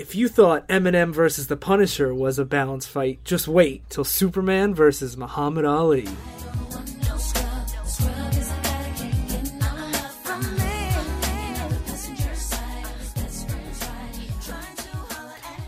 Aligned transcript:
If 0.00 0.14
you 0.14 0.28
thought 0.28 0.66
Eminem 0.68 1.12
versus 1.12 1.48
the 1.48 1.58
Punisher 1.58 2.14
was 2.14 2.38
a 2.38 2.46
balanced 2.46 2.88
fight, 2.88 3.22
just 3.22 3.46
wait 3.46 3.82
till 3.90 4.02
Superman 4.02 4.74
versus 4.74 5.14
Muhammad 5.14 5.66
Ali. 5.66 6.08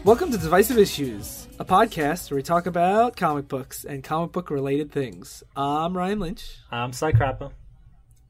Welcome 0.03 0.31
to 0.31 0.38
Divisive 0.38 0.78
Issues, 0.78 1.46
a 1.58 1.67
podcast 1.67 2.30
where 2.30 2.37
we 2.37 2.42
talk 2.42 2.64
about 2.64 3.17
comic 3.17 3.49
books 3.49 3.85
and 3.85 4.03
comic 4.03 4.33
book 4.33 4.49
related 4.49 4.90
things. 4.90 5.44
I'm 5.54 5.94
Ryan 5.94 6.21
Lynch. 6.21 6.56
I'm 6.71 6.94
Sly 6.94 7.12
Crappa. 7.12 7.53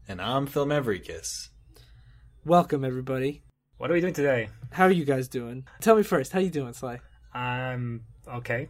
And 0.09 0.21
I'm 0.21 0.49
Phil 0.49 0.67
Mavrikis. 0.67 1.51
Welcome 2.45 2.85
everybody. 2.85 3.45
What 3.83 3.91
are 3.91 3.95
we 3.95 4.01
doing 4.01 4.15
today? 4.15 4.49
How 4.71 4.85
are 4.85 4.93
you 4.93 5.05
guys 5.05 5.27
doing? 5.27 5.67
Tell 5.81 5.97
me 5.97 6.05
first, 6.05 6.31
how 6.31 6.39
you 6.39 6.51
doing, 6.51 6.73
Sly? 6.73 7.01
I'm 7.35 8.05
okay. 8.29 8.69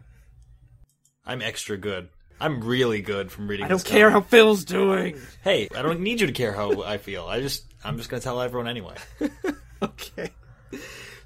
I'm 1.26 1.42
extra 1.42 1.76
good. 1.76 2.08
I'm 2.40 2.62
really 2.64 3.02
good 3.02 3.30
from 3.30 3.46
reading. 3.46 3.66
I 3.66 3.68
don't 3.68 3.76
this 3.76 3.86
care 3.86 4.08
how. 4.08 4.22
Phil's 4.22 4.64
doing. 4.64 5.20
Hey, 5.44 5.68
I 5.76 5.82
don't 5.82 6.00
need 6.00 6.22
you 6.22 6.28
to 6.28 6.32
care 6.32 6.54
how 6.54 6.82
I 6.82 6.96
feel. 6.96 7.26
I 7.26 7.40
just, 7.40 7.66
I'm 7.84 7.98
just 7.98 8.08
gonna 8.08 8.22
tell 8.22 8.40
everyone 8.40 8.68
anyway. 8.68 8.94
Okay. 9.82 10.30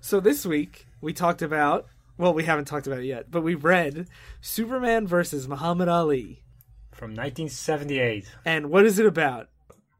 So 0.00 0.18
this 0.18 0.44
week 0.44 0.88
we 1.00 1.12
talked 1.12 1.42
about 1.42 1.86
well, 2.18 2.34
we 2.34 2.42
haven't 2.42 2.64
talked 2.64 2.88
about 2.88 2.98
it 2.98 3.04
yet, 3.04 3.30
but 3.30 3.42
we 3.42 3.54
read 3.54 4.08
Superman 4.40 5.06
versus 5.06 5.46
Muhammad 5.46 5.88
Ali. 5.88 6.42
From 6.90 7.10
1978. 7.10 8.24
And 8.44 8.68
what 8.68 8.84
is 8.84 8.98
it 8.98 9.06
about? 9.06 9.48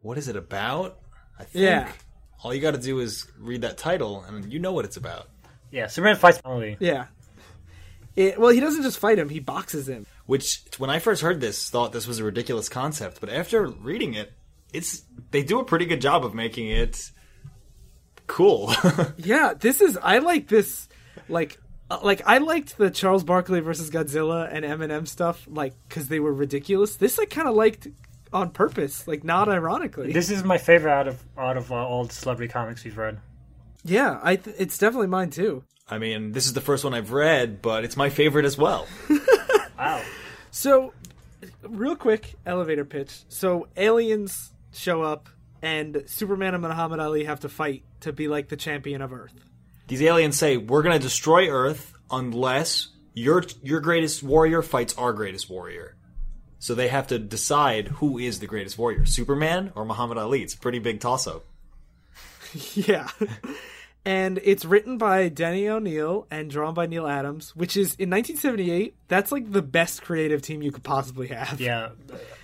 What 0.00 0.18
is 0.18 0.26
it 0.26 0.34
about? 0.34 0.98
I 1.38 1.45
think 1.45 1.62
Yeah. 1.62 1.92
All 2.42 2.54
you 2.54 2.60
got 2.60 2.72
to 2.72 2.80
do 2.80 3.00
is 3.00 3.26
read 3.38 3.62
that 3.62 3.78
title, 3.78 4.24
and 4.26 4.52
you 4.52 4.58
know 4.58 4.72
what 4.72 4.84
it's 4.84 4.96
about. 4.96 5.28
Yeah, 5.70 5.86
Superman 5.88 6.16
fights 6.16 6.40
Ali. 6.45 6.76
Yeah. 6.80 7.06
It, 8.14 8.40
well, 8.40 8.50
he 8.50 8.60
doesn't 8.60 8.82
just 8.82 8.98
fight 8.98 9.18
him; 9.18 9.28
he 9.28 9.40
boxes 9.40 9.88
him. 9.88 10.06
Which, 10.26 10.62
when 10.79 10.90
I 10.90 10.98
first 10.98 11.23
heard 11.23 11.40
this, 11.40 11.68
thought 11.70 11.92
this 11.92 12.07
was 12.07 12.18
a 12.18 12.24
ridiculous 12.24 12.68
concept, 12.68 13.20
but 13.20 13.29
after 13.29 13.66
reading 13.66 14.14
it, 14.14 14.32
it's 14.73 15.02
they 15.30 15.42
do 15.42 15.60
a 15.60 15.64
pretty 15.64 15.87
good 15.87 16.01
job 16.01 16.24
of 16.24 16.34
making 16.34 16.68
it 16.68 17.10
cool. 18.26 18.73
Yeah, 19.18 19.54
this 19.54 19.80
is 19.80 19.98
I 20.02 20.18
like 20.18 20.48
this 20.48 20.88
like 21.29 21.59
uh, 21.90 22.01
like 22.02 22.23
I 22.26 22.38
liked 22.38 22.76
the 22.76 22.90
Charles 22.90 23.24
Barkley 23.24 23.60
versus 23.60 23.90
Godzilla 23.90 24.48
and 24.51 24.64
Eminem 24.64 25.07
stuff 25.07 25.46
like 25.48 25.74
cuz 25.88 26.09
they 26.09 26.20
were 26.20 26.32
ridiculous. 26.32 26.96
This 26.96 27.18
I 27.18 27.26
kind 27.26 27.48
of 27.48 27.54
liked 27.54 27.88
on 28.32 28.51
purpose, 28.51 29.07
like 29.09 29.24
not 29.24 29.49
ironically. 29.49 30.13
This 30.13 30.30
is 30.30 30.43
my 30.45 30.59
favorite 30.59 30.93
out 30.93 31.09
of 31.09 31.23
out 31.38 31.57
of 31.57 31.71
uh, 31.73 31.77
all 31.77 32.05
the 32.05 32.13
celebrity 32.15 32.52
comics 32.52 32.85
we've 32.85 32.96
read. 32.99 33.19
yeah, 33.85 34.19
I 34.23 34.37
th- 34.37 34.57
it's 34.59 34.79
definitely 34.79 35.07
mine 35.09 35.30
too. 35.30 35.63
I 35.88 35.99
mean, 35.99 36.32
this 36.32 36.47
is 36.47 36.52
the 36.52 36.60
first 36.60 36.82
one 36.85 36.95
I've 36.95 37.13
read, 37.13 37.63
but 37.63 37.85
it's 37.85 37.97
my 37.97 38.10
favorite 38.10 38.45
as 38.45 38.57
well. 38.59 38.87
Wow. 39.79 40.02
So, 40.51 40.95
real 41.63 41.97
quick 41.97 42.35
elevator 42.47 42.87
pitch. 42.87 43.24
So, 43.29 43.69
aliens 43.77 44.52
show 44.73 45.02
up, 45.02 45.29
and 45.60 46.02
Superman 46.07 46.54
and 46.54 46.63
Muhammad 46.63 46.99
Ali 46.99 47.24
have 47.24 47.41
to 47.41 47.51
fight 47.51 47.82
to 48.01 48.13
be 48.13 48.27
like 48.27 48.49
the 48.49 48.57
champion 48.57 49.02
of 49.02 49.13
Earth. 49.13 49.35
These 49.87 50.01
aliens 50.01 50.38
say 50.38 50.57
we're 50.57 50.82
going 50.82 50.95
to 50.95 51.02
destroy 51.02 51.49
Earth 51.51 51.93
unless 52.10 52.88
your 53.13 53.45
your 53.63 53.80
greatest 53.80 54.23
warrior 54.23 54.63
fights 54.63 54.97
our 54.97 55.13
greatest 55.13 55.51
warrior. 55.51 55.95
So 56.66 56.74
they 56.74 56.88
have 56.88 57.06
to 57.06 57.20
decide 57.20 57.86
who 57.86 58.18
is 58.18 58.40
the 58.40 58.48
greatest 58.48 58.76
warrior, 58.76 59.06
Superman 59.06 59.70
or 59.76 59.84
Muhammad 59.84 60.18
Ali. 60.18 60.42
It's 60.42 60.54
a 60.54 60.59
pretty 60.59 60.80
big 60.80 60.98
toss 60.98 61.28
up. 61.28 61.45
yeah. 62.74 63.06
And 64.04 64.41
it's 64.42 64.64
written 64.64 64.98
by 64.98 65.28
Denny 65.28 65.69
O'Neil 65.69 66.26
and 66.28 66.50
drawn 66.50 66.75
by 66.75 66.86
Neal 66.86 67.06
Adams, 67.06 67.54
which 67.54 67.76
is 67.76 67.94
in 68.00 68.10
1978. 68.10 68.97
That's 69.06 69.31
like 69.31 69.53
the 69.53 69.62
best 69.62 70.03
creative 70.03 70.42
team 70.42 70.60
you 70.60 70.72
could 70.72 70.82
possibly 70.82 71.28
have. 71.28 71.60
Yeah, 71.60 71.91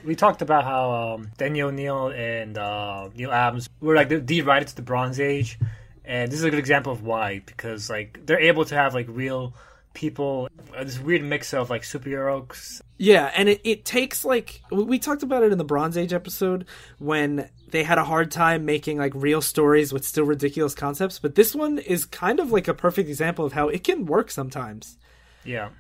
we 0.05 0.15
talked 0.15 0.41
about 0.41 0.63
how 0.63 0.93
um, 0.93 1.33
Denny 1.37 1.61
O'Neil 1.61 2.07
and 2.07 2.57
uh, 2.57 3.09
Neal 3.17 3.33
Adams 3.33 3.69
were 3.81 3.97
like 3.97 4.09
the, 4.09 4.21
the 4.21 4.43
right 4.43 4.65
to 4.65 4.77
the 4.77 4.83
Bronze 4.83 5.19
Age, 5.19 5.59
and 6.05 6.31
this 6.31 6.39
is 6.39 6.45
a 6.45 6.51
good 6.51 6.61
example 6.61 6.93
of 6.93 7.03
why 7.03 7.43
because 7.45 7.91
like 7.91 8.25
they're 8.25 8.39
able 8.39 8.65
to 8.67 8.77
have 8.77 8.95
like 8.95 9.07
real 9.09 9.53
people, 9.95 10.49
uh, 10.77 10.85
this 10.85 10.99
weird 10.99 11.23
mix 11.23 11.53
of 11.55 11.71
like 11.71 11.83
superheroes. 11.83 12.81
Yeah, 12.99 13.31
and 13.37 13.49
it, 13.49 13.61
it 13.65 13.85
takes 13.85 14.25
like 14.25 14.63
we 14.71 14.85
we 14.85 14.99
talked 14.99 15.23
about 15.23 15.43
it 15.43 15.53
in 15.53 15.59
the 15.59 15.65
Bronze 15.65 15.97
Age 15.97 16.13
episode 16.13 16.67
when 16.99 17.49
they 17.71 17.83
had 17.83 17.99
a 17.99 18.05
hard 18.05 18.31
time 18.31 18.65
making 18.65 18.99
like 18.99 19.13
real 19.15 19.41
stories 19.41 19.93
with 19.93 20.05
still 20.05 20.25
ridiculous 20.25 20.75
concepts, 20.75 21.19
but 21.19 21.35
this 21.35 21.55
one 21.55 21.79
is 21.79 22.05
kind 22.05 22.39
of 22.41 22.53
like 22.53 22.69
a 22.69 22.75
perfect 22.75 23.09
example 23.09 23.45
of 23.45 23.53
how 23.53 23.69
it 23.69 23.83
can 23.85 24.07
work 24.07 24.31
sometimes. 24.31 24.99
Yeah, 25.45 25.71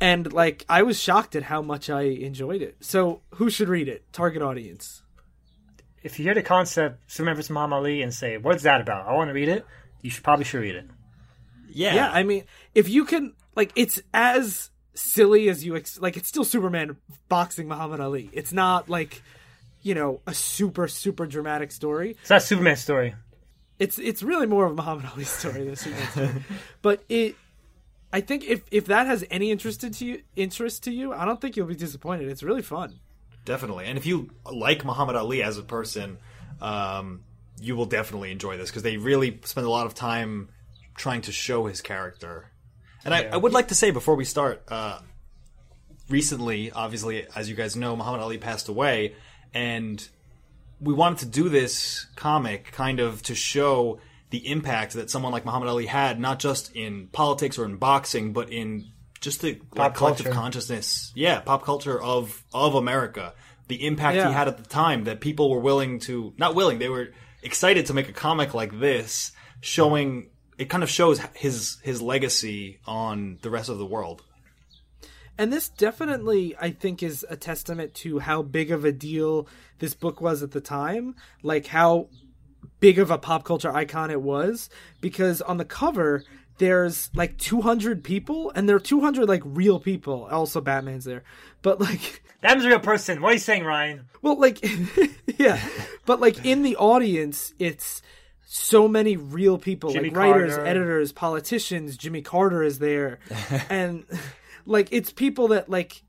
And 0.00 0.32
like 0.32 0.64
I 0.68 0.82
was 0.82 0.98
shocked 1.00 1.36
at 1.36 1.42
how 1.44 1.60
much 1.60 1.90
I 1.90 2.02
enjoyed 2.02 2.62
it. 2.62 2.76
So, 2.80 3.20
who 3.34 3.50
should 3.50 3.68
read 3.68 3.88
it? 3.88 4.10
Target 4.12 4.40
audience. 4.42 5.02
if 6.02 6.18
you 6.18 6.24
hear 6.24 6.34
the 6.34 6.42
concept 6.42 7.10
Superman 7.10 7.36
vs. 7.36 7.50
Muhammad 7.50 7.76
Ali 7.78 8.02
and 8.02 8.14
say, 8.14 8.38
"What's 8.38 8.62
that 8.62 8.80
about?" 8.80 9.06
I 9.06 9.12
want 9.12 9.28
to 9.28 9.34
read 9.34 9.48
it. 9.48 9.66
You 10.00 10.10
should 10.10 10.24
probably 10.24 10.44
should 10.44 10.60
read 10.62 10.76
it. 10.76 10.86
Yeah. 11.68 11.94
Yeah, 11.94 12.10
I 12.10 12.22
mean, 12.22 12.44
if 12.74 12.88
you 12.88 13.04
can 13.04 13.34
like 13.54 13.72
it's 13.76 14.00
as 14.14 14.70
silly 14.94 15.48
as 15.48 15.64
you 15.64 15.76
ex- 15.76 16.00
like 16.00 16.16
it's 16.16 16.28
still 16.28 16.44
Superman 16.44 16.96
boxing 17.28 17.68
Muhammad 17.68 18.00
Ali. 18.00 18.30
It's 18.32 18.52
not 18.52 18.88
like 18.88 19.22
you 19.82 19.94
know, 19.94 20.20
a 20.26 20.34
super 20.34 20.88
super 20.88 21.26
dramatic 21.26 21.70
story. 21.72 22.16
It's 22.20 22.30
not 22.30 22.42
Superman's 22.42 22.80
story. 22.80 23.14
it's 23.78 23.98
it's 23.98 24.22
really 24.22 24.46
more 24.46 24.66
of 24.66 24.74
Muhammad 24.76 25.06
Ali's 25.12 25.28
story 25.30 25.64
than 25.64 25.76
Superman's 25.76 26.10
story. 26.10 26.30
But 26.82 27.04
it 27.08 27.36
I 28.12 28.20
think 28.22 28.44
if 28.44 28.62
if 28.70 28.86
that 28.86 29.06
has 29.06 29.24
any 29.30 29.50
interest 29.50 29.80
to 29.82 30.04
you 30.04 30.22
interest 30.34 30.82
to 30.84 30.90
you, 30.90 31.12
I 31.12 31.24
don't 31.24 31.40
think 31.40 31.56
you'll 31.56 31.66
be 31.66 31.76
disappointed. 31.76 32.28
It's 32.28 32.42
really 32.42 32.62
fun. 32.62 32.98
Definitely. 33.44 33.86
And 33.86 33.96
if 33.96 34.04
you 34.04 34.30
like 34.50 34.84
Muhammad 34.84 35.16
Ali 35.16 35.42
as 35.42 35.58
a 35.58 35.62
person, 35.62 36.18
um, 36.60 37.22
you 37.60 37.76
will 37.76 37.86
definitely 37.86 38.30
enjoy 38.32 38.56
this 38.56 38.68
because 38.70 38.82
they 38.82 38.96
really 38.96 39.40
spend 39.44 39.66
a 39.66 39.70
lot 39.70 39.86
of 39.86 39.94
time 39.94 40.48
trying 40.98 41.22
to 41.22 41.32
show 41.32 41.64
his 41.66 41.80
character. 41.80 42.50
And 43.04 43.14
I, 43.14 43.24
I 43.32 43.36
would 43.36 43.52
like 43.52 43.68
to 43.68 43.74
say 43.74 43.90
before 43.90 44.16
we 44.16 44.24
start, 44.26 44.62
uh, 44.68 44.98
recently, 46.08 46.70
obviously, 46.72 47.26
as 47.34 47.48
you 47.48 47.54
guys 47.56 47.76
know, 47.76 47.96
Muhammad 47.96 48.20
Ali 48.20 48.38
passed 48.38 48.68
away, 48.68 49.14
and 49.54 50.06
we 50.80 50.92
wanted 50.94 51.18
to 51.20 51.26
do 51.26 51.48
this 51.48 52.06
comic 52.16 52.72
kind 52.72 53.00
of 53.00 53.22
to 53.22 53.34
show 53.34 54.00
the 54.30 54.46
impact 54.50 54.92
that 54.94 55.10
someone 55.10 55.32
like 55.32 55.44
Muhammad 55.44 55.68
Ali 55.68 55.86
had, 55.86 56.20
not 56.20 56.38
just 56.38 56.74
in 56.76 57.08
politics 57.12 57.58
or 57.58 57.64
in 57.64 57.76
boxing, 57.76 58.32
but 58.32 58.50
in 58.52 58.84
just 59.20 59.40
the 59.40 59.60
like, 59.74 59.94
collective 59.94 60.26
culture. 60.26 60.38
consciousness. 60.38 61.12
Yeah, 61.14 61.40
pop 61.40 61.64
culture 61.64 62.00
of 62.00 62.44
of 62.52 62.74
America. 62.74 63.34
The 63.68 63.86
impact 63.86 64.16
Yeah. 64.16 64.28
he 64.28 64.34
had 64.34 64.48
at 64.48 64.56
the 64.56 64.62
time 64.68 65.04
that 65.04 65.20
people 65.20 65.50
were 65.50 65.60
willing 65.60 65.98
to 66.00 66.34
not 66.36 66.54
willing, 66.54 66.78
they 66.78 66.88
were 66.88 67.08
excited 67.42 67.86
to 67.86 67.94
make 67.94 68.08
a 68.08 68.12
comic 68.12 68.54
like 68.54 68.78
this, 68.78 69.32
showing 69.60 70.30
it 70.58 70.68
kind 70.68 70.82
of 70.82 70.90
shows 70.90 71.20
his 71.34 71.78
his 71.82 72.02
legacy 72.02 72.80
on 72.86 73.38
the 73.42 73.50
rest 73.50 73.68
of 73.68 73.78
the 73.78 73.86
world. 73.86 74.22
And 75.40 75.52
this 75.52 75.68
definitely, 75.68 76.56
I 76.60 76.70
think, 76.70 77.00
is 77.00 77.24
a 77.30 77.36
testament 77.36 77.94
to 77.94 78.18
how 78.18 78.42
big 78.42 78.72
of 78.72 78.84
a 78.84 78.90
deal 78.90 79.46
this 79.78 79.94
book 79.94 80.20
was 80.20 80.42
at 80.42 80.50
the 80.50 80.60
time. 80.60 81.14
Like 81.44 81.66
how 81.68 82.08
big 82.80 82.98
of 82.98 83.12
a 83.12 83.18
pop 83.18 83.44
culture 83.44 83.74
icon 83.74 84.10
it 84.10 84.20
was. 84.20 84.68
Because 85.00 85.40
on 85.40 85.56
the 85.56 85.64
cover, 85.64 86.24
there's 86.58 87.08
like 87.14 87.38
200 87.38 88.02
people, 88.02 88.50
and 88.56 88.68
there 88.68 88.74
are 88.74 88.80
200 88.80 89.28
like 89.28 89.42
real 89.44 89.78
people. 89.78 90.26
Also, 90.28 90.60
Batman's 90.60 91.04
there. 91.04 91.22
But 91.62 91.80
like, 91.80 92.22
That's 92.40 92.64
a 92.64 92.68
real 92.68 92.80
person. 92.80 93.20
What 93.20 93.30
are 93.30 93.34
you 93.34 93.38
saying, 93.38 93.64
Ryan? 93.64 94.06
well, 94.22 94.38
like, 94.38 94.58
yeah. 95.38 95.60
But 96.04 96.20
like 96.20 96.44
in 96.44 96.62
the 96.62 96.76
audience, 96.76 97.52
it's 97.60 98.02
so 98.50 98.88
many 98.88 99.18
real 99.18 99.58
people 99.58 99.92
Jimmy 99.92 100.08
like 100.08 100.16
writers, 100.16 100.54
Carter. 100.54 100.66
editors, 100.70 101.12
politicians. 101.12 101.98
Jimmy 101.98 102.22
Carter 102.22 102.62
is 102.62 102.78
there, 102.78 103.18
and 103.68 104.06
like 104.64 104.88
it's 104.90 105.12
people 105.12 105.48
that 105.48 105.68
like 105.68 106.02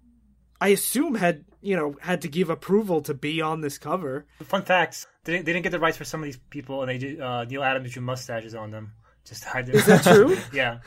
I 0.61 0.69
assume 0.69 1.15
had 1.15 1.43
you 1.61 1.75
know 1.75 1.97
had 1.99 2.21
to 2.21 2.29
give 2.29 2.49
approval 2.49 3.01
to 3.01 3.13
be 3.13 3.41
on 3.41 3.59
this 3.59 3.77
cover. 3.77 4.25
Fun 4.43 4.63
facts: 4.63 5.05
they 5.25 5.33
didn't, 5.33 5.45
they 5.47 5.51
didn't 5.51 5.63
get 5.63 5.73
the 5.73 5.81
rights 5.81 5.97
for 5.97 6.05
some 6.05 6.21
of 6.21 6.25
these 6.25 6.39
people, 6.49 6.81
and 6.81 6.89
they 6.89 6.97
did. 6.97 7.19
Uh, 7.19 7.43
Neal 7.43 7.61
Adams 7.61 7.91
drew 7.91 8.01
mustaches 8.01 8.55
on 8.55 8.71
them. 8.71 8.93
Just 9.25 9.43
to 9.43 9.49
hide 9.49 9.65
them. 9.65 9.75
Is 9.75 9.85
that 9.87 10.03
true? 10.03 10.37
yeah. 10.53 10.79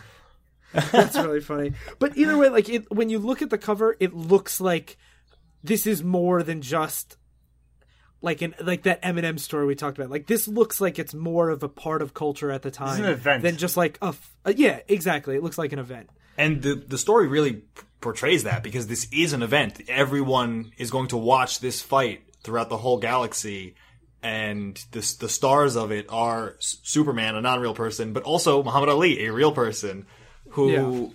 That's 0.73 1.17
really 1.17 1.43
funny. 1.43 1.73
But 1.99 2.17
either 2.17 2.39
way, 2.39 2.49
like 2.49 2.71
it 2.71 2.91
when 2.91 3.11
you 3.11 3.19
look 3.19 3.43
at 3.43 3.51
the 3.51 3.59
cover, 3.59 3.95
it 4.01 4.15
looks 4.15 4.59
like 4.59 4.97
this 5.63 5.87
is 5.87 6.03
more 6.03 6.43
than 6.43 6.63
just 6.63 7.19
like 8.23 8.41
an 8.41 8.55
like 8.61 8.85
that 8.85 9.03
Eminem 9.03 9.39
story 9.39 9.67
we 9.67 9.75
talked 9.75 9.99
about. 9.99 10.11
Like 10.11 10.27
this 10.27 10.49
looks 10.49 10.81
like 10.81 10.99
it's 10.99 11.13
more 11.13 11.51
of 11.51 11.63
a 11.63 11.69
part 11.69 12.03
of 12.03 12.15
culture 12.15 12.51
at 12.51 12.63
the 12.63 12.71
time 12.71 13.05
an 13.05 13.11
event. 13.11 13.43
than 13.43 13.57
just 13.57 13.77
like 13.77 13.99
a 14.01 14.07
f- 14.07 14.37
uh, 14.47 14.53
yeah, 14.57 14.81
exactly. 14.89 15.37
It 15.37 15.43
looks 15.43 15.59
like 15.59 15.73
an 15.73 15.79
event. 15.79 16.09
And 16.39 16.63
the 16.63 16.75
the 16.75 16.99
story 16.99 17.27
really 17.27 17.55
p- 17.55 17.83
portrays 18.01 18.45
that 18.45 18.63
because 18.63 18.87
this 18.87 19.07
is 19.13 19.33
an 19.33 19.43
event. 19.43 19.81
Everyone 19.89 20.73
is 20.79 20.91
going 20.91 21.09
to 21.09 21.17
watch 21.17 21.61
this 21.61 21.83
fight 21.83 22.23
throughout 22.43 22.69
the 22.69 22.79
whole 22.79 22.99
galaxy 22.99 23.75
and 24.23 24.77
the 24.93 25.01
the 25.21 25.29
stars 25.29 25.77
of 25.77 25.91
it 25.91 26.07
are 26.09 26.57
Superman, 26.61 27.35
a 27.35 27.41
non-real 27.41 27.75
person, 27.75 28.13
but 28.13 28.23
also 28.23 28.63
Muhammad 28.63 28.89
Ali, 28.89 29.27
a 29.27 29.33
real 29.33 29.53
person, 29.53 30.07
who 30.51 31.13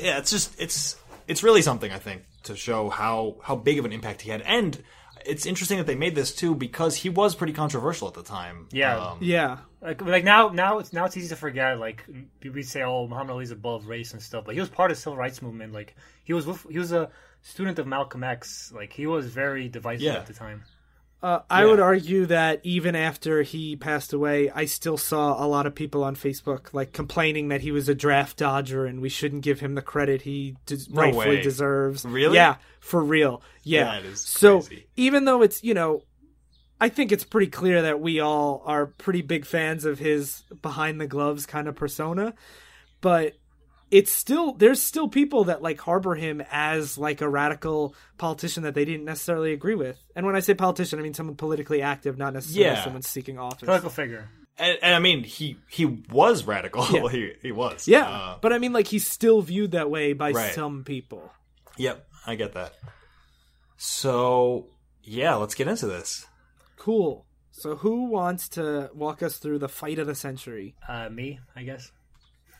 yeah, 0.00 0.18
it's 0.18 0.30
just 0.30 0.58
it's 0.60 0.96
it's 1.26 1.42
really 1.42 1.62
something 1.62 1.90
I 1.90 1.98
think 1.98 2.22
to 2.44 2.54
show 2.54 2.88
how 2.88 3.36
how 3.42 3.56
big 3.56 3.78
of 3.78 3.84
an 3.84 3.92
impact 3.92 4.22
he 4.22 4.30
had, 4.30 4.42
and 4.42 4.82
it's 5.26 5.46
interesting 5.46 5.78
that 5.78 5.86
they 5.86 5.94
made 5.94 6.14
this 6.14 6.34
too 6.34 6.54
because 6.54 6.96
he 6.96 7.08
was 7.10 7.34
pretty 7.34 7.52
controversial 7.52 8.08
at 8.08 8.14
the 8.14 8.22
time. 8.22 8.66
Yeah. 8.72 8.96
Um, 8.98 9.18
Yeah. 9.20 9.58
Like, 9.80 10.02
like 10.02 10.24
now, 10.24 10.48
now 10.48 10.78
it's 10.78 10.92
now 10.92 11.04
it's 11.04 11.16
easy 11.16 11.28
to 11.28 11.36
forget. 11.36 11.78
Like 11.78 12.04
we 12.42 12.62
say, 12.62 12.82
oh, 12.82 13.06
Muhammad 13.06 13.34
Ali's 13.34 13.52
above 13.52 13.86
race 13.86 14.12
and 14.12 14.20
stuff, 14.20 14.44
but 14.44 14.54
he 14.54 14.60
was 14.60 14.68
part 14.68 14.90
of 14.90 14.96
the 14.96 15.00
civil 15.00 15.16
rights 15.16 15.40
movement. 15.40 15.72
Like 15.72 15.94
he 16.24 16.32
was, 16.32 16.46
with, 16.46 16.66
he 16.68 16.78
was 16.78 16.90
a 16.92 17.10
student 17.42 17.78
of 17.78 17.86
Malcolm 17.86 18.24
X. 18.24 18.72
Like 18.74 18.92
he 18.92 19.06
was 19.06 19.26
very 19.26 19.68
divisive 19.68 20.02
Yeah. 20.02 20.14
at 20.14 20.26
the 20.26 20.34
time. 20.34 20.64
Uh, 21.20 21.40
I 21.50 21.62
Yeah. 21.64 21.70
would 21.70 21.80
argue 21.80 22.26
that 22.26 22.60
even 22.62 22.94
after 22.94 23.42
he 23.42 23.74
passed 23.74 24.12
away, 24.12 24.50
I 24.50 24.66
still 24.66 24.96
saw 24.96 25.44
a 25.44 25.46
lot 25.48 25.66
of 25.66 25.74
people 25.74 26.04
on 26.04 26.14
Facebook 26.14 26.72
like 26.72 26.92
complaining 26.92 27.48
that 27.48 27.60
he 27.60 27.72
was 27.72 27.88
a 27.88 27.94
draft 27.94 28.36
dodger 28.36 28.84
and 28.86 29.00
we 29.00 29.08
shouldn't 29.08 29.42
give 29.42 29.58
him 29.58 29.74
the 29.74 29.82
credit 29.82 30.22
he 30.22 30.56
des- 30.66 30.76
No 30.90 31.02
rightfully 31.02 31.28
way. 31.36 31.42
deserves. 31.42 32.04
Really? 32.04 32.36
Yeah, 32.36 32.56
for 32.88 33.02
real. 33.02 33.42
Yeah. 33.62 33.84
That 33.84 34.04
is 34.04 34.20
so 34.20 34.60
crazy. 34.60 34.86
even 34.96 35.24
though 35.24 35.42
it's 35.42 35.62
you 35.62 35.74
know, 35.74 36.02
I 36.80 36.88
think 36.88 37.12
it's 37.12 37.24
pretty 37.24 37.50
clear 37.50 37.82
that 37.82 38.00
we 38.00 38.20
all 38.20 38.62
are 38.64 38.86
pretty 38.86 39.22
big 39.22 39.44
fans 39.44 39.84
of 39.84 39.98
his 39.98 40.42
behind 40.62 41.00
the 41.00 41.06
gloves 41.06 41.44
kind 41.46 41.68
of 41.68 41.74
persona, 41.76 42.34
but 43.00 43.34
it's 43.90 44.12
still 44.12 44.52
there's 44.52 44.82
still 44.82 45.08
people 45.08 45.44
that 45.44 45.62
like 45.62 45.80
harbor 45.80 46.14
him 46.14 46.42
as 46.52 46.98
like 46.98 47.20
a 47.20 47.28
radical 47.28 47.94
politician 48.18 48.62
that 48.64 48.74
they 48.74 48.84
didn't 48.84 49.04
necessarily 49.06 49.52
agree 49.52 49.74
with. 49.74 49.98
And 50.14 50.26
when 50.26 50.36
I 50.36 50.40
say 50.40 50.54
politician, 50.54 50.98
I 50.98 51.02
mean 51.02 51.14
someone 51.14 51.36
politically 51.36 51.80
active, 51.82 52.18
not 52.18 52.32
necessarily 52.34 52.70
Yeah. 52.76 52.84
someone 52.84 53.02
seeking 53.02 53.38
office. 53.38 53.64
Political 53.64 53.90
figure. 53.90 54.28
And, 54.60 54.76
and 54.82 54.94
I 54.94 54.98
mean, 54.98 55.22
he 55.24 55.56
he 55.68 55.86
was 55.86 56.44
radical. 56.44 56.84
Yeah. 56.92 57.08
he 57.08 57.32
he 57.42 57.52
was. 57.52 57.88
yeah, 57.88 58.08
Uh, 58.08 58.38
but 58.42 58.52
I 58.52 58.58
mean 58.58 58.72
like 58.72 58.86
he's 58.88 59.06
still 59.06 59.40
viewed 59.40 59.70
that 59.72 59.88
way 59.90 60.12
by 60.12 60.32
Right. 60.32 60.52
some 60.54 60.84
people. 60.84 61.30
Yep, 61.78 62.06
I 62.26 62.34
get 62.34 62.52
that. 62.52 62.74
So 63.76 64.66
yeah, 65.02 65.34
let's 65.36 65.54
get 65.54 65.68
into 65.68 65.86
this. 65.86 66.26
Cool. 66.76 67.24
So 67.50 67.76
who 67.76 68.04
wants 68.04 68.48
to 68.50 68.90
walk 68.94 69.22
us 69.22 69.38
through 69.38 69.58
the 69.58 69.68
fight 69.68 69.98
of 69.98 70.06
the 70.06 70.14
century? 70.14 70.74
Uh, 70.86 71.08
me, 71.08 71.40
I 71.56 71.62
guess. 71.62 71.90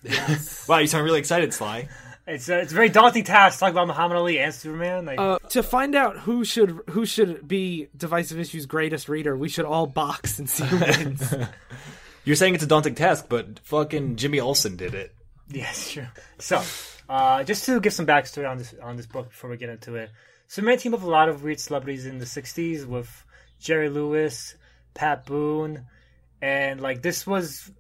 Wow, 0.69 0.79
you 0.79 0.87
sound 0.87 1.05
really 1.05 1.19
excited, 1.19 1.53
Sly. 1.53 1.89
It's 2.27 2.49
a, 2.49 2.61
it's 2.61 2.71
a 2.71 2.75
very 2.75 2.89
daunting 2.89 3.25
task 3.25 3.57
to 3.59 3.61
talk 3.65 3.73
about 3.73 3.89
Muhammad 3.89 4.17
Ali 4.17 4.39
and 4.39 4.55
Superman. 4.55 5.07
Like, 5.07 5.19
Uh, 5.19 5.39
to 5.51 5.63
find 5.63 5.95
out 5.97 6.19
who 6.19 6.45
should 6.45 6.79
who 6.91 7.05
should 7.05 7.49
be 7.49 7.89
Divisive 7.97 8.39
Issues' 8.39 8.67
greatest 8.67 9.09
reader, 9.09 9.37
we 9.37 9.49
should 9.49 9.65
all 9.65 9.87
box 9.87 10.39
and 10.39 10.49
see 10.49 10.63
who 10.65 10.79
wins. 10.79 11.35
You're 12.25 12.37
saying 12.37 12.55
it's 12.55 12.63
a 12.63 12.67
daunting 12.69 12.95
task, 12.95 13.27
but 13.29 13.59
fucking 13.61 14.17
Jimmy 14.17 14.39
Olsen 14.39 14.77
did 14.77 14.95
it. 14.95 15.15
Yes, 15.51 15.89
sure. 15.89 16.13
So, 16.39 16.63
uh, 17.09 17.45
just 17.45 17.65
to 17.67 17.81
give 17.81 17.93
some 17.93 18.07
backstory 18.07 18.49
on 18.49 18.59
this 18.59 18.75
on 18.83 18.97
this 18.97 19.07
book 19.07 19.29
before 19.29 19.51
we 19.51 19.57
get 19.57 19.69
into 19.69 19.97
it, 19.97 20.11
Superman 20.47 20.79
teamed 20.79 20.95
up 20.95 21.01
with 21.01 21.09
a 21.09 21.11
lot 21.11 21.29
of 21.29 21.43
weird 21.43 21.61
celebrities 21.61 22.07
in 22.07 22.19
the 22.19 22.25
'60s 22.25 22.85
with 22.85 23.25
Jerry 23.61 23.89
Lewis, 23.89 24.57
Pat 24.95 25.27
Boone, 25.27 25.87
and 26.43 26.81
like 26.81 27.03
this 27.03 27.27
was. 27.27 27.71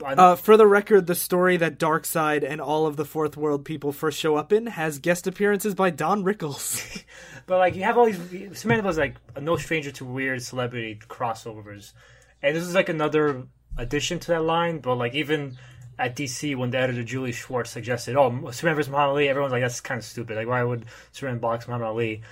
Uh, 0.00 0.36
for 0.36 0.56
the 0.56 0.66
record, 0.66 1.08
the 1.08 1.14
story 1.16 1.56
that 1.56 1.76
Darkseid 1.76 2.48
and 2.48 2.60
all 2.60 2.86
of 2.86 2.96
the 2.96 3.04
Fourth 3.04 3.36
World 3.36 3.64
people 3.64 3.90
first 3.90 4.16
show 4.16 4.36
up 4.36 4.52
in 4.52 4.66
has 4.66 5.00
guest 5.00 5.26
appearances 5.26 5.74
by 5.74 5.90
Don 5.90 6.22
Rickles. 6.22 7.02
But 7.48 7.58
like 7.58 7.76
you 7.76 7.82
have 7.84 7.96
all 7.96 8.04
these, 8.04 8.58
Superman 8.60 8.84
was 8.84 8.98
like 8.98 9.16
a 9.34 9.40
no 9.40 9.56
stranger 9.56 9.90
to 9.92 10.04
weird 10.04 10.42
celebrity 10.42 11.00
crossovers, 11.08 11.94
and 12.42 12.54
this 12.54 12.62
is 12.62 12.74
like 12.74 12.90
another 12.90 13.44
addition 13.78 14.18
to 14.18 14.28
that 14.32 14.44
line. 14.44 14.80
But 14.80 14.96
like 14.96 15.14
even 15.14 15.56
at 15.98 16.16
DC, 16.16 16.56
when 16.56 16.70
the 16.70 16.78
editor 16.78 17.02
Julie 17.02 17.32
Schwartz 17.32 17.70
suggested, 17.70 18.16
"Oh, 18.16 18.30
Superman 18.50 18.76
versus 18.76 18.90
Muhammad 18.90 19.10
Ali," 19.10 19.28
everyone's 19.28 19.52
like, 19.52 19.62
"That's 19.62 19.80
kind 19.80 19.98
of 19.98 20.04
stupid. 20.04 20.36
Like, 20.36 20.46
why 20.46 20.62
would 20.62 20.84
Superman 21.12 21.38
box 21.38 21.66
Muhammad 21.66 21.88
Ali?" 21.88 22.22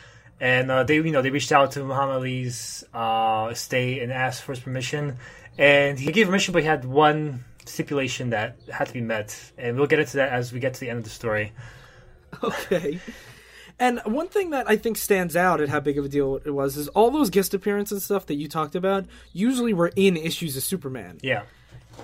And 0.40 0.70
uh, 0.70 0.84
they, 0.84 0.96
you 0.96 1.12
know, 1.12 1.22
they 1.22 1.30
reached 1.30 1.52
out 1.52 1.72
to 1.72 1.84
Muhammad 1.84 2.16
Ali's 2.16 2.84
uh, 2.92 3.48
estate 3.50 4.02
and 4.02 4.12
asked 4.12 4.42
for 4.42 4.52
his 4.52 4.60
permission, 4.60 5.16
and 5.58 5.98
he 5.98 6.12
gave 6.12 6.26
permission, 6.26 6.52
but 6.52 6.62
he 6.62 6.68
had 6.68 6.84
one 6.84 7.44
stipulation 7.64 8.30
that 8.30 8.56
had 8.72 8.88
to 8.88 8.92
be 8.92 9.00
met, 9.00 9.52
and 9.58 9.76
we'll 9.76 9.86
get 9.86 9.98
into 9.98 10.18
that 10.18 10.32
as 10.32 10.52
we 10.52 10.60
get 10.60 10.74
to 10.74 10.80
the 10.80 10.90
end 10.90 10.98
of 10.98 11.04
the 11.04 11.10
story. 11.10 11.52
okay. 12.42 13.00
And 13.78 14.00
one 14.06 14.28
thing 14.28 14.50
that 14.50 14.68
I 14.68 14.76
think 14.76 14.96
stands 14.96 15.36
out 15.36 15.60
at 15.60 15.68
how 15.68 15.80
big 15.80 15.98
of 15.98 16.04
a 16.04 16.08
deal 16.08 16.36
it 16.36 16.50
was 16.50 16.76
is 16.78 16.88
all 16.88 17.10
those 17.10 17.28
guest 17.28 17.52
appearances 17.52 17.92
and 17.92 18.02
stuff 18.02 18.26
that 18.26 18.36
you 18.36 18.48
talked 18.48 18.74
about 18.74 19.04
usually 19.34 19.74
were 19.74 19.92
in 19.96 20.16
issues 20.16 20.56
of 20.56 20.62
Superman. 20.62 21.18
Yeah. 21.22 21.42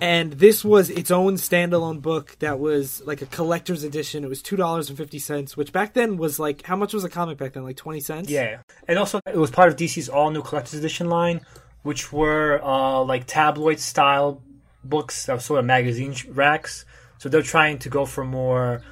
And 0.00 0.32
this 0.32 0.64
was 0.64 0.90
its 0.90 1.10
own 1.10 1.34
standalone 1.34 2.02
book 2.02 2.36
that 2.40 2.58
was 2.58 3.02
like 3.04 3.22
a 3.22 3.26
collector's 3.26 3.84
edition. 3.84 4.24
It 4.24 4.28
was 4.28 4.42
two 4.42 4.56
dollars 4.56 4.88
and 4.88 4.98
fifty 4.98 5.18
cents, 5.18 5.56
which 5.56 5.72
back 5.72 5.94
then 5.94 6.16
was 6.16 6.38
like 6.38 6.62
how 6.62 6.76
much 6.76 6.92
was 6.94 7.04
a 7.04 7.08
comic 7.08 7.38
back 7.38 7.52
then? 7.52 7.64
Like 7.64 7.76
twenty 7.76 8.00
cents. 8.00 8.30
Yeah, 8.30 8.58
and 8.88 8.98
also 8.98 9.20
it 9.26 9.36
was 9.36 9.50
part 9.50 9.68
of 9.68 9.76
DC's 9.76 10.08
all 10.08 10.30
new 10.30 10.42
collector's 10.42 10.74
edition 10.74 11.08
line, 11.08 11.40
which 11.82 12.12
were 12.12 12.60
uh, 12.62 13.02
like 13.04 13.26
tabloid 13.26 13.78
style 13.78 14.42
books 14.84 15.26
that 15.26 15.34
were 15.34 15.40
sort 15.40 15.60
of 15.60 15.66
magazine 15.66 16.14
racks. 16.30 16.84
So 17.18 17.28
they're 17.28 17.42
trying 17.42 17.78
to 17.80 17.88
go 17.88 18.04
for 18.04 18.24
more 18.24 18.82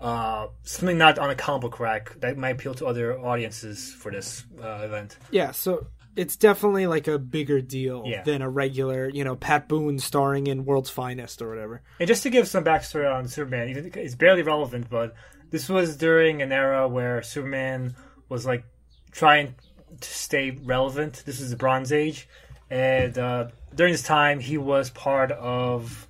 uh, 0.00 0.46
something 0.62 0.96
not 0.98 1.18
on 1.18 1.30
a 1.30 1.34
comic 1.34 1.62
book 1.62 1.80
rack 1.80 2.18
that 2.20 2.36
might 2.38 2.50
appeal 2.50 2.74
to 2.74 2.86
other 2.86 3.18
audiences 3.18 3.92
for 3.92 4.10
this 4.10 4.44
uh, 4.62 4.80
event. 4.82 5.18
yeah. 5.30 5.50
So 5.50 5.86
it's 6.16 6.36
definitely 6.36 6.86
like 6.86 7.08
a 7.08 7.18
bigger 7.18 7.60
deal 7.60 8.04
Yeah. 8.06 8.22
than 8.22 8.42
a 8.42 8.48
regular, 8.48 9.08
you 9.08 9.24
know, 9.24 9.36
Pat 9.36 9.68
Boone 9.68 9.98
starring 9.98 10.46
in 10.46 10.64
World's 10.64 10.90
Finest 10.90 11.42
or 11.42 11.48
whatever. 11.48 11.82
And 11.98 12.06
just 12.08 12.22
to 12.24 12.30
give 12.30 12.46
some 12.48 12.64
backstory 12.64 13.12
on 13.12 13.28
Superman, 13.28 13.68
even 13.68 13.90
it's 13.94 14.14
barely 14.14 14.42
relevant, 14.42 14.88
but 14.90 15.14
this 15.50 15.68
was 15.68 15.96
during 15.96 16.42
an 16.42 16.52
era 16.52 16.86
where 16.88 17.22
Superman 17.22 17.94
was 18.28 18.46
like 18.46 18.64
trying 19.12 19.54
to 20.00 20.08
stay 20.08 20.50
relevant. 20.50 21.22
This 21.26 21.40
was 21.40 21.50
the 21.50 21.56
Bronze 21.56 21.92
Age, 21.92 22.28
and 22.70 23.16
uh, 23.18 23.48
during 23.74 23.92
this 23.92 24.02
time, 24.02 24.40
he 24.40 24.58
was 24.58 24.90
part 24.90 25.30
of 25.32 26.08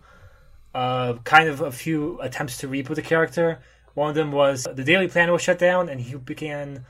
uh, 0.74 1.14
kind 1.24 1.48
of 1.48 1.60
a 1.60 1.70
few 1.70 2.20
attempts 2.20 2.58
to 2.58 2.68
reboot 2.68 2.94
the 2.94 3.02
character. 3.02 3.60
One 3.94 4.08
of 4.08 4.14
them 4.16 4.32
was 4.32 4.66
the 4.72 4.82
Daily 4.84 5.06
Planet 5.08 5.32
was 5.32 5.42
shut 5.42 5.58
down, 5.58 5.88
and 5.88 6.00
he 6.00 6.16
began 6.16 6.84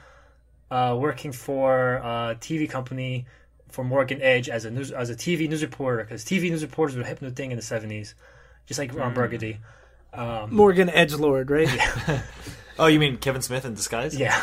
uh, 0.70 0.96
working 0.98 1.32
for 1.32 1.96
a 1.96 2.36
TV 2.40 2.68
company 2.68 3.26
for 3.70 3.84
Morgan 3.84 4.22
Edge 4.22 4.48
as 4.48 4.64
a 4.64 4.70
news 4.70 4.92
as 4.92 5.10
a 5.10 5.14
TV 5.14 5.48
news 5.48 5.62
reporter 5.62 6.04
because 6.04 6.24
TV 6.24 6.50
news 6.50 6.62
reporters 6.62 6.96
were 6.96 7.02
a 7.02 7.06
hip 7.06 7.20
new 7.22 7.30
thing 7.30 7.50
in 7.50 7.56
the 7.56 7.62
seventies, 7.62 8.14
just 8.66 8.78
like 8.78 8.94
Ron 8.94 9.14
Burgundy. 9.14 9.58
Morgan 10.50 10.88
Edge 10.88 11.14
Lord, 11.14 11.50
right? 11.50 11.68
Oh, 12.78 12.86
you 12.86 12.98
mean 12.98 13.18
Kevin 13.18 13.42
Smith 13.42 13.64
in 13.64 13.74
disguise? 13.74 14.16
Yeah, 14.16 14.40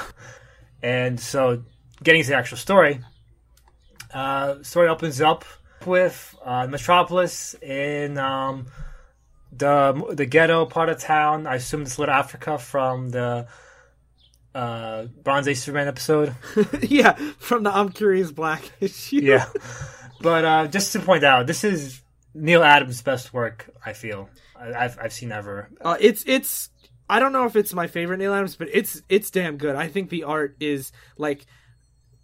and 0.82 1.20
so 1.20 1.64
getting 2.02 2.24
to 2.24 2.30
the 2.30 2.36
actual 2.36 2.58
story, 2.58 3.02
uh, 4.14 4.64
story 4.64 4.88
opens 4.88 5.20
up 5.20 5.44
with 5.86 6.36
uh, 6.44 6.68
Metropolis 6.68 7.56
in 7.62 8.18
um, 8.18 8.68
the 9.52 10.14
the 10.14 10.26
ghetto 10.26 10.66
part 10.66 10.88
of 10.88 11.00
town. 11.00 11.46
I 11.46 11.56
assume 11.56 11.82
it's 11.82 12.00
Little 12.00 12.16
Africa 12.16 12.58
from 12.58 13.10
the 13.10 13.48
uh, 14.54 15.06
Bronze 15.24 15.48
Age 15.48 15.58
Superman 15.58 15.88
episode. 15.88 16.36
yeah, 16.82 17.14
from 17.40 17.64
the 17.64 17.76
I'm 17.76 17.90
Curious 17.90 18.32
Black 18.32 18.64
issue. 18.80 19.18
Yeah. 19.22 19.46
but 20.22 20.46
uh, 20.46 20.68
just 20.68 20.92
to 20.94 21.00
point 21.00 21.24
out, 21.24 21.48
this 21.48 21.64
is 21.64 22.02
Neal 22.34 22.64
Adams' 22.64 23.02
best 23.02 23.34
work. 23.34 23.70
I 23.86 23.94
feel 23.94 24.30
I- 24.60 24.74
I've 24.74 24.98
I've 25.02 25.14
seen 25.14 25.32
ever. 25.32 25.70
Uh, 25.82 25.98
it's 26.00 26.24
it's 26.28 26.70
I 27.10 27.20
don't 27.20 27.34
know 27.34 27.46
if 27.46 27.56
it's 27.56 27.74
my 27.74 27.88
favorite 27.88 28.18
Neal 28.18 28.34
Adams, 28.34 28.56
but 28.56 28.70
it's 28.72 29.02
it's 29.10 29.32
damn 29.32 29.58
good. 29.58 29.76
I 29.76 29.88
think 29.88 30.10
the 30.10 30.24
art 30.24 30.56
is 30.60 30.92
like 31.18 31.46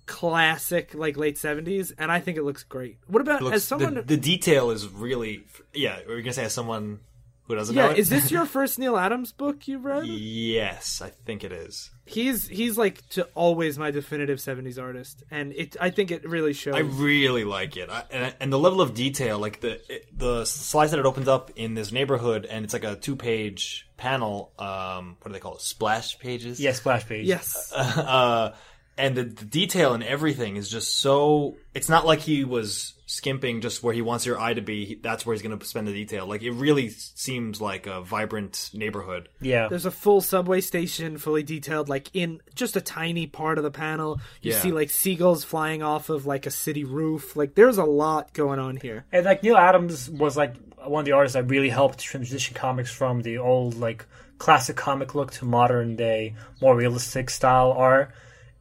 classic, 0.05 0.93
like 0.93 1.17
late 1.17 1.37
seventies, 1.37 1.91
and 1.97 2.11
I 2.11 2.19
think 2.19 2.37
it 2.37 2.43
looks 2.43 2.63
great. 2.63 2.97
What 3.07 3.21
about 3.21 3.41
looks- 3.41 3.57
as 3.57 3.63
someone? 3.63 3.95
the, 3.95 4.01
the 4.01 4.17
detail 4.17 4.71
is 4.71 4.87
really 4.87 5.43
yeah. 5.73 5.99
Were 6.07 6.17
you 6.17 6.23
gonna 6.23 6.33
say 6.33 6.45
as 6.45 6.53
someone 6.53 6.99
who 7.47 7.55
doesn't 7.55 7.75
yeah, 7.75 7.85
know 7.87 7.91
it? 7.91 7.97
is 7.97 8.09
this 8.09 8.29
your 8.29 8.45
first 8.57 8.77
Neal 8.77 8.97
Adams 8.97 9.31
book 9.31 9.67
you've 9.69 9.85
read? 9.85 10.05
Yes, 10.05 11.01
I 11.01 11.09
think 11.09 11.45
it 11.45 11.53
is. 11.53 11.89
He's 12.05 12.45
he's 12.45 12.77
like 12.77 13.07
to 13.09 13.23
always 13.35 13.79
my 13.79 13.89
definitive 13.89 14.41
seventies 14.41 14.77
artist, 14.77 15.23
and 15.31 15.53
it 15.53 15.77
I 15.79 15.89
think 15.89 16.11
it 16.11 16.27
really 16.27 16.51
shows. 16.51 16.75
I 16.75 16.79
really 16.79 17.45
like 17.45 17.77
it, 17.77 17.89
I, 17.89 18.03
and, 18.11 18.35
and 18.41 18.53
the 18.53 18.59
level 18.59 18.81
of 18.81 18.93
detail, 18.93 19.39
like 19.39 19.61
the 19.61 19.79
it, 19.93 20.17
the 20.17 20.43
slides 20.43 20.91
that 20.91 20.99
it 20.99 21.05
opens 21.05 21.29
up 21.29 21.51
in 21.55 21.73
this 21.73 21.91
neighborhood, 21.93 22.45
and 22.45 22.65
it's 22.65 22.73
like 22.73 22.83
a 22.83 22.97
two 22.97 23.15
page 23.15 23.87
panel. 23.95 24.51
Um, 24.59 25.15
what 25.21 25.29
do 25.29 25.33
they 25.33 25.39
call 25.39 25.55
it? 25.55 25.61
Splash 25.61 26.19
pages. 26.19 26.59
Yeah, 26.59 26.73
splash 26.73 27.07
page. 27.07 27.25
yes, 27.25 27.71
uh, 27.75 28.53
and 28.97 29.15
the, 29.15 29.23
the 29.23 29.45
detail 29.45 29.93
and 29.93 30.03
everything 30.03 30.57
is 30.57 30.69
just 30.69 30.99
so. 30.99 31.55
It's 31.73 31.87
not 31.87 32.05
like 32.05 32.19
he 32.19 32.43
was 32.43 32.93
skimping 33.09 33.61
just 33.61 33.81
where 33.81 33.93
he 33.93 34.01
wants 34.01 34.25
your 34.25 34.37
eye 34.39 34.53
to 34.53 34.61
be, 34.61 34.99
that's 35.01 35.25
where 35.25 35.33
he's 35.33 35.41
going 35.41 35.57
to 35.57 35.65
spend 35.65 35.87
the 35.87 35.93
detail. 35.93 36.27
Like 36.27 36.43
it 36.43 36.51
really 36.51 36.89
seems 36.89 37.61
like 37.61 37.87
a 37.87 38.01
vibrant 38.01 38.69
neighborhood. 38.73 39.29
Yeah. 39.39 39.69
There's 39.69 39.85
a 39.85 39.91
full 39.91 40.19
subway 40.19 40.59
station, 40.59 41.17
fully 41.17 41.41
detailed, 41.41 41.87
like 41.87 42.09
in 42.13 42.41
just 42.53 42.75
a 42.75 42.81
tiny 42.81 43.25
part 43.25 43.57
of 43.57 43.63
the 43.63 43.71
panel. 43.71 44.19
You 44.41 44.51
Yeah. 44.51 44.59
see 44.59 44.71
like 44.73 44.89
seagulls 44.89 45.45
flying 45.45 45.81
off 45.81 46.09
of 46.09 46.25
like 46.25 46.45
a 46.45 46.51
city 46.51 46.83
roof. 46.83 47.35
Like 47.37 47.55
there's 47.55 47.77
a 47.77 47.85
lot 47.85 48.33
going 48.33 48.59
on 48.59 48.75
here. 48.75 49.05
And 49.13 49.25
like 49.25 49.41
Neal 49.41 49.55
Adams 49.55 50.09
was 50.09 50.35
like 50.35 50.55
one 50.85 50.99
of 50.99 51.05
the 51.05 51.13
artists 51.13 51.35
that 51.35 51.45
really 51.49 51.69
helped 51.69 51.99
transition 51.99 52.55
comics 52.55 52.91
from 52.91 53.21
the 53.21 53.37
old 53.37 53.75
like 53.75 54.05
classic 54.37 54.75
comic 54.75 55.15
look 55.15 55.31
to 55.31 55.45
modern 55.45 55.95
day, 55.95 56.35
more 56.61 56.75
realistic 56.75 57.29
style 57.29 57.71
art. 57.71 58.11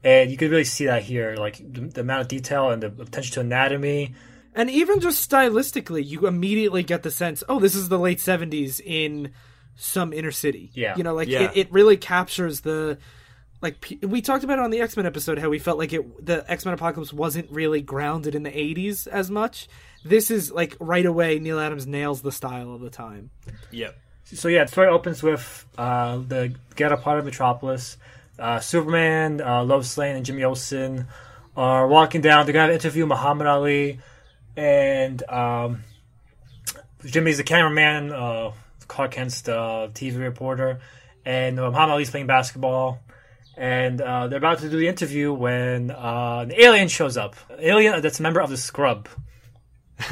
And 0.05 0.31
you 0.31 0.37
could 0.37 0.53
really 0.53 0.63
see 0.63 0.87
that 0.87 1.03
here, 1.03 1.35
like 1.37 1.57
the, 1.59 1.81
the 1.81 2.01
amount 2.03 2.21
of 2.21 2.29
detail 2.29 2.71
and 2.71 2.81
the 2.81 2.87
attention 3.03 3.35
to 3.35 3.41
anatomy. 3.41 4.15
And 4.57 4.69
even 4.71 4.99
just 5.01 5.31
stylistically, 5.31 6.05
you 6.05 6.27
immediately 6.27 6.83
get 6.83 7.03
the 7.05 7.11
sense, 7.13 7.45
oh, 7.49 7.61
this 7.61 7.75
is 7.77 7.89
the 7.89 7.99
late 7.99 8.19
70s 8.19 8.81
in 8.85 9.33
some 9.77 10.13
inner 10.13 10.33
city. 10.33 10.71
Yeah. 10.73 10.97
You 10.97 11.05
know, 11.05 11.15
like 11.15 11.29
Yeah. 11.29 11.43
it, 11.43 11.53
it 11.57 11.73
really 11.73 11.97
captures 11.97 12.61
the. 12.63 12.99
Like 13.63 13.95
we 14.03 14.21
talked 14.21 14.45
about 14.45 14.59
it 14.59 14.63
on 14.65 14.71
the 14.71 14.81
X 14.81 14.97
Men 14.99 15.07
episode, 15.07 15.39
how 15.39 15.49
we 15.49 15.59
felt 15.59 15.79
like 15.79 15.93
it 15.93 16.25
the 16.25 16.45
X 16.51 16.65
Men 16.67 16.75
Apocalypse 16.75 17.11
wasn't 17.13 17.51
really 17.51 17.81
grounded 17.81 18.35
in 18.35 18.43
the 18.43 18.51
'80s 18.51 19.07
as 19.09 19.31
much. 19.31 19.67
This 20.05 20.31
is 20.31 20.53
like 20.53 20.77
right 20.79 21.07
away. 21.07 21.39
Neal 21.39 21.59
Adams 21.59 21.87
nails 21.87 22.21
the 22.21 22.31
style 22.31 22.75
of 22.75 22.83
the 22.83 22.91
time. 22.91 23.31
Yep. 23.71 23.97
So 24.25 24.49
yeah, 24.49 24.65
the 24.65 24.71
story 24.71 24.89
opens 24.89 25.23
with 25.23 25.65
uh, 25.79 26.19
the 26.19 26.55
ghetto 26.77 26.97
part 26.99 27.19
of 27.19 27.25
Metropolis. 27.25 27.97
Uh, 28.39 28.61
Superman, 28.61 29.41
uh, 29.41 29.63
Lois 29.65 29.97
Lane, 29.97 30.17
and 30.17 30.25
Jimmy 30.27 30.45
Olsen 30.45 31.07
are 31.57 31.87
walking 31.89 32.21
down. 32.21 32.45
They're 32.45 32.53
gonna 32.53 32.75
interview 32.75 33.07
Muhammad 33.07 33.47
Ali, 33.47 34.01
and 34.57 35.23
um, 35.29 35.85
Jimmy's 37.05 37.37
the 37.37 37.45
cameraman. 37.45 38.13
Uh, 38.13 38.53
Clark 38.89 39.13
Kent's 39.13 39.43
the 39.43 39.91
TV 39.95 40.19
reporter, 40.19 40.81
and 41.25 41.59
uh, 41.59 41.71
Muhammad 41.71 41.95
Ali's 41.95 42.11
playing 42.11 42.27
basketball. 42.27 43.01
And 43.59 44.01
uh, 44.03 44.29
they're 44.29 44.39
about 44.39 44.59
to 44.59 44.69
do 44.69 44.79
the 44.79 44.87
interview 44.87 45.33
when 45.33 45.91
uh, 45.91 46.45
an 46.47 46.53
alien 46.53 46.89
shows 46.89 47.17
up. 47.17 47.37
An 47.49 47.61
alien 47.61 48.03
that's 48.03 48.21
a 48.21 48.23
member 48.23 48.41
of 48.41 48.51
the 48.51 48.57
Scrub. 48.57 49.09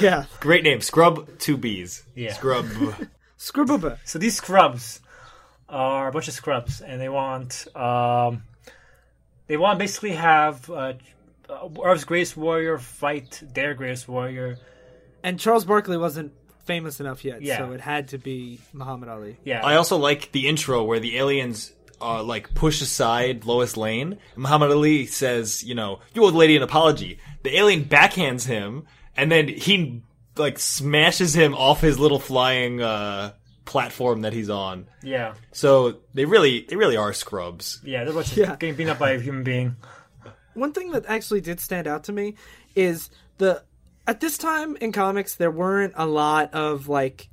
Yeah, 0.00 0.24
Great 0.40 0.64
name. 0.64 0.80
Scrub 0.80 1.38
two 1.38 1.56
B's. 1.56 2.02
Yeah. 2.14 2.32
Scrub. 2.32 2.66
Scribba. 3.38 3.98
So 4.04 4.18
these 4.18 4.36
scrubs 4.36 5.00
are 5.68 6.08
a 6.08 6.12
bunch 6.12 6.28
of 6.28 6.34
scrubs, 6.34 6.80
and 6.80 7.00
they 7.00 7.08
want 7.08 7.66
um, 7.76 8.44
they 9.46 9.56
want 9.56 9.78
to 9.78 9.82
basically 9.82 10.12
have 10.12 10.70
uh, 10.70 10.94
Earth's 11.82 12.04
greatest 12.04 12.36
warrior 12.36 12.78
fight 12.78 13.42
their 13.54 13.74
greatest 13.74 14.08
warrior. 14.08 14.58
And 15.22 15.38
Charles 15.40 15.64
Barkley 15.64 15.96
wasn't 15.96 16.32
famous 16.64 17.00
enough 17.00 17.24
yet, 17.24 17.42
Yeah. 17.42 17.58
so 17.58 17.72
it 17.72 17.80
had 17.80 18.08
to 18.08 18.18
be 18.18 18.58
Muhammad 18.72 19.08
Ali. 19.08 19.36
Yeah, 19.44 19.64
I 19.64 19.76
also 19.76 19.96
like 19.96 20.32
the 20.32 20.48
intro 20.48 20.82
where 20.84 20.98
the 21.00 21.18
aliens 21.18 21.72
uh, 22.00 22.22
like 22.22 22.52
push 22.54 22.82
aside 22.82 23.44
Lois 23.44 23.76
Lane. 23.76 24.18
Muhammad 24.36 24.70
Ali 24.70 25.06
says, 25.06 25.64
"You 25.64 25.74
know, 25.74 26.00
you 26.12 26.24
owe 26.24 26.30
the 26.30 26.36
lady 26.36 26.56
an 26.56 26.62
apology." 26.62 27.18
The 27.42 27.56
alien 27.56 27.84
backhands 27.84 28.46
him, 28.46 28.86
and 29.16 29.30
then 29.32 29.48
he 29.48 30.02
like 30.36 30.58
smashes 30.58 31.34
him 31.34 31.54
off 31.54 31.80
his 31.80 31.98
little 31.98 32.18
flying 32.18 32.82
uh, 32.82 33.32
platform 33.64 34.20
that 34.22 34.32
he's 34.34 34.50
on. 34.50 34.86
yeah, 35.02 35.34
So 35.52 35.98
they 36.12 36.24
really, 36.26 36.66
they 36.68 36.76
really 36.76 36.96
are 36.96 37.12
scrubs. 37.14 37.80
yeah. 37.84 38.04
They're 38.04 38.12
a 38.12 38.14
bunch 38.14 38.32
of 38.32 38.36
Yeah. 38.38 38.56
getting 38.56 38.74
beaten 38.76 38.90
up 38.92 38.98
by 38.98 39.12
a 39.12 39.18
human 39.20 39.42
being. 39.44 39.76
One 40.56 40.72
thing 40.72 40.92
that 40.92 41.04
actually 41.06 41.40
did 41.40 41.60
stand 41.60 41.86
out 41.86 42.04
to 42.04 42.12
me 42.12 42.34
is 42.74 43.10
the 43.38 43.62
at 44.06 44.20
this 44.20 44.38
time 44.38 44.76
in 44.76 44.92
comics 44.92 45.34
there 45.34 45.50
weren't 45.50 45.94
a 45.96 46.06
lot 46.06 46.54
of 46.54 46.88
like 46.88 47.28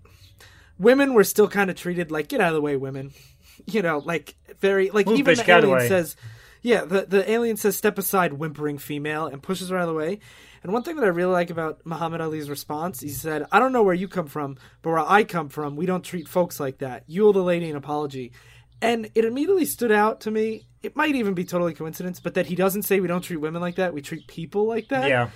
women 0.78 1.14
were 1.14 1.24
still 1.24 1.48
kind 1.48 1.70
of 1.70 1.76
treated 1.76 2.12
like 2.12 2.28
get 2.28 2.42
out 2.42 2.50
of 2.50 2.56
the 2.56 2.62
way 2.62 2.76
women. 2.78 3.12
You 3.68 3.84
know 3.84 4.00
like 4.00 4.36
very 4.60 4.90
like 4.90 5.06
Move, 5.06 5.20
even 5.20 5.36
the 5.36 5.44
get 5.44 5.58
out 5.58 5.64
of 5.64 5.70
the 5.70 5.76
alien 5.76 5.84
way. 5.84 5.88
says 5.88 6.16
yeah 6.64 6.84
the, 6.86 7.06
the 7.06 7.32
alien 7.32 7.56
says 7.56 7.78
step 7.78 8.00
aside 8.00 8.34
whimpering 8.34 8.80
female 8.80 9.28
and 9.28 9.44
pushes 9.44 9.70
her 9.70 9.78
out 9.78 9.84
of 9.84 9.90
the 9.90 9.94
way. 9.94 10.20
And 10.64 10.74
one 10.74 10.82
thing 10.82 10.96
that 10.96 11.06
i 11.06 11.10
really 11.10 11.32
like 11.32 11.52
about 11.52 11.86
muhammad 11.86 12.20
ali's 12.20 12.50
response 12.50 13.00
he 13.00 13.10
said 13.10 13.46
i 13.52 13.60
don't 13.60 13.72
know 13.72 13.84
where 13.84 13.94
you 13.94 14.08
come 14.08 14.26
from 14.26 14.58
but 14.82 14.90
where 14.90 15.00
i 15.00 15.24
come 15.24 15.50
from 15.50 15.76
we 15.76 15.86
don't 15.86 16.04
treat 16.04 16.28
folks 16.28 16.60
like 16.60 16.80
that. 16.80 17.04
You 17.08 17.28
owe 17.28 17.32
the 17.32 17.44
lady 17.44 17.70
an 17.70 17.76
apology. 17.78 18.34
And 18.82 19.10
it 19.16 19.24
immediately 19.24 19.66
stood 19.66 19.92
out 19.92 20.22
to 20.22 20.32
me 20.32 20.66
it 20.84 20.96
might 20.96 21.16
even 21.16 21.34
be 21.34 21.46
totally 21.46 21.74
coincidence 21.74 22.20
but 22.20 22.34
that 22.36 22.46
he 22.46 22.56
doesn't 22.56 22.84
say 22.84 23.00
we 23.00 23.08
don't 23.08 23.22
treat 23.22 23.38
women 23.38 23.62
like 23.62 23.76
that 23.76 23.94
we 23.94 24.02
treat 24.02 24.28
people 24.28 24.68
like 24.68 24.90
that. 24.90 25.08
Yeah, 25.08 25.30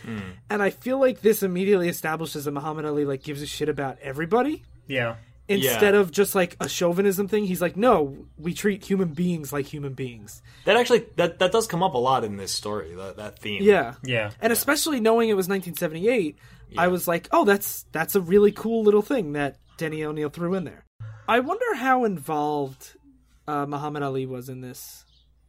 and 0.49 0.61
i 0.61 0.69
feel 0.69 0.99
like 0.99 1.21
this 1.21 1.41
immediately 1.41 1.89
establishes 1.89 2.45
that 2.45 2.51
muhammad 2.51 2.85
ali 2.85 3.05
like 3.05 3.23
gives 3.23 3.41
a 3.41 3.45
shit 3.47 3.69
about 3.69 3.97
everybody. 4.01 4.63
Yeah, 4.87 5.15
instead 5.49 5.93
Yeah. 5.93 5.99
of 6.01 6.11
just 6.11 6.35
like 6.35 6.55
a 6.59 6.67
chauvinism 6.69 7.27
thing 7.27 7.45
he's 7.45 7.61
like 7.61 7.75
no 7.77 8.15
we 8.37 8.53
treat 8.53 8.83
human 8.85 9.09
beings 9.09 9.51
like 9.53 9.65
human 9.65 9.93
beings. 9.93 10.41
That 10.65 10.75
actually, 10.77 11.05
that 11.15 11.39
that 11.39 11.51
does 11.51 11.65
come 11.67 11.81
up 11.83 11.93
a 11.93 11.97
lot 11.97 12.23
in 12.23 12.35
this 12.37 12.53
story. 12.53 12.93
That 12.95 13.17
that 13.17 13.39
theme. 13.39 13.63
yeah. 13.63 13.95
Yeah. 14.03 14.31
and 14.41 14.51
especially 14.53 14.99
knowing 14.99 15.29
it 15.29 15.35
was 15.35 15.47
1978 15.47 16.37
i 16.77 16.87
was 16.89 17.07
like 17.07 17.29
oh 17.31 17.45
that's 17.45 17.85
that's 17.93 18.15
a 18.15 18.21
really 18.21 18.51
cool 18.51 18.83
little 18.83 19.01
thing 19.01 19.31
that 19.33 19.55
denny 19.77 20.03
o'neil 20.03 20.29
threw 20.29 20.53
in 20.53 20.65
there. 20.65 20.83
I 21.29 21.39
wonder 21.39 21.75
how 21.75 22.03
involved 22.03 22.95
uh, 23.47 23.65
muhammad 23.65 24.03
ali 24.03 24.25
was 24.25 24.49
in 24.49 24.59
this 24.61 25.05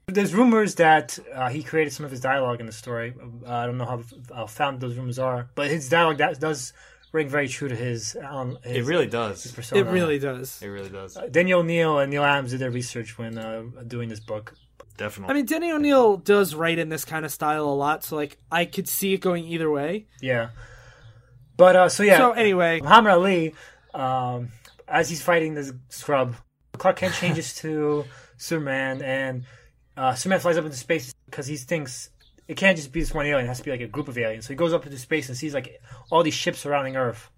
There's 0.08 0.34
rumors 0.34 0.76
that 0.76 1.18
uh, 1.34 1.50
he 1.50 1.62
created 1.62 1.92
some 1.92 2.04
of 2.06 2.10
his 2.10 2.20
dialogue 2.20 2.60
in 2.60 2.66
the 2.66 2.72
story. 2.72 3.14
Uh, 3.46 3.52
I 3.52 3.66
don't 3.66 3.76
know 3.76 3.84
how, 3.84 4.02
how 4.34 4.46
found 4.46 4.80
those 4.80 4.96
rumors 4.96 5.18
are, 5.18 5.48
but 5.54 5.70
his 5.70 5.88
dialogue 5.88 6.16
that 6.18 6.40
does 6.40 6.72
ring 7.12 7.28
very 7.28 7.46
true 7.48 7.68
to 7.68 7.76
his. 7.76 8.16
Um, 8.22 8.58
his 8.64 8.78
It 8.78 8.90
really 8.90 9.06
does. 9.06 9.46
persona. 9.52 9.82
it 9.82 9.92
really 9.92 10.18
does 10.18 10.62
It 10.62 10.68
really 10.68 10.88
does. 10.88 11.18
Denny 11.30 11.52
O'Neil 11.52 11.98
and 11.98 12.10
Neal 12.10 12.24
Adams 12.24 12.52
did 12.52 12.60
their 12.60 12.70
research 12.70 13.18
when 13.18 13.36
uh, 13.38 13.64
doing 13.86 14.08
this 14.08 14.20
book. 14.20 14.54
Definitely. 14.96 15.32
I 15.32 15.36
mean, 15.36 15.46
Denny 15.46 15.70
O'Neil 15.70 16.16
does 16.16 16.54
write 16.54 16.78
in 16.78 16.88
this 16.88 17.04
kind 17.04 17.24
of 17.24 17.30
style 17.30 17.64
a 17.64 17.74
lot, 17.74 18.02
so 18.02 18.16
like 18.16 18.38
I 18.50 18.64
could 18.64 18.88
see 18.88 19.12
it 19.14 19.20
going 19.20 19.44
either 19.44 19.70
way. 19.70 20.06
Yeah. 20.20 20.48
But 21.56 21.76
uh, 21.76 21.88
so 21.88 22.02
yeah, 22.02 22.18
So 22.18 22.32
anyway, 22.32 22.80
Muhammad 22.80 23.12
Ali, 23.12 23.54
um, 23.94 24.48
as 24.88 25.08
he's 25.08 25.22
fighting 25.22 25.54
this 25.54 25.72
scrub, 25.88 26.34
Clark 26.78 26.96
Kent 26.96 27.14
changes 27.14 27.54
to 27.62 28.04
Superman, 28.38 29.02
and 29.02 29.44
uh, 29.98 30.14
Superman 30.14 30.40
flies 30.40 30.56
up 30.56 30.64
into 30.64 30.76
space 30.76 31.14
because 31.26 31.46
he 31.46 31.56
thinks 31.56 32.10
it 32.46 32.56
can't 32.56 32.76
just 32.76 32.92
be 32.92 33.00
this 33.00 33.12
one 33.12 33.26
alien; 33.26 33.44
it 33.44 33.48
has 33.48 33.58
to 33.58 33.64
be 33.64 33.70
like 33.70 33.80
a 33.82 33.86
group 33.86 34.08
of 34.08 34.16
aliens. 34.16 34.46
So 34.46 34.50
he 34.50 34.56
goes 34.56 34.72
up 34.72 34.86
into 34.86 34.96
space 34.98 35.28
and 35.28 35.36
sees 35.36 35.52
like 35.52 35.80
all 36.10 36.22
these 36.22 36.34
ships 36.34 36.60
surrounding 36.60 36.96
Earth. 36.96 37.30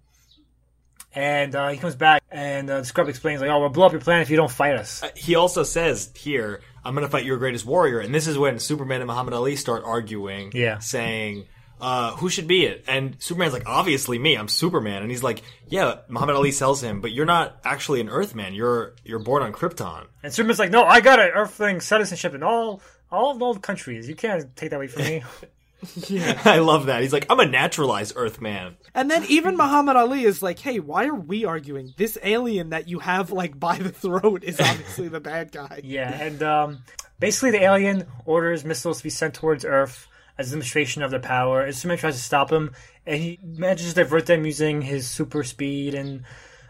And 1.13 1.53
uh, 1.55 1.67
he 1.69 1.77
comes 1.77 1.95
back, 1.97 2.23
and 2.31 2.69
uh, 2.69 2.79
the 2.79 2.85
scrub 2.85 3.09
explains 3.09 3.41
like, 3.41 3.49
"Oh, 3.49 3.59
we'll 3.59 3.67
blow 3.69 3.85
up 3.85 3.91
your 3.91 3.99
planet 3.99 4.21
if 4.23 4.29
you 4.29 4.37
don't 4.37 4.51
fight 4.51 4.75
us." 4.77 5.03
he 5.17 5.35
also 5.35 5.63
says 5.63 6.09
here, 6.15 6.61
"I'm 6.85 6.95
going 6.95 7.05
to 7.05 7.11
fight 7.11 7.25
your 7.25 7.37
greatest 7.37 7.65
warrior," 7.65 7.99
and 7.99 8.15
this 8.15 8.27
is 8.27 8.37
when 8.37 8.59
Superman 8.59 9.01
and 9.01 9.07
Muhammad 9.07 9.33
Ali 9.33 9.57
start 9.57 9.83
arguing, 9.85 10.51
Yeah. 10.53 10.79
saying, 10.79 11.47
uh, 11.81 12.15
"Who 12.17 12.29
should 12.29 12.47
be 12.47 12.65
it?" 12.65 12.85
And 12.87 13.15
Superman's 13.19 13.53
like, 13.53 13.67
"Obviously 13.67 14.19
me. 14.19 14.35
I'm 14.35 14.47
Superman." 14.47 15.01
And 15.01 15.11
he's 15.11 15.23
like, 15.23 15.41
"Yeah." 15.67 15.97
Muhammad 16.07 16.35
Ali 16.35 16.51
sells 16.51 16.81
him, 16.81 17.01
"But 17.01 17.11
you're 17.11 17.25
not 17.25 17.57
actually 17.63 18.01
an 18.01 18.09
Earthman. 18.09 18.53
You're 18.53 18.93
you're 19.03 19.19
born 19.19 19.43
on 19.43 19.51
Krypton." 19.51 20.05
And 20.23 20.31
Superman's 20.31 20.59
like, 20.59 20.71
"No, 20.71 20.83
I 20.83 21.01
got 21.01 21.19
an 21.19 21.31
Earthling 21.33 21.81
citizenship 21.81 22.33
in 22.33 22.43
all 22.43 22.81
all 23.11 23.41
all 23.43 23.55
countries. 23.55 24.07
You 24.07 24.15
can't 24.15 24.55
take 24.55 24.69
that 24.69 24.77
away 24.77 24.87
from 24.87 25.03
me." 25.03 25.23
yeah, 26.07 26.39
I 26.45 26.59
love 26.59 26.85
that. 26.85 27.01
He's 27.01 27.13
like, 27.13 27.25
"I'm 27.29 27.39
a 27.39 27.45
naturalized 27.45 28.13
Earthman." 28.15 28.77
and 28.93 29.09
then 29.09 29.23
even 29.29 29.55
Muhammad 29.55 29.95
Ali 29.95 30.23
is 30.23 30.41
like, 30.41 30.59
"Hey, 30.59 30.79
why 30.79 31.07
are 31.07 31.15
we 31.15 31.45
arguing? 31.45 31.93
This 31.97 32.17
alien 32.21 32.69
that 32.69 32.87
you 32.87 32.99
have 32.99 33.31
like 33.31 33.59
by 33.59 33.77
the 33.77 33.91
throat 33.91 34.43
is 34.43 34.59
obviously 34.59 35.07
the 35.09 35.19
bad 35.19 35.51
guy." 35.51 35.81
Yeah, 35.83 36.11
and 36.11 36.43
um, 36.43 36.79
basically 37.19 37.51
the 37.51 37.63
alien 37.63 38.05
orders 38.25 38.63
missiles 38.63 38.99
to 38.99 39.03
be 39.03 39.09
sent 39.09 39.33
towards 39.33 39.65
Earth 39.65 40.07
as 40.41 40.49
a 40.49 40.51
demonstration 40.51 41.01
of 41.03 41.11
their 41.11 41.19
power. 41.19 41.61
And 41.61 41.75
Superman 41.75 41.97
tries 41.97 42.15
to 42.15 42.21
stop 42.21 42.51
him, 42.51 42.71
and 43.05 43.21
he 43.21 43.39
manages 43.43 43.89
to 43.89 44.03
divert 44.03 44.25
them 44.25 44.45
using 44.45 44.81
his 44.81 45.09
super 45.09 45.43
speed 45.43 45.95
and 45.95 46.23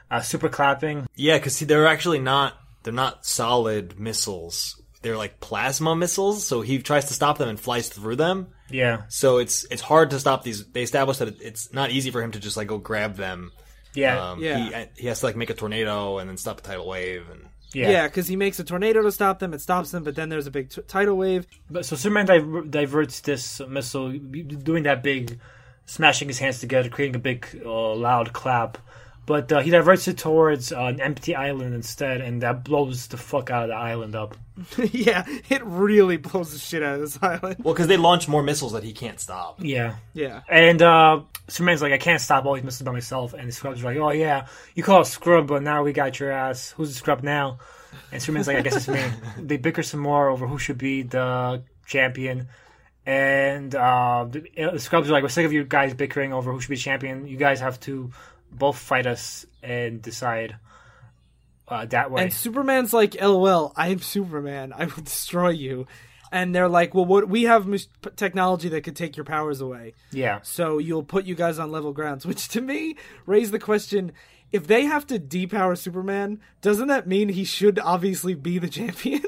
uh, 0.10 0.22
super 0.22 0.50
clapping. 0.50 1.08
Yeah, 1.16 1.38
because 1.38 1.60
they're 1.60 1.88
actually 1.88 2.20
not 2.20 2.54
they're 2.84 2.94
not 2.94 3.26
solid 3.26 4.00
missiles. 4.00 4.82
They're 5.02 5.18
like 5.18 5.40
plasma 5.40 5.96
missiles. 5.96 6.46
So 6.46 6.62
he 6.62 6.80
tries 6.80 7.06
to 7.06 7.14
stop 7.14 7.38
them 7.38 7.50
and 7.50 7.60
flies 7.60 7.90
through 7.90 8.18
them. 8.18 8.48
Yeah, 8.70 9.02
So 9.10 9.40
it's 9.40 9.66
it's 9.72 9.82
hard 9.82 10.12
to 10.12 10.20
stop 10.20 10.44
these. 10.44 10.66
They 10.72 10.84
establish 10.84 11.18
that 11.18 11.42
it's 11.42 11.74
not 11.74 11.90
easy 11.92 12.12
for 12.12 12.22
him 12.22 12.32
to 12.32 12.40
just 12.40 12.56
like 12.56 12.68
go 12.68 12.78
grab 12.78 13.16
them. 13.16 13.52
yeah, 13.94 14.32
Um, 14.32 14.42
Yeah. 14.44 14.86
He, 14.96 15.02
he 15.04 15.08
has 15.08 15.20
to 15.22 15.26
like 15.26 15.36
make 15.36 15.50
a 15.50 15.54
tornado 15.54 16.20
and 16.20 16.30
then 16.30 16.38
stop 16.38 16.60
a 16.60 16.62
tidal 16.62 16.88
wave. 16.88 17.26
And 17.30 17.48
yeah. 17.74 17.90
Yeah, 17.90 18.08
because 18.08 18.28
he 18.28 18.36
makes 18.36 18.60
a 18.60 18.64
tornado 18.64 19.02
to 19.02 19.12
stop 19.12 19.40
them. 19.40 19.54
It 19.54 19.62
stops 19.62 19.92
them, 19.92 20.04
but 20.04 20.16
then 20.16 20.30
there's 20.30 20.48
a 20.48 20.52
big 20.52 20.70
t- 20.70 20.82
tidal 20.88 21.18
wave. 21.18 21.48
But 21.70 21.86
so 21.86 21.96
Superman 21.96 22.26
diver- 22.26 22.62
diverts 22.64 23.22
this 23.22 23.62
missile, 23.68 24.12
doing 24.12 24.84
that 24.84 25.04
big, 25.04 25.40
smashing 25.86 26.28
his 26.28 26.40
hands 26.40 26.60
together, 26.60 26.90
creating 26.90 27.16
a 27.16 27.20
big, 27.20 27.62
uh, 27.66 27.94
loud 27.96 28.34
clap. 28.34 28.78
But 29.26 29.52
uh, 29.52 29.60
he 29.60 29.70
diverts 29.70 30.08
it 30.08 30.18
towards 30.18 30.72
uh, 30.72 30.86
an 30.86 31.00
empty 31.00 31.36
island 31.36 31.76
instead, 31.76 32.22
and 32.22 32.42
that 32.42 32.64
blows 32.64 33.08
the 33.08 33.18
fuck 33.18 33.50
out 33.52 33.64
of 33.64 33.70
the 33.70 33.76
island 33.76 34.16
up. 34.16 34.36
yeah, 34.92 35.26
it 35.50 35.64
really 35.64 36.18
blows 36.18 36.52
the 36.54 36.60
shit 36.60 36.84
out 36.84 36.96
of 36.96 37.02
this 37.02 37.20
island. 37.22 37.58
Well, 37.64 37.74
because 37.74 37.88
they 37.88 37.98
launch 37.98 38.28
more 38.28 38.44
missiles 38.44 38.74
that 38.74 38.84
he 38.84 38.94
can't 38.94 39.20
stop. 39.20 39.60
Yeah. 39.62 39.96
Yeah. 40.14 40.42
And 40.50 40.82
uh, 40.82 41.22
Superman's 41.48 41.82
like, 41.82 41.94
I 41.94 41.98
can't 41.98 42.22
stop 42.22 42.46
all 42.46 42.56
these 42.56 42.64
missiles 42.64 42.86
by 42.86 42.92
myself. 42.92 43.34
And 43.34 43.48
the 43.48 43.52
Scrub's 43.52 43.82
are 43.84 43.86
like, 43.86 43.98
Oh 43.98 44.12
yeah, 44.12 44.48
you 44.76 44.84
call 44.84 45.02
us 45.02 45.12
Scrub, 45.12 45.48
but 45.48 45.64
now 45.64 45.84
we 45.84 45.94
got 45.94 46.20
your 46.20 46.32
ass. 46.32 46.72
Who's 46.72 46.90
the 46.90 46.96
Scrub 46.96 47.24
now? 47.24 47.60
And 48.12 48.22
Superman's 48.22 48.48
like, 48.48 48.58
I 48.58 48.62
guess 48.62 48.76
it's 48.76 48.88
me. 48.88 49.04
they 49.38 49.58
bicker 49.58 49.84
some 49.84 50.00
more 50.00 50.30
over 50.30 50.48
who 50.48 50.58
should 50.58 50.78
be 50.78 51.04
the 51.04 51.64
champion. 51.86 52.48
And 53.06 53.74
uh, 53.74 54.28
the, 54.30 54.46
the 54.56 54.80
Scrubs 54.80 55.10
are 55.10 55.14
like, 55.14 55.24
We're 55.24 55.30
sick 55.30 55.46
of 55.46 55.54
you 55.54 55.64
guys 55.64 55.94
bickering 55.94 56.34
over 56.34 56.52
who 56.52 56.60
should 56.60 56.70
be 56.70 56.78
champion. 56.78 57.28
You 57.28 57.38
guys 57.38 57.60
have 57.60 57.80
to 57.82 58.12
both 58.52 58.78
fight 58.78 59.08
us 59.08 59.46
and 59.64 60.02
decide 60.02 60.58
uh, 61.68 61.86
that 61.86 62.12
way. 62.12 62.24
And 62.24 62.34
Superman's 62.34 62.94
like, 62.94 63.20
"LOL, 63.20 63.74
I 63.76 63.88
am 63.90 64.00
Superman. 64.00 64.74
I 64.74 64.86
will 64.86 65.04
destroy 65.04 65.50
you." 65.50 65.88
And 66.32 66.54
they're 66.54 66.70
like, 66.70 66.94
"Well, 66.94 67.06
what 67.06 67.30
we 67.30 67.44
have 67.44 67.66
mis- 67.66 67.88
technology 68.16 68.70
that 68.70 68.82
could 68.82 68.96
take 68.96 69.18
your 69.18 69.24
powers 69.24 69.62
away, 69.62 69.94
yeah. 70.12 70.40
so 70.44 70.78
you'll 70.78 71.04
put 71.04 71.26
you 71.26 71.36
guys 71.36 71.60
on 71.60 71.72
level 71.72 71.94
grounds." 71.94 72.26
Which 72.28 72.50
to 72.50 72.62
me 72.62 72.96
raised 73.26 73.52
the 73.52 73.60
question: 73.60 74.12
If 74.52 74.68
they 74.68 74.84
have 74.84 75.08
to 75.08 75.20
depower 75.20 75.78
Superman, 75.78 76.40
doesn't 76.62 76.90
that 76.90 77.08
mean 77.08 77.30
he 77.30 77.46
should 77.46 77.80
obviously 77.80 78.34
be 78.34 78.60
the 78.60 78.70
champion? 78.70 79.24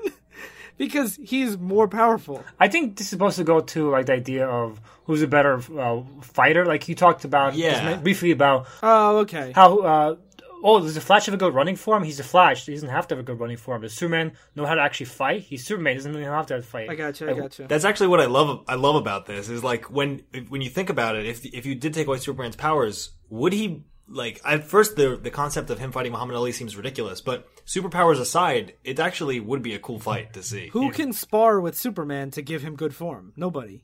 Because 0.78 1.20
he's 1.24 1.58
more 1.58 1.88
powerful. 1.88 2.44
I 2.60 2.68
think 2.68 2.98
this 2.98 3.08
is 3.08 3.12
supposed 3.12 3.38
to 3.38 3.44
go 3.44 3.62
to 3.62 3.90
like 3.90 4.06
the 4.08 4.14
idea 4.14 4.48
of 4.48 4.80
who's 5.06 5.22
a 5.22 5.28
better 5.28 5.62
uh, 5.80 6.02
fighter. 6.22 6.66
Like 6.66 6.88
you 6.90 6.96
talked 6.96 7.26
about 7.26 7.56
Yeah. 7.56 7.98
briefly 7.98 8.32
about 8.32 8.68
Oh, 8.82 9.18
okay. 9.20 9.52
how 9.56 9.80
uh, 9.80 10.16
oh 10.64 10.80
does 10.80 10.96
the 10.96 11.02
Flash 11.02 11.26
have 11.26 11.36
a 11.36 11.38
good 11.38 11.54
running 11.54 11.76
form? 11.76 12.04
He's 12.04 12.20
a 12.20 12.24
Flash. 12.24 12.66
He 12.66 12.74
doesn't 12.74 12.90
have 12.90 13.08
to 13.08 13.16
have 13.16 13.20
a 13.20 13.26
good 13.26 13.40
running 13.40 13.58
form. 13.58 13.82
Does 13.82 13.94
Superman 13.94 14.32
know 14.56 14.66
how 14.66 14.76
to 14.76 14.82
actually 14.82 15.08
fight? 15.08 15.42
He's 15.42 15.66
Superman. 15.66 15.92
He 15.94 15.98
doesn't 15.98 16.14
really 16.14 16.24
have 16.26 16.48
to 16.48 16.62
fight. 16.62 16.90
I 16.90 16.96
gotcha. 16.96 17.30
I 17.30 17.34
gotcha. 17.34 17.66
That's 17.68 17.86
actually 17.86 18.08
what 18.08 18.20
I 18.22 18.26
love. 18.26 18.64
I 18.68 18.76
love 18.76 18.96
about 18.96 19.26
this 19.26 19.50
is 19.50 19.64
like 19.64 19.92
when 19.92 20.24
when 20.50 20.62
you 20.62 20.70
think 20.70 20.90
about 20.90 21.16
it. 21.16 21.26
If 21.26 21.46
if 21.46 21.66
you 21.66 21.76
did 21.76 21.94
take 21.94 22.08
away 22.08 22.18
Superman's 22.18 22.56
powers, 22.56 23.12
would 23.30 23.54
he 23.54 23.84
like 24.08 24.42
at 24.46 24.66
first 24.66 24.96
the 24.96 25.16
the 25.16 25.32
concept 25.32 25.70
of 25.70 25.80
him 25.80 25.92
fighting 25.92 26.12
Muhammad 26.12 26.36
Ali 26.36 26.52
seems 26.52 26.76
ridiculous, 26.76 27.22
but 27.22 27.48
superpowers 27.66 28.20
aside, 28.20 28.74
it 28.84 29.00
actually 29.00 29.40
would 29.40 29.62
be 29.62 29.74
a 29.74 29.80
cool 29.80 30.00
fight 30.00 30.34
to 30.34 30.44
see. 30.44 30.68
Who 30.70 30.92
can 30.92 31.14
spar 31.14 31.60
with 31.62 31.78
Superman 31.78 32.32
to 32.32 32.42
give 32.42 32.62
him 32.62 32.76
good 32.76 32.94
form? 32.96 33.34
Nobody. 33.36 33.84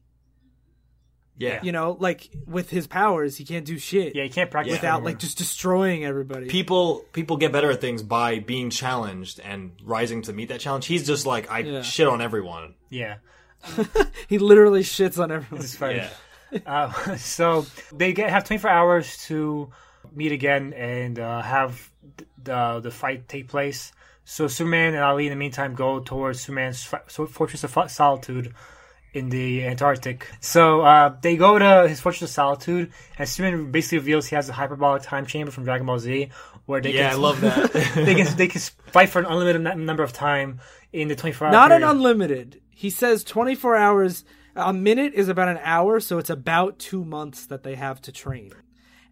Yeah, 1.38 1.62
You 1.64 1.72
know, 1.72 1.96
like 1.98 2.30
with 2.48 2.70
his 2.70 2.86
powers, 2.86 3.38
he 3.38 3.46
can't 3.46 3.64
do 3.64 3.78
shit 3.78 4.14
Yeah, 4.14 4.24
he 4.24 4.30
can't 4.30 4.52
practice 4.52 4.74
without 4.74 4.96
anymore. 4.96 5.12
like 5.12 5.20
just 5.20 5.38
destroying 5.38 6.04
everybody. 6.04 6.48
people 6.50 7.06
people 7.14 7.38
get 7.38 7.54
better 7.54 7.72
at 7.72 7.80
things 7.80 8.04
by 8.04 8.40
being 8.40 8.70
challenged 8.70 9.40
and 9.40 9.72
rising 9.82 10.22
to 10.24 10.34
meet 10.34 10.50
that 10.50 10.60
challenge. 10.60 10.86
He's 10.86 11.08
just 11.08 11.26
like 11.26 11.50
I 11.50 11.60
Yeah. 11.60 11.82
shit 11.82 12.08
on 12.10 12.22
everyone. 12.22 12.76
yeah. 12.90 13.20
he 14.28 14.38
literally 14.38 14.82
shits 14.84 15.18
on 15.22 15.32
everyone. 15.32 15.64
It's 15.64 15.76
funny. 15.76 16.04
Uh, 16.66 17.16
so 17.18 17.66
they 17.94 18.12
get 18.12 18.30
have 18.32 18.44
24 18.44 18.70
hours 18.70 19.18
to 19.28 19.70
meet 20.16 20.32
again 20.32 20.74
and 20.74 21.20
uh, 21.20 21.42
have 21.42 21.90
the 22.44 22.80
the 22.82 22.92
fight 22.92 23.28
take 23.28 23.48
place. 23.48 23.92
So 24.26 24.48
Superman 24.48 24.94
and 24.94 25.04
Ali, 25.04 25.26
in 25.26 25.32
the 25.32 25.36
meantime, 25.36 25.74
go 25.74 26.00
towards 26.00 26.42
Superman's 26.42 26.84
fi- 26.84 27.02
Fortress 27.08 27.64
of 27.64 27.92
Solitude 27.92 28.54
in 29.14 29.30
the 29.30 29.66
Antarctic. 29.66 30.28
So 30.40 30.82
uh, 30.82 31.16
they 31.22 31.36
go 31.36 31.58
to 31.58 31.88
his 31.88 32.00
Fortress 32.00 32.24
of 32.24 32.30
Solitude, 32.30 32.92
and 33.18 33.28
Superman 33.28 33.72
basically 33.72 33.98
reveals 33.98 34.28
he 34.28 34.36
has 34.36 34.48
a 34.50 34.54
hyperbolic 34.54 35.02
time 35.02 35.26
chamber 35.26 35.52
from 35.52 35.64
Dragon 35.64 35.88
Ball 35.88 36.00
Z, 36.00 36.30
where 36.66 36.80
they 36.80 36.94
Yeah, 36.94 37.08
I 37.08 37.12
can, 37.12 37.22
love 37.22 37.42
that. 37.42 37.74
they 37.96 38.16
can 38.16 38.38
they 38.38 38.48
can 38.48 38.62
fight 38.62 39.10
for 39.10 39.20
an 39.20 39.26
unlimited 39.26 39.78
number 39.78 40.04
of 40.04 40.14
time 40.14 40.60
in 40.94 41.08
the 41.08 41.16
24 41.16 41.48
hour 41.48 41.52
Not 41.52 41.72
an 41.72 41.84
unlimited. 41.84 42.62
He 42.70 42.90
says 42.90 43.24
24 43.24 43.76
hours. 43.76 44.24
A 44.56 44.74
minute 44.74 45.14
is 45.14 45.30
about 45.30 45.48
an 45.48 45.60
hour, 45.64 46.00
so 46.00 46.18
it's 46.18 46.30
about 46.30 46.80
two 46.80 47.06
months 47.06 47.46
that 47.46 47.64
they 47.64 47.76
have 47.76 48.02
to 48.04 48.12
train. 48.12 48.52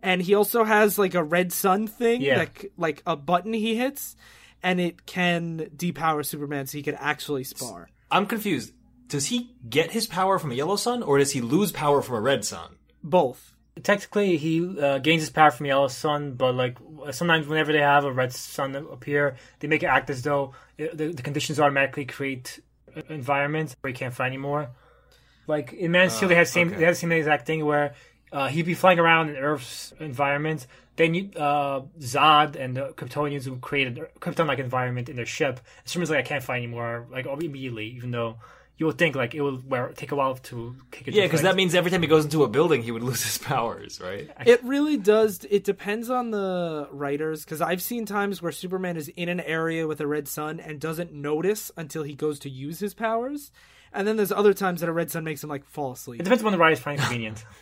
And 0.01 0.21
he 0.21 0.35
also 0.35 0.63
has 0.63 0.97
like 0.99 1.15
a 1.15 1.23
red 1.23 1.51
sun 1.51 1.87
thing, 1.87 2.21
Yeah. 2.21 2.45
that, 2.45 2.65
like 2.77 3.01
a 3.05 3.15
button 3.15 3.53
he 3.53 3.75
hits, 3.75 4.15
and 4.61 4.79
it 4.79 5.05
can 5.05 5.69
depower 5.75 6.25
Superman 6.25 6.67
so 6.67 6.77
he 6.77 6.83
could 6.83 6.97
actually 6.99 7.43
spar. 7.43 7.89
I'm 8.11 8.25
confused. 8.25 8.73
Does 9.07 9.27
he 9.27 9.55
get 9.67 9.91
his 9.91 10.05
power 10.07 10.37
from 10.37 10.51
a 10.51 10.55
yellow 10.55 10.75
sun, 10.75 11.01
or 11.01 11.17
does 11.17 11.31
he 11.31 11.41
lose 11.41 11.71
power 11.71 12.01
from 12.01 12.15
a 12.15 12.21
red 12.21 12.43
sun? 12.45 12.75
Both. 13.03 13.53
technically 13.83 14.37
he 14.37 14.79
uh, 14.79 14.97
gains 14.97 15.21
his 15.21 15.29
power 15.29 15.51
from 15.51 15.67
yellow 15.67 15.87
sun 15.87 16.33
but 16.33 16.55
like 16.55 16.77
uh, 17.05 17.11
sometimes 17.11 17.47
whenever 17.47 17.71
they 17.71 17.79
have 17.79 18.05
a 18.05 18.11
red 18.11 18.33
sun 18.33 18.75
appear 18.75 19.35
they 19.59 19.67
make 19.67 19.83
it 19.83 19.85
act 19.85 20.09
as 20.09 20.23
though 20.23 20.53
it, 20.79 20.97
the, 20.97 21.13
the 21.13 21.21
conditions 21.21 21.59
automatically 21.59 22.03
create 22.03 22.59
uh, 22.95 23.01
an 23.07 23.13
environment 23.15 23.75
where 23.81 23.89
he 23.89 23.93
can't 23.93 24.15
fight 24.15 24.25
anymore 24.27 24.69
like 25.45 25.73
in 25.73 25.91
man 25.91 26.07
of 26.07 26.11
steel 26.11 26.27
they 26.27 26.33
ah, 26.35 26.39
had 26.39 26.47
same 26.47 26.69
okay. 26.69 26.77
they 26.77 26.85
had 26.85 26.95
the 26.95 26.99
same 26.99 27.11
exact 27.11 27.45
thing 27.45 27.63
where 27.65 27.93
uh, 28.31 28.47
he'd 28.47 28.65
be 28.65 28.73
flying 28.73 28.99
around 28.99 29.29
in 29.29 29.35
earth's 29.37 29.93
environment 29.99 30.67
then 30.97 31.13
you, 31.13 31.29
uh, 31.35 31.81
Zod 31.99 32.55
and 32.55 32.75
the 32.75 32.89
Kryptonians 32.89 33.47
would 33.47 33.61
create 33.61 33.87
a 33.87 34.07
Krypton-like 34.19 34.59
environment 34.59 35.09
in 35.09 35.15
their 35.15 35.27
ship. 35.27 35.59
And 35.59 35.89
Superman's 35.89 36.09
like, 36.09 36.19
I 36.19 36.23
can't 36.23 36.43
fly 36.43 36.57
anymore, 36.57 37.05
like 37.11 37.27
immediately, 37.27 37.85
even 37.89 38.11
though 38.11 38.37
you 38.77 38.87
would 38.87 38.97
think 38.97 39.15
like 39.15 39.35
it 39.35 39.41
would 39.41 39.69
wear, 39.69 39.91
take 39.95 40.11
a 40.11 40.15
while 40.15 40.35
to 40.35 40.75
kick 40.89 41.07
it. 41.07 41.13
Yeah, 41.13 41.23
because 41.23 41.43
that 41.43 41.55
means 41.55 41.75
every 41.75 41.91
time 41.91 42.01
he 42.01 42.07
goes 42.07 42.25
into 42.25 42.43
a 42.43 42.47
building, 42.47 42.81
he 42.81 42.91
would 42.91 43.03
lose 43.03 43.23
his 43.23 43.37
powers, 43.43 44.01
right? 44.01 44.29
It 44.45 44.63
really 44.63 44.97
does. 44.97 45.45
It 45.49 45.63
depends 45.63 46.09
on 46.09 46.31
the 46.31 46.87
writers 46.91 47.45
because 47.45 47.61
I've 47.61 47.81
seen 47.81 48.07
times 48.07 48.41
where 48.41 48.51
Superman 48.51 48.97
is 48.97 49.07
in 49.09 49.29
an 49.29 49.39
area 49.39 49.85
with 49.85 50.01
a 50.01 50.07
red 50.07 50.27
sun 50.27 50.59
and 50.59 50.79
doesn't 50.79 51.13
notice 51.13 51.71
until 51.77 52.01
he 52.01 52.15
goes 52.15 52.39
to 52.39 52.49
use 52.49 52.79
his 52.79 52.95
powers. 52.95 53.51
And 53.93 54.07
then 54.07 54.17
there's 54.17 54.31
other 54.31 54.53
times 54.53 54.81
that 54.81 54.89
a 54.89 54.93
red 54.93 55.11
sun 55.11 55.23
makes 55.23 55.43
him 55.43 55.49
like 55.49 55.65
fall 55.65 55.91
asleep. 55.91 56.21
It 56.21 56.23
depends 56.23 56.43
on 56.43 56.51
the 56.51 56.57
writers 56.57 56.79
finding 56.79 57.03
convenient. 57.03 57.45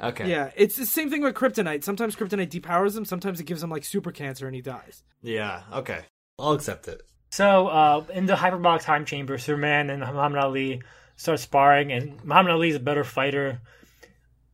Okay. 0.00 0.28
Yeah, 0.28 0.50
it's 0.56 0.76
the 0.76 0.86
same 0.86 1.10
thing 1.10 1.22
with 1.22 1.34
kryptonite. 1.34 1.84
Sometimes 1.84 2.16
kryptonite 2.16 2.50
depowers 2.50 2.96
him, 2.96 3.04
sometimes 3.04 3.40
it 3.40 3.44
gives 3.44 3.62
him 3.62 3.70
like 3.70 3.84
super 3.84 4.12
cancer 4.12 4.46
and 4.46 4.54
he 4.54 4.62
dies. 4.62 5.02
Yeah. 5.22 5.62
Okay. 5.72 6.00
I'll 6.38 6.52
accept 6.52 6.88
it. 6.88 7.02
So, 7.30 7.66
uh, 7.66 8.04
in 8.12 8.26
the 8.26 8.36
hyperbolic 8.36 8.82
time 8.82 9.04
chamber, 9.04 9.38
Superman 9.38 9.90
and 9.90 10.00
Muhammad 10.00 10.38
Ali 10.38 10.82
start 11.16 11.40
sparring, 11.40 11.92
and 11.92 12.24
Muhammad 12.24 12.52
Ali 12.52 12.68
is 12.68 12.76
a 12.76 12.80
better 12.80 13.04
fighter 13.04 13.60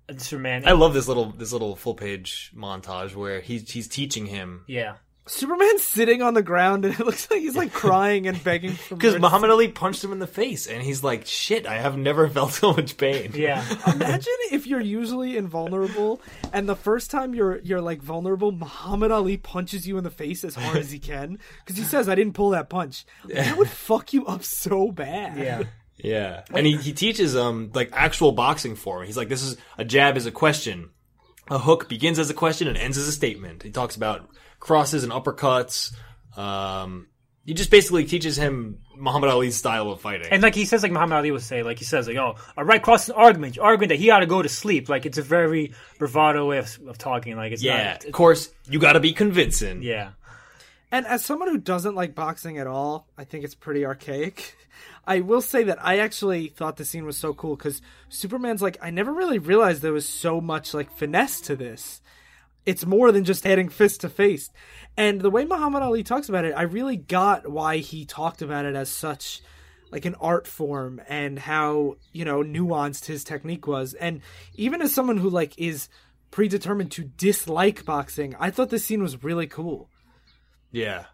than 0.06 0.18
Superman. 0.18 0.66
I 0.66 0.72
love 0.72 0.94
this 0.94 1.08
little 1.08 1.30
this 1.32 1.52
little 1.52 1.76
full 1.76 1.94
page 1.94 2.52
montage 2.56 3.14
where 3.14 3.40
he's 3.40 3.70
he's 3.70 3.88
teaching 3.88 4.26
him 4.26 4.64
yeah, 4.66 4.96
Superman's 5.30 5.82
sitting 5.82 6.22
on 6.22 6.34
the 6.34 6.42
ground 6.42 6.84
and 6.84 6.98
it 6.98 7.06
looks 7.06 7.30
like 7.30 7.40
he's 7.40 7.54
like 7.56 7.72
crying 7.72 8.26
and 8.26 8.42
begging 8.42 8.72
for 8.72 8.96
because 8.96 9.12
mercy. 9.12 9.20
Muhammad 9.22 9.50
Ali 9.50 9.68
punched 9.68 10.02
him 10.02 10.12
in 10.12 10.18
the 10.18 10.26
face, 10.26 10.66
and 10.66 10.82
he's 10.82 11.04
like, 11.04 11.24
"Shit, 11.26 11.66
I 11.66 11.74
have 11.78 11.96
never 11.96 12.28
felt 12.36 12.52
so 12.52 12.72
much 12.72 12.96
pain." 12.96 13.32
yeah. 13.34 13.64
Imagine 13.92 14.34
if 14.50 14.66
you're 14.66 14.80
usually 14.80 15.36
invulnerable 15.36 16.20
and 16.52 16.68
the 16.68 16.76
first 16.76 17.10
time 17.10 17.34
you're 17.34 17.58
you're 17.60 17.80
like 17.80 18.02
vulnerable, 18.02 18.50
Muhammad 18.52 19.10
Ali 19.12 19.36
punches 19.36 19.86
you 19.86 19.96
in 19.98 20.04
the 20.04 20.10
face 20.10 20.42
as 20.44 20.54
hard 20.56 20.78
as 20.78 20.90
he 20.90 20.98
can 20.98 21.38
because 21.64 21.76
he 21.76 21.84
says 21.84 22.08
I 22.08 22.14
didn't 22.14 22.34
pull 22.34 22.50
that 22.50 22.68
punch. 22.68 23.04
That 23.26 23.56
would 23.56 23.68
fuck 23.70 24.12
you 24.12 24.26
up 24.26 24.42
so 24.44 24.90
bad. 24.90 25.36
yeah. 25.38 25.62
Yeah, 26.02 26.44
and 26.54 26.66
he, 26.66 26.76
he 26.78 26.92
teaches 26.94 27.36
um 27.36 27.70
like 27.74 27.90
actual 27.92 28.32
boxing 28.32 28.74
form. 28.74 29.04
He's 29.04 29.18
like, 29.18 29.28
this 29.28 29.42
is 29.42 29.58
a 29.76 29.84
jab 29.84 30.16
is 30.16 30.24
a 30.24 30.32
question, 30.32 30.90
a 31.50 31.58
hook 31.58 31.88
begins 31.90 32.18
as 32.18 32.30
a 32.30 32.34
question 32.34 32.68
and 32.68 32.76
ends 32.78 32.96
as 32.96 33.06
a 33.06 33.12
statement. 33.12 33.62
He 33.62 33.70
talks 33.70 33.96
about 33.96 34.26
crosses 34.60 35.02
and 35.02 35.12
uppercuts. 35.12 35.92
Um, 36.36 37.08
he 37.44 37.54
just 37.54 37.70
basically 37.70 38.04
teaches 38.04 38.36
him 38.36 38.78
Muhammad 38.96 39.30
Ali's 39.30 39.56
style 39.56 39.90
of 39.90 40.00
fighting. 40.00 40.28
And 40.30 40.42
like 40.42 40.54
he 40.54 40.66
says, 40.66 40.82
like 40.82 40.92
Muhammad 40.92 41.16
Ali 41.16 41.30
would 41.30 41.42
say, 41.42 41.62
like 41.62 41.78
he 41.78 41.84
says, 41.84 42.06
like, 42.06 42.16
"Oh, 42.16 42.36
a 42.56 42.64
right 42.64 42.82
cross 42.82 43.04
is 43.04 43.08
an 43.08 43.16
argument. 43.16 43.56
You're 43.56 43.64
arguing 43.64 43.88
that 43.88 43.98
he 43.98 44.10
ought 44.10 44.20
to 44.20 44.26
go 44.26 44.42
to 44.42 44.48
sleep." 44.48 44.88
Like 44.88 45.06
it's 45.06 45.18
a 45.18 45.22
very 45.22 45.72
bravado 45.98 46.46
way 46.46 46.58
of, 46.58 46.78
of 46.86 46.98
talking. 46.98 47.36
Like 47.36 47.52
it's 47.52 47.62
yeah, 47.62 47.92
not, 47.92 48.04
of 48.04 48.12
course 48.12 48.50
you 48.68 48.78
got 48.78 48.92
to 48.92 49.00
be 49.00 49.12
convincing. 49.12 49.82
yeah. 49.82 50.10
And 50.92 51.06
as 51.06 51.24
someone 51.24 51.48
who 51.48 51.58
doesn't 51.58 51.94
like 51.94 52.16
boxing 52.16 52.58
at 52.58 52.66
all, 52.66 53.06
I 53.16 53.24
think 53.24 53.44
it's 53.44 53.54
pretty 53.54 53.84
archaic. 53.84 54.56
I 55.06 55.20
will 55.20 55.40
say 55.40 55.64
that 55.64 55.84
I 55.84 55.98
actually 55.98 56.48
thought 56.48 56.76
the 56.76 56.84
scene 56.84 57.06
was 57.06 57.16
so 57.16 57.32
cool 57.32 57.56
because 57.56 57.80
Superman's 58.08 58.60
like, 58.60 58.76
I 58.82 58.90
never 58.90 59.12
really 59.12 59.38
realized 59.38 59.82
there 59.82 59.92
was 59.92 60.08
so 60.08 60.40
much 60.40 60.74
like 60.74 60.90
finesse 60.92 61.40
to 61.42 61.56
this. 61.56 62.00
It's 62.66 62.86
more 62.86 63.10
than 63.12 63.24
just 63.24 63.44
heading 63.44 63.68
fist 63.68 64.02
to 64.02 64.08
face. 64.08 64.50
And 64.96 65.20
the 65.20 65.30
way 65.30 65.44
Muhammad 65.44 65.82
Ali 65.82 66.02
talks 66.02 66.28
about 66.28 66.44
it, 66.44 66.52
I 66.52 66.62
really 66.62 66.96
got 66.96 67.50
why 67.50 67.78
he 67.78 68.04
talked 68.04 68.42
about 68.42 68.64
it 68.64 68.74
as 68.74 68.88
such 68.88 69.42
like 69.90 70.04
an 70.04 70.14
art 70.20 70.46
form 70.46 71.00
and 71.08 71.38
how, 71.38 71.96
you 72.12 72.24
know, 72.24 72.42
nuanced 72.42 73.06
his 73.06 73.24
technique 73.24 73.66
was. 73.66 73.94
And 73.94 74.20
even 74.54 74.82
as 74.82 74.94
someone 74.94 75.16
who 75.16 75.30
like 75.30 75.58
is 75.58 75.88
predetermined 76.30 76.92
to 76.92 77.04
dislike 77.04 77.84
boxing, 77.84 78.36
I 78.38 78.50
thought 78.50 78.70
this 78.70 78.84
scene 78.84 79.02
was 79.02 79.22
really 79.24 79.46
cool. 79.46 79.90
Yeah, 80.70 81.06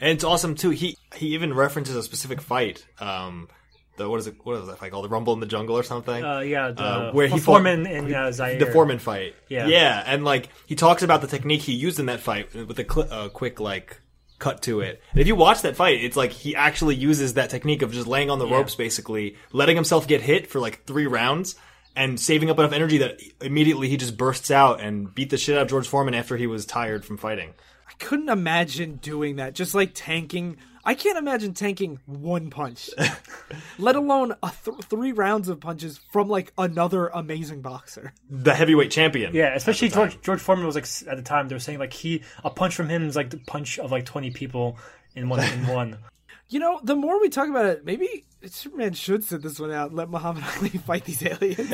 and 0.00 0.10
it's 0.10 0.24
awesome 0.24 0.56
too. 0.56 0.70
He 0.70 0.96
he 1.14 1.28
even 1.34 1.54
references 1.54 1.94
a 1.94 2.02
specific 2.02 2.40
fight 2.40 2.84
um, 2.98 3.48
the 3.96 4.08
what 4.08 4.20
is 4.20 4.26
it? 4.26 4.34
What 4.42 4.56
is 4.60 4.66
that 4.66 4.78
fight 4.78 4.90
called? 4.92 5.04
The 5.04 5.08
Rumble 5.08 5.32
in 5.34 5.40
the 5.40 5.46
Jungle 5.46 5.76
or 5.78 5.82
something? 5.82 6.24
Uh, 6.24 6.40
yeah, 6.40 6.70
the, 6.70 6.82
Uh, 6.82 7.12
where 7.12 7.26
he 7.26 7.34
the 7.36 7.40
fought- 7.40 7.52
Foreman 7.62 7.86
in 7.86 8.14
uh, 8.14 8.32
Zaire. 8.32 8.58
the 8.58 8.66
Foreman 8.66 8.98
fight. 8.98 9.34
Yeah. 9.48 9.66
yeah, 9.66 10.02
and 10.06 10.24
like 10.24 10.48
he 10.66 10.74
talks 10.74 11.02
about 11.02 11.20
the 11.20 11.26
technique 11.26 11.62
he 11.62 11.72
used 11.72 11.98
in 12.00 12.06
that 12.06 12.20
fight 12.20 12.54
with 12.54 12.78
a 12.78 12.84
cl- 12.90 13.08
uh, 13.12 13.28
quick 13.28 13.60
like 13.60 14.00
cut 14.38 14.62
to 14.62 14.80
it. 14.80 15.00
And 15.12 15.20
if 15.20 15.26
you 15.26 15.36
watch 15.36 15.62
that 15.62 15.76
fight, 15.76 16.02
it's 16.02 16.16
like 16.16 16.32
he 16.32 16.56
actually 16.56 16.96
uses 16.96 17.34
that 17.34 17.50
technique 17.50 17.82
of 17.82 17.92
just 17.92 18.06
laying 18.06 18.30
on 18.30 18.38
the 18.38 18.46
Yeah. 18.46 18.56
ropes, 18.56 18.74
basically 18.74 19.36
letting 19.52 19.76
himself 19.76 20.06
get 20.08 20.20
hit 20.22 20.48
for 20.48 20.58
like 20.60 20.84
three 20.84 21.06
rounds. 21.06 21.56
And 21.96 22.18
saving 22.18 22.50
up 22.50 22.58
enough 22.58 22.72
energy 22.72 22.98
that 22.98 23.20
immediately 23.40 23.88
he 23.88 23.96
just 23.96 24.16
bursts 24.16 24.50
out 24.50 24.80
and 24.80 25.14
beat 25.14 25.30
the 25.30 25.36
shit 25.38 25.56
out 25.56 25.62
of 25.62 25.68
George 25.68 25.86
Foreman 25.86 26.12
after 26.14 26.36
he 26.36 26.48
was 26.48 26.66
tired 26.66 27.04
from 27.04 27.16
fighting. 27.18 27.54
I 27.88 27.92
couldn't 27.98 28.28
imagine 28.28 28.96
doing 28.96 29.36
that. 29.36 29.54
Just 29.54 29.74
like 29.74 29.92
tanking. 29.94 30.56
I 30.86 30.94
can't 30.94 31.16
imagine 31.16 31.54
tanking 31.54 31.98
one 32.04 32.50
punch, 32.50 32.90
let 33.78 33.96
alone 33.96 34.34
a 34.42 34.52
th- 34.64 34.76
three 34.90 35.12
rounds 35.12 35.48
of 35.48 35.58
punches 35.58 35.98
from 36.12 36.28
like 36.28 36.52
another 36.58 37.08
amazing 37.08 37.62
boxer. 37.62 38.12
The 38.28 38.52
heavyweight 38.52 38.90
champion. 38.90 39.34
Yeah, 39.34 39.54
especially 39.54 39.88
George 39.88 40.20
George 40.20 40.40
Foreman 40.40 40.66
was 40.66 40.74
like 40.74 40.86
at 41.10 41.16
the 41.16 41.22
time 41.22 41.48
they 41.48 41.54
were 41.54 41.58
saying 41.60 41.78
like 41.78 41.94
he 41.94 42.22
a 42.44 42.50
punch 42.50 42.74
from 42.74 42.90
him 42.90 43.08
is 43.08 43.16
like 43.16 43.30
the 43.30 43.38
punch 43.46 43.78
of 43.78 43.92
like 43.92 44.04
twenty 44.04 44.30
people 44.30 44.76
in 45.14 45.28
one 45.30 45.40
in 45.40 45.66
one. 45.66 45.98
You 46.50 46.60
know, 46.60 46.78
the 46.84 46.94
more 46.94 47.18
we 47.22 47.30
talk 47.30 47.48
about 47.48 47.64
it, 47.64 47.86
maybe 47.86 48.26
Superman 48.44 48.92
should 48.92 49.24
sit 49.24 49.40
this 49.40 49.58
one 49.58 49.72
out. 49.72 49.88
and 49.88 49.96
Let 49.96 50.10
Muhammad 50.10 50.44
Ali 50.58 50.68
fight 50.86 51.04
these 51.06 51.22
aliens. 51.24 51.70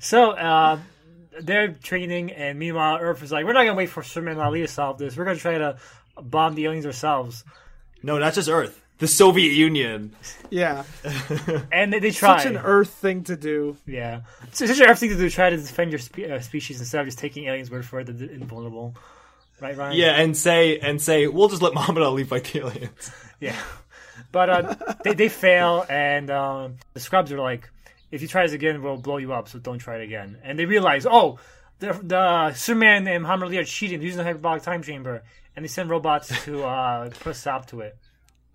So 0.00 0.30
uh, 0.30 0.78
they're 1.40 1.68
training, 1.68 2.32
and 2.32 2.58
meanwhile 2.58 2.98
Earth 3.00 3.22
is 3.22 3.32
like, 3.32 3.44
we're 3.44 3.52
not 3.52 3.62
gonna 3.64 3.74
wait 3.74 3.90
for 3.90 4.02
Superman 4.02 4.34
and 4.34 4.42
Ali 4.42 4.60
to 4.60 4.68
solve 4.68 4.98
this. 4.98 5.16
We're 5.16 5.24
gonna 5.24 5.38
try 5.38 5.58
to 5.58 5.78
bomb 6.20 6.54
the 6.54 6.64
aliens 6.66 6.86
ourselves. 6.86 7.44
No, 8.02 8.18
not 8.18 8.34
just 8.34 8.48
Earth. 8.48 8.80
The 8.98 9.08
Soviet 9.08 9.52
Union. 9.52 10.14
yeah, 10.50 10.84
And 11.72 11.92
they, 11.92 11.98
they 11.98 12.10
try. 12.12 12.38
such 12.38 12.46
an 12.46 12.56
Earth 12.56 12.90
thing 12.90 13.24
to 13.24 13.36
do. 13.36 13.76
yeah, 13.86 14.20
it's 14.44 14.58
such 14.58 14.78
an 14.78 14.86
Earth 14.88 15.00
thing 15.00 15.10
to 15.10 15.16
do. 15.16 15.28
Try 15.28 15.50
to 15.50 15.56
defend 15.56 15.90
your 15.90 15.98
spe- 15.98 16.18
uh, 16.30 16.40
species 16.40 16.78
instead 16.78 17.00
of 17.00 17.06
just 17.06 17.18
taking 17.18 17.46
aliens' 17.46 17.70
word 17.70 17.84
for 17.84 18.00
it. 18.00 18.06
That 18.06 18.18
they're 18.18 18.30
invulnerable. 18.30 18.94
Right, 19.60 19.76
Ryan? 19.76 19.96
Yeah, 19.96 20.10
and 20.12 20.36
say 20.36 20.78
and 20.78 21.00
say 21.02 21.26
we'll 21.26 21.48
just 21.48 21.62
let 21.62 21.74
Muhammad 21.74 22.02
Ali 22.04 22.22
fight 22.24 22.44
the 22.44 22.60
aliens. 22.60 23.10
Yeah. 23.40 23.56
But 24.30 24.50
uh, 24.50 24.74
they, 25.02 25.14
they 25.14 25.28
fail, 25.28 25.84
and 25.88 26.30
um, 26.30 26.76
the 26.92 27.00
scrubs 27.00 27.32
are 27.32 27.38
like, 27.40 27.68
if 28.14 28.22
you 28.22 28.28
try 28.28 28.44
this 28.44 28.52
again, 28.52 28.80
we'll 28.80 28.96
blow 28.96 29.16
you 29.16 29.32
up, 29.32 29.48
so 29.48 29.58
don't 29.58 29.78
try 29.78 29.96
it 29.96 30.04
again. 30.04 30.38
And 30.44 30.56
they 30.56 30.66
realize, 30.66 31.04
oh, 31.04 31.40
the, 31.80 31.98
the 32.00 32.54
Superman 32.54 33.08
and 33.08 33.24
Muhammad 33.24 33.48
Ali 33.48 33.58
are 33.58 33.64
cheating, 33.64 33.98
they're 33.98 34.06
using 34.06 34.18
the 34.18 34.24
hyperbolic 34.24 34.62
time 34.62 34.82
chamber. 34.82 35.24
And 35.56 35.64
they 35.64 35.68
send 35.68 35.90
robots 35.90 36.44
to 36.44 36.64
uh, 36.64 37.10
put 37.10 37.32
a 37.32 37.34
stop 37.34 37.66
to 37.66 37.80
it. 37.80 37.96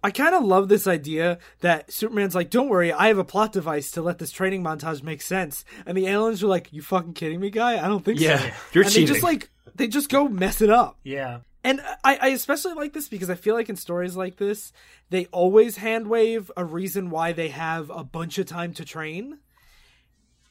I 0.01 0.11
kind 0.11 0.33
of 0.33 0.45
love 0.45 0.69
this 0.69 0.87
idea 0.87 1.39
that 1.59 1.91
Superman's 1.91 2.33
like, 2.33 2.49
"Don't 2.49 2.69
worry, 2.69 2.93
I 2.93 3.07
have 3.07 3.17
a 3.17 3.25
plot 3.25 3.51
device 3.51 3.91
to 3.91 4.01
let 4.01 4.17
this 4.17 4.31
training 4.31 4.63
montage 4.63 5.03
make 5.03 5.21
sense." 5.21 5.65
And 5.85 5.97
the 5.97 6.07
aliens 6.07 6.41
are 6.41 6.47
like, 6.47 6.71
"You 6.71 6.81
fucking 6.81 7.15
kidding 7.15 7.41
me, 7.41 7.49
guy? 7.49 7.83
I 7.83 7.89
don't 7.89 8.03
think 8.05 8.19
so." 8.19 8.25
Yeah, 8.25 8.53
you're 8.71 8.85
and 8.85 8.93
cheating. 8.93 9.07
they 9.07 9.13
just 9.13 9.23
like 9.23 9.49
they 9.75 9.87
just 9.87 10.09
go 10.09 10.29
mess 10.29 10.61
it 10.61 10.69
up. 10.69 10.97
Yeah. 11.03 11.39
And 11.63 11.81
I, 12.03 12.17
I 12.21 12.27
especially 12.29 12.73
like 12.73 12.93
this 12.93 13.09
because 13.09 13.29
I 13.29 13.35
feel 13.35 13.55
like 13.55 13.67
in 13.67 13.75
stories 13.75 14.15
like 14.15 14.37
this, 14.37 14.71
they 15.09 15.25
always 15.25 15.77
hand 15.77 16.07
wave 16.07 16.49
a 16.55 16.63
reason 16.63 17.09
why 17.09 17.33
they 17.33 17.49
have 17.49 17.89
a 17.89 18.03
bunch 18.03 18.37
of 18.37 18.45
time 18.45 18.73
to 18.75 18.85
train. 18.85 19.39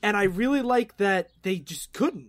And 0.03 0.17
I 0.17 0.25
really 0.25 0.63
like 0.63 0.97
that 0.99 1.31
they 1.43 1.59
just 1.59 1.93
couldn't. 1.93 2.29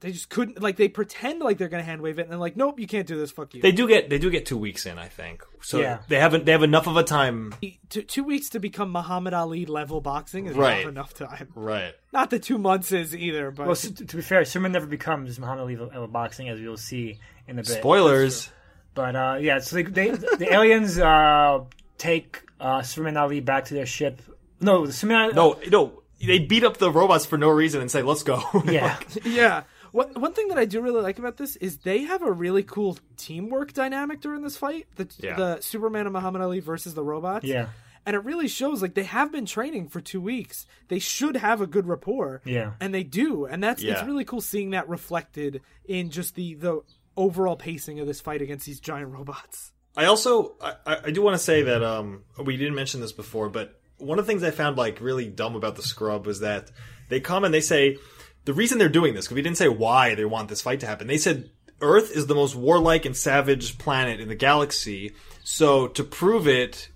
They 0.00 0.12
just 0.12 0.30
couldn't 0.30 0.62
like 0.62 0.76
they 0.76 0.88
pretend 0.88 1.40
like 1.40 1.58
they're 1.58 1.68
gonna 1.68 1.82
hand 1.82 2.00
wave 2.00 2.18
it 2.18 2.22
and 2.22 2.30
they're 2.30 2.38
like, 2.38 2.56
Nope, 2.56 2.80
you 2.80 2.86
can't 2.86 3.06
do 3.06 3.18
this, 3.18 3.30
fuck 3.30 3.52
you. 3.52 3.60
They 3.60 3.70
do 3.72 3.86
get 3.86 4.08
they 4.08 4.18
do 4.18 4.30
get 4.30 4.46
two 4.46 4.56
weeks 4.56 4.86
in, 4.86 4.98
I 4.98 5.08
think. 5.08 5.44
So 5.60 5.78
Yeah. 5.78 5.98
they 6.08 6.18
haven't 6.18 6.46
they 6.46 6.52
have 6.52 6.62
enough 6.62 6.86
of 6.86 6.96
a 6.96 7.02
time. 7.04 7.54
two, 7.90 8.00
two 8.00 8.24
weeks 8.24 8.48
to 8.50 8.60
become 8.60 8.90
Muhammad 8.92 9.34
Ali 9.34 9.66
level 9.66 10.00
boxing 10.00 10.46
is 10.46 10.56
Right. 10.56 10.84
not 10.84 10.88
enough 10.88 11.12
time. 11.12 11.48
Right. 11.54 11.92
Not 12.14 12.30
the 12.30 12.38
two 12.38 12.56
months 12.56 12.92
is 12.92 13.14
either, 13.14 13.50
but 13.50 13.64
Well, 13.66 13.72
s- 13.72 13.90
to 13.90 14.16
be 14.16 14.22
fair, 14.22 14.42
Superman 14.46 14.72
never 14.72 14.86
becomes 14.86 15.38
Muhammad 15.38 15.60
Ali 15.64 15.76
level 15.76 16.08
boxing, 16.08 16.48
as 16.48 16.58
we 16.58 16.66
will 16.66 16.78
see 16.78 17.18
in 17.46 17.58
a 17.58 17.62
bit. 17.62 17.66
Spoilers. 17.66 18.50
But 18.94 19.14
uh, 19.16 19.36
yeah, 19.38 19.58
so 19.58 19.76
they, 19.76 19.82
they 19.82 20.10
the 20.12 20.48
aliens 20.50 20.98
uh, 20.98 21.64
take 21.98 22.40
uh, 22.58 22.80
Superman 22.80 23.18
Ali 23.18 23.40
back 23.40 23.66
to 23.66 23.74
their 23.74 23.84
ship. 23.86 24.22
No, 24.62 24.86
the 24.86 24.94
Superman. 24.94 25.32
No, 25.34 25.58
no. 25.70 26.02
They 26.24 26.38
beat 26.38 26.64
up 26.64 26.76
the 26.76 26.90
robots 26.90 27.24
for 27.26 27.38
no 27.38 27.48
reason 27.48 27.80
and 27.80 27.90
say, 27.90 28.02
"Let's 28.02 28.22
go." 28.22 28.42
Yeah. 28.66 28.98
yeah. 29.24 29.62
What, 29.92 30.16
one 30.16 30.34
thing 30.34 30.48
that 30.48 30.58
I 30.58 30.66
do 30.66 30.80
really 30.80 31.00
like 31.02 31.18
about 31.18 31.36
this 31.36 31.56
is 31.56 31.78
they 31.78 32.02
have 32.02 32.22
a 32.22 32.30
really 32.30 32.62
cool 32.62 32.96
teamwork 33.16 33.72
dynamic 33.72 34.20
during 34.20 34.42
this 34.42 34.56
fight. 34.56 34.86
The, 34.96 35.08
Yeah. 35.18 35.34
the 35.36 35.60
Superman 35.60 36.06
and 36.06 36.12
Muhammad 36.12 36.42
Ali 36.42 36.60
versus 36.60 36.94
the 36.94 37.02
robots. 37.02 37.44
Yeah. 37.44 37.68
And 38.06 38.14
it 38.14 38.20
really 38.24 38.46
shows 38.48 38.82
like 38.82 38.94
they 38.94 39.02
have 39.02 39.32
been 39.32 39.46
training 39.46 39.88
for 39.88 40.00
two 40.00 40.20
weeks. 40.20 40.66
They 40.88 41.00
should 41.00 41.36
have 41.36 41.60
a 41.60 41.66
good 41.66 41.86
rapport. 41.86 42.40
Yeah. 42.44 42.72
And 42.80 42.94
they 42.94 43.02
do. 43.02 43.46
And 43.46 43.62
that's 43.64 43.82
it's 43.82 44.02
really 44.04 44.24
cool 44.24 44.40
seeing 44.40 44.70
that 44.70 44.88
reflected 44.88 45.60
in 45.86 46.10
just 46.10 46.34
the 46.36 46.54
the 46.54 46.82
overall 47.16 47.56
pacing 47.56 47.98
of 48.00 48.06
this 48.06 48.20
fight 48.20 48.42
against 48.42 48.66
these 48.66 48.78
giant 48.80 49.12
robots. 49.12 49.72
I 49.96 50.04
also 50.04 50.54
I, 50.62 50.74
I 50.86 50.96
I 51.06 51.10
do 51.10 51.20
want 51.20 51.34
to 51.34 51.42
say 51.42 51.62
that 51.62 51.82
um 51.82 52.22
we 52.42 52.56
didn't 52.56 52.74
mention 52.76 53.00
this 53.00 53.12
before, 53.12 53.48
but 53.48 53.79
one 54.00 54.18
of 54.18 54.26
the 54.26 54.30
things 54.30 54.42
I 54.42 54.50
found 54.50 54.76
like 54.76 55.00
really 55.00 55.28
dumb 55.28 55.56
about 55.56 55.76
the 55.76 55.82
scrub 55.82 56.26
was 56.26 56.40
that 56.40 56.70
they 57.08 57.20
come 57.20 57.44
and 57.44 57.52
they 57.52 57.60
say 57.60 57.98
the 58.44 58.54
reason 58.54 58.78
they're 58.78 58.88
doing 58.88 59.14
this 59.14 59.26
because 59.26 59.34
we 59.34 59.42
didn't 59.42 59.58
say 59.58 59.68
why 59.68 60.14
they 60.14 60.24
want 60.24 60.48
this 60.48 60.62
fight 60.62 60.80
to 60.80 60.86
happen. 60.86 61.06
They 61.06 61.18
said 61.18 61.50
Earth 61.80 62.10
is 62.14 62.26
the 62.26 62.34
most 62.34 62.54
warlike 62.54 63.04
and 63.04 63.16
savage 63.16 63.78
planet 63.78 64.20
in 64.20 64.28
the 64.28 64.34
galaxy, 64.34 65.14
so 65.44 65.88
to 65.88 66.04
prove 66.04 66.46
it, 66.46 66.88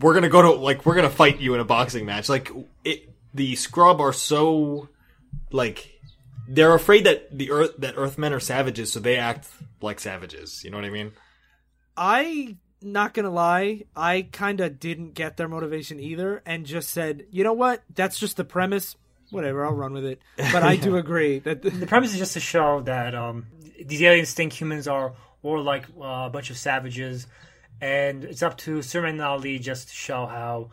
we're 0.00 0.14
gonna 0.14 0.28
go 0.28 0.42
to 0.42 0.50
like 0.52 0.84
we're 0.84 0.94
gonna 0.94 1.10
fight 1.10 1.40
you 1.40 1.54
in 1.54 1.60
a 1.60 1.64
boxing 1.64 2.06
match. 2.06 2.28
Like 2.28 2.50
it, 2.84 3.08
the 3.34 3.56
scrub 3.56 4.00
are 4.00 4.12
so 4.12 4.88
like 5.50 6.00
they're 6.48 6.74
afraid 6.74 7.04
that 7.04 7.36
the 7.36 7.50
Earth 7.50 7.72
that 7.78 7.94
Earthmen 7.96 8.32
are 8.32 8.40
savages, 8.40 8.92
so 8.92 9.00
they 9.00 9.16
act 9.16 9.48
like 9.80 10.00
savages. 10.00 10.62
You 10.64 10.70
know 10.70 10.78
what 10.78 10.84
I 10.84 10.90
mean? 10.90 11.12
I 11.96 12.56
not 12.82 13.14
gonna 13.14 13.30
lie, 13.30 13.84
I 13.96 14.28
kind 14.32 14.60
of 14.60 14.78
didn't 14.78 15.14
get 15.14 15.36
their 15.36 15.48
motivation 15.48 16.00
either, 16.00 16.42
and 16.46 16.66
just 16.66 16.90
said, 16.90 17.26
you 17.30 17.44
know 17.44 17.52
what, 17.52 17.82
that's 17.94 18.18
just 18.18 18.36
the 18.36 18.44
premise. 18.44 18.96
Whatever, 19.30 19.66
I'll 19.66 19.74
run 19.74 19.92
with 19.92 20.04
it. 20.04 20.22
But 20.36 20.62
I 20.62 20.76
do 20.76 20.96
agree 21.04 21.38
that 21.40 21.60
The 21.62 21.86
premise 21.86 22.12
is 22.12 22.18
just 22.18 22.32
to 22.34 22.40
show 22.40 22.80
that 22.82 23.14
um, 23.14 23.46
these 23.84 24.02
aliens 24.02 24.32
think 24.32 24.58
humans 24.58 24.88
are 24.88 25.12
or 25.42 25.60
like 25.60 25.84
uh, 26.00 26.26
a 26.26 26.30
bunch 26.30 26.50
of 26.50 26.56
savages, 26.56 27.26
and 27.80 28.24
it's 28.24 28.42
up 28.42 28.56
to 28.58 28.82
Superman 28.82 29.14
and 29.14 29.22
Ali 29.22 29.58
just 29.58 29.88
to 29.88 29.94
show 29.94 30.26
how 30.26 30.70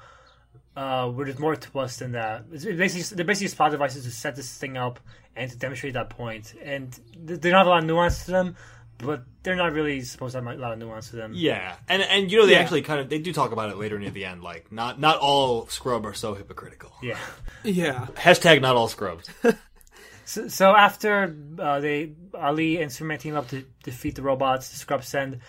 uh, 0.75 1.11
there's 1.11 1.39
more 1.39 1.55
to 1.55 1.79
us 1.79 1.97
than 1.97 2.13
that. 2.13 2.45
It's 2.51 2.65
basically 2.65 3.15
they're 3.15 3.25
basically 3.25 3.49
spot 3.49 3.71
devices 3.71 4.03
to 4.05 4.11
set 4.11 4.35
this 4.35 4.57
thing 4.57 4.77
up 4.77 4.99
and 5.35 5.51
to 5.51 5.57
demonstrate 5.57 5.93
that 5.93 6.09
point. 6.09 6.53
And 6.61 6.91
th- 7.27 7.39
they 7.39 7.49
don't 7.49 7.57
have 7.57 7.67
a 7.67 7.69
lot 7.69 7.79
of 7.79 7.85
nuance 7.85 8.25
to 8.25 8.31
them, 8.31 8.55
but 8.97 9.23
they're 9.43 9.55
not 9.55 9.73
really 9.73 10.01
supposed 10.01 10.34
to 10.36 10.41
have 10.43 10.47
a 10.47 10.60
lot 10.60 10.71
of 10.73 10.79
nuance 10.79 11.10
to 11.10 11.15
them. 11.15 11.34
Yeah, 11.36 11.75
and 11.89 12.01
and 12.01 12.31
you 12.31 12.39
know 12.39 12.45
they 12.45 12.53
Yeah. 12.53 12.60
actually 12.60 12.81
kind 12.81 12.99
of 13.01 13.10
they 13.10 13.19
do 13.19 13.34
talk 13.34 13.51
about 13.51 13.69
it 13.69 13.77
later 13.77 13.99
near 13.99 14.10
the 14.12 14.25
end. 14.25 14.43
Like 14.43 14.71
not 14.71 14.99
not 14.99 15.17
all 15.19 15.67
scrub 15.67 16.05
are 16.05 16.13
so 16.13 16.34
hypocritical. 16.34 16.93
Yeah. 17.01 17.17
yeah, 17.63 18.08
Hashtag 18.15 18.62
not 18.62 18.75
all 18.75 18.88
scrubs. 18.88 19.29
So, 20.27 20.47
so 20.47 20.75
after 20.75 21.36
uh, 21.60 21.79
they 21.81 22.13
Ali 22.34 22.81
and 22.81 22.91
Superman 22.91 23.19
team 23.19 23.36
up 23.36 23.47
to 23.49 23.63
defeat 23.84 24.15
the 24.15 24.23
robots, 24.23 24.69
the 24.69 24.75
Scrubs 24.77 25.08
send. 25.08 25.39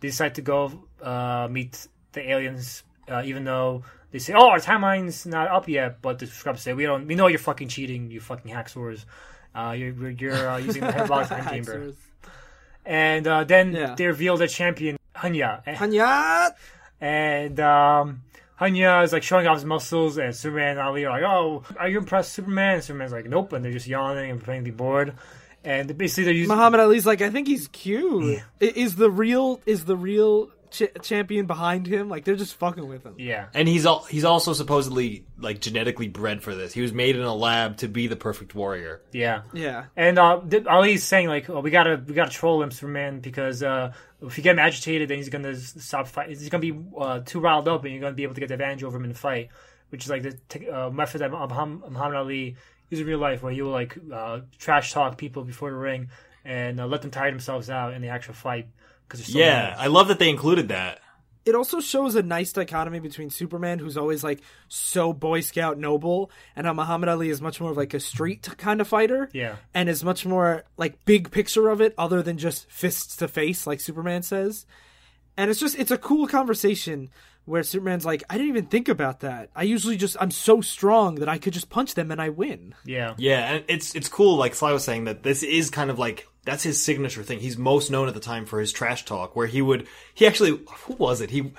They 0.00 0.08
decide 0.08 0.34
to 0.34 0.42
go 0.42 0.72
uh, 1.00 1.46
meet 1.48 1.86
the 2.10 2.28
aliens, 2.28 2.82
uh, 3.08 3.22
even 3.24 3.44
though 3.44 3.84
they 4.10 4.18
say, 4.18 4.32
"Oh, 4.34 4.50
our 4.50 4.58
timeline's 4.58 5.24
not 5.24 5.46
up 5.48 5.68
yet." 5.68 6.02
But 6.02 6.18
the 6.18 6.26
Scrubs 6.26 6.62
say, 6.62 6.72
"We 6.72 6.82
don't. 6.82 7.06
We 7.06 7.14
know 7.14 7.28
you're 7.28 7.38
fucking 7.38 7.68
cheating. 7.68 8.10
You 8.10 8.18
fucking 8.20 8.52
hacksaws. 8.52 9.04
Uh, 9.54 9.76
you're 9.78 9.92
you're, 9.92 10.10
you're 10.10 10.48
uh, 10.48 10.56
using 10.58 10.82
the 10.82 10.90
hyperbolic 10.92 11.28
time 11.28 11.44
chamber." 11.48 11.92
And 12.86 13.26
uh, 13.26 13.44
then 13.44 13.72
Yeah. 13.72 13.94
they 13.96 14.06
reveal 14.06 14.36
the 14.36 14.48
champion, 14.48 14.98
Hanya. 15.16 15.62
And, 15.66 15.76
Hanya! 15.76 16.52
and 17.00 17.58
um, 17.60 18.22
Hanya 18.60 19.04
is 19.04 19.12
like 19.12 19.22
showing 19.22 19.46
off 19.46 19.56
his 19.56 19.64
muscles, 19.64 20.16
and 20.18 20.34
Superman 20.34 20.72
and 20.72 20.80
Ali 20.80 21.04
are 21.04 21.10
like, 21.10 21.22
"Oh, 21.28 21.62
are 21.78 21.88
you 21.88 21.98
impressed, 21.98 22.32
Superman?" 22.32 22.74
And 22.76 22.84
Superman's 22.84 23.12
like, 23.12 23.26
"Nope," 23.26 23.52
and 23.52 23.64
they're 23.64 23.72
just 23.72 23.86
yawning 23.86 24.30
and 24.30 24.38
pretending 24.40 24.64
to 24.64 24.70
be 24.70 24.76
bored. 24.76 25.14
And 25.64 25.96
basically, 25.96 26.24
they're 26.24 26.34
using 26.34 26.54
Muhammad 26.54 26.80
Ali's 26.80 27.06
like, 27.06 27.22
I 27.22 27.30
think 27.30 27.48
he's 27.48 27.68
cute. 27.68 28.40
I- 28.60 28.64
Is 28.76 28.96
the 28.96 29.10
real 29.10 29.60
is 29.64 29.86
the 29.86 29.96
real 29.96 30.50
ch- 30.74 31.02
champion 31.02 31.46
behind 31.46 31.86
him? 31.86 32.08
Like 32.08 32.24
they're 32.24 32.36
just 32.36 32.54
fucking 32.56 32.86
with 32.86 33.04
him. 33.04 33.14
yeah, 33.18 33.46
and 33.54 33.66
he's 33.66 33.86
all 33.86 34.04
he's 34.04 34.24
also 34.24 34.52
supposedly 34.52 35.24
like 35.38 35.60
genetically 35.60 36.08
bred 36.08 36.42
for 36.42 36.54
this. 36.54 36.72
He 36.74 36.82
was 36.82 36.92
made 36.92 37.16
in 37.16 37.22
a 37.22 37.34
lab 37.34 37.78
to 37.78 37.88
be 37.88 38.06
the 38.06 38.16
perfect 38.16 38.54
warrior. 38.54 39.00
yeah. 39.12 39.42
Yeah. 39.52 39.84
And 39.96 40.18
uh, 40.18 40.40
th- 40.48 40.66
Ali's 40.66 41.04
saying 41.04 41.28
like, 41.28 41.48
"Oh, 41.48 41.60
we 41.60 41.70
gotta 41.70 42.02
we 42.06 42.14
gotta 42.14 42.30
troll 42.30 42.62
him, 42.62 42.70
Superman, 42.70 43.20
because 43.20 43.62
uh, 43.62 43.92
if 44.22 44.36
you 44.36 44.44
get 44.44 44.52
him 44.52 44.58
agitated, 44.58 45.08
then 45.08 45.18
he's 45.18 45.28
gonna 45.28 45.54
stop 45.56 46.08
fighting. 46.08 46.36
He's 46.36 46.48
gonna 46.48 46.60
be 46.60 46.78
uh, 46.98 47.20
too 47.20 47.40
riled 47.40 47.68
up, 47.68 47.84
and 47.84 47.92
you're 47.92 48.02
gonna 48.02 48.14
be 48.14 48.24
able 48.24 48.34
to 48.34 48.40
get 48.40 48.48
the 48.48 48.54
advantage 48.54 48.82
over 48.84 48.96
him 48.98 49.04
in 49.04 49.10
the 49.12 49.18
fight." 49.18 49.48
Which 49.90 50.04
is 50.04 50.10
like 50.10 50.22
the 50.22 50.32
te- 50.48 50.68
uh, 50.68 50.90
method 50.90 51.20
that 51.20 51.30
Muhammad 51.30 51.90
Muhammad 51.92 52.16
Ali 52.16 52.56
uses 52.90 53.02
in 53.02 53.06
real 53.06 53.18
life, 53.18 53.42
where 53.42 53.52
he 53.52 53.62
will 53.62 53.70
like 53.70 53.96
uh, 54.12 54.40
trash 54.58 54.92
talk 54.92 55.16
people 55.16 55.44
before 55.44 55.70
the 55.70 55.76
ring 55.76 56.08
and 56.44 56.80
uh, 56.80 56.86
let 56.86 57.00
them 57.02 57.10
tire 57.10 57.30
themselves 57.30 57.70
out 57.70 57.94
in 57.94 58.02
the 58.02 58.08
actual 58.08 58.34
fight. 58.34 58.66
Because 59.08 59.28
Yeah, 59.34 59.74
I 59.78 59.86
love 59.88 60.08
that 60.08 60.18
they 60.18 60.30
included 60.30 60.68
that. 60.68 61.00
it 61.44 61.54
also 61.54 61.78
shows 61.80 62.14
a 62.14 62.22
nice 62.22 62.52
dichotomy 62.54 63.00
between 63.00 63.28
Superman, 63.30 63.78
who's 63.78 63.96
always 63.98 64.24
like 64.24 64.40
so 64.68 65.12
Boy 65.12 65.40
Scout 65.40 65.78
noble, 65.78 66.30
and 66.56 66.66
how 66.66 66.72
Muhammad 66.72 67.08
Ali 67.10 67.28
is 67.28 67.40
much 67.42 67.60
more 67.60 67.70
of 67.70 67.76
like 67.76 67.92
a 67.94 68.00
street 68.00 68.48
kind 68.56 68.80
of 68.80 68.88
fighter. 68.88 69.28
Yeah. 69.32 69.56
And 69.74 69.88
is 69.88 70.02
much 70.02 70.24
more 70.24 70.64
like 70.78 71.04
big 71.04 71.30
picture 71.30 71.68
of 71.68 71.80
it, 71.82 71.94
other 71.98 72.22
than 72.22 72.38
just 72.38 72.70
fists 72.70 73.16
to 73.16 73.28
face, 73.28 73.66
like 73.66 73.80
Superman 73.80 74.22
says. 74.22 74.64
And 75.36 75.50
it's 75.50 75.60
just, 75.60 75.78
it's 75.78 75.90
a 75.90 75.98
cool 75.98 76.26
conversation 76.28 77.10
where 77.44 77.62
Superman's 77.62 78.06
like, 78.06 78.22
I 78.30 78.34
didn't 78.38 78.48
even 78.48 78.66
think 78.66 78.88
about 78.88 79.20
that. 79.20 79.50
I 79.54 79.64
usually 79.64 79.96
just, 79.98 80.16
I'm 80.20 80.30
so 80.30 80.60
strong 80.62 81.16
that 81.16 81.28
I 81.28 81.36
could 81.38 81.52
just 81.52 81.68
punch 81.68 81.92
them 81.94 82.10
and 82.10 82.22
I 82.22 82.30
win. 82.30 82.74
Yeah. 82.86 83.14
Yeah, 83.18 83.40
and 83.52 83.64
it's 83.68 83.94
it's 83.94 84.08
cool. 84.08 84.36
Like 84.36 84.54
Sly 84.54 84.72
was 84.72 84.82
saying 84.84 85.04
that 85.04 85.22
this 85.24 85.42
is 85.42 85.68
kind 85.68 85.90
of 85.90 85.98
like 85.98 86.26
that's 86.44 86.62
his 86.62 86.82
signature 86.82 87.22
thing. 87.22 87.40
He's 87.40 87.56
most 87.56 87.90
known 87.90 88.08
at 88.08 88.14
the 88.14 88.20
time 88.20 88.46
for 88.46 88.60
his 88.60 88.72
trash 88.72 89.04
talk, 89.04 89.34
where 89.34 89.46
he 89.46 89.62
would 89.62 89.86
he 90.12 90.26
actually 90.26 90.50
who 90.50 90.94
was 90.94 91.20
it? 91.20 91.30
He 91.30 91.52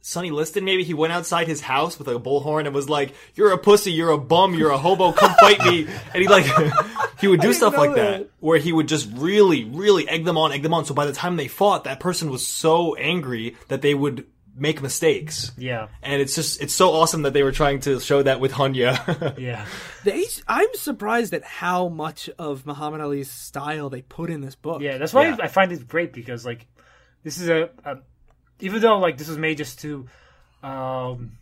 Sonny 0.00 0.30
Liston 0.30 0.66
maybe 0.66 0.84
he 0.84 0.92
went 0.92 1.14
outside 1.14 1.48
his 1.48 1.62
house 1.62 1.98
with 1.98 2.08
a 2.08 2.20
bullhorn 2.20 2.66
and 2.66 2.74
was 2.74 2.90
like, 2.90 3.14
"You're 3.34 3.52
a 3.52 3.58
pussy, 3.58 3.90
you're 3.90 4.10
a 4.10 4.18
bum, 4.18 4.54
you're 4.54 4.70
a 4.70 4.78
hobo, 4.78 5.12
come 5.12 5.34
fight 5.40 5.64
me." 5.64 5.86
And 6.14 6.22
he 6.22 6.28
like 6.28 6.44
he 7.20 7.28
would 7.28 7.40
do 7.40 7.52
stuff 7.52 7.76
like 7.76 7.94
that. 7.94 8.18
that. 8.18 8.30
where 8.40 8.58
he 8.58 8.72
would 8.72 8.88
just 8.88 9.08
really 9.14 9.64
really 9.64 10.08
egg 10.08 10.24
them 10.24 10.36
on, 10.36 10.52
egg 10.52 10.62
them 10.62 10.74
on. 10.74 10.84
So 10.84 10.94
by 10.94 11.06
the 11.06 11.12
time 11.12 11.36
they 11.36 11.48
fought, 11.48 11.84
that 11.84 12.00
person 12.00 12.30
was 12.30 12.46
so 12.46 12.94
angry 12.96 13.56
that 13.68 13.80
they 13.80 13.94
would 13.94 14.26
make 14.56 14.80
mistakes. 14.82 15.52
Yeah. 15.58 15.88
And 16.02 16.20
it's 16.22 16.34
just 16.34 16.60
it's 16.62 16.72
so 16.74 16.90
awesome 16.92 17.22
that 17.22 17.32
they 17.32 17.42
were 17.42 17.52
trying 17.52 17.80
to 17.80 17.98
show 18.00 18.22
that 18.22 18.40
with 18.40 18.52
Hunya. 18.52 19.36
Yeah. 19.38 19.66
They, 20.04 20.24
I'm 20.46 20.72
surprised 20.74 21.32
at 21.34 21.44
how 21.44 21.88
much 21.88 22.30
of 22.38 22.64
Muhammad 22.66 23.00
Ali's 23.00 23.30
style 23.30 23.90
they 23.90 24.02
put 24.02 24.30
in 24.30 24.40
this 24.42 24.54
book. 24.54 24.80
Yeah, 24.82 24.98
that's 24.98 25.12
why 25.12 25.28
Yeah. 25.28 25.36
I 25.42 25.48
find 25.48 25.72
it 25.72 25.88
great 25.88 26.12
because 26.12 26.44
like 26.46 26.66
this 27.22 27.38
is 27.38 27.48
a, 27.48 27.70
a 27.84 27.98
even 28.60 28.80
though 28.80 28.98
like 28.98 29.18
this 29.18 29.28
was 29.28 29.38
made 29.38 29.56
just 29.58 29.80
to 29.80 30.06
um 30.62 31.32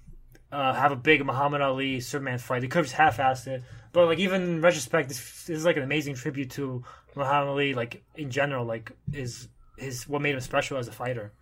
uh, 0.50 0.74
have 0.74 0.92
a 0.92 0.96
big 0.96 1.24
Muhammad 1.24 1.62
Ali 1.62 2.00
Superman 2.00 2.38
fight, 2.38 2.60
they 2.60 2.68
could 2.68 2.78
have 2.80 2.84
just 2.86 2.96
half-assed 2.96 3.46
it. 3.46 3.62
But 3.92 4.06
like 4.06 4.18
even 4.18 4.42
in 4.42 4.60
retrospect, 4.60 5.08
this, 5.08 5.18
this 5.44 5.58
is 5.58 5.64
like 5.64 5.76
an 5.78 5.82
amazing 5.82 6.14
tribute 6.14 6.50
to 6.52 6.84
Muhammad 7.16 7.48
Ali. 7.48 7.74
Like 7.74 8.02
in 8.16 8.30
general, 8.30 8.64
like 8.66 8.92
is 9.12 9.48
his 9.78 10.06
what 10.08 10.20
made 10.22 10.34
him 10.34 10.40
special 10.40 10.76
as 10.78 10.88
a 10.88 10.92
fighter. 10.92 11.32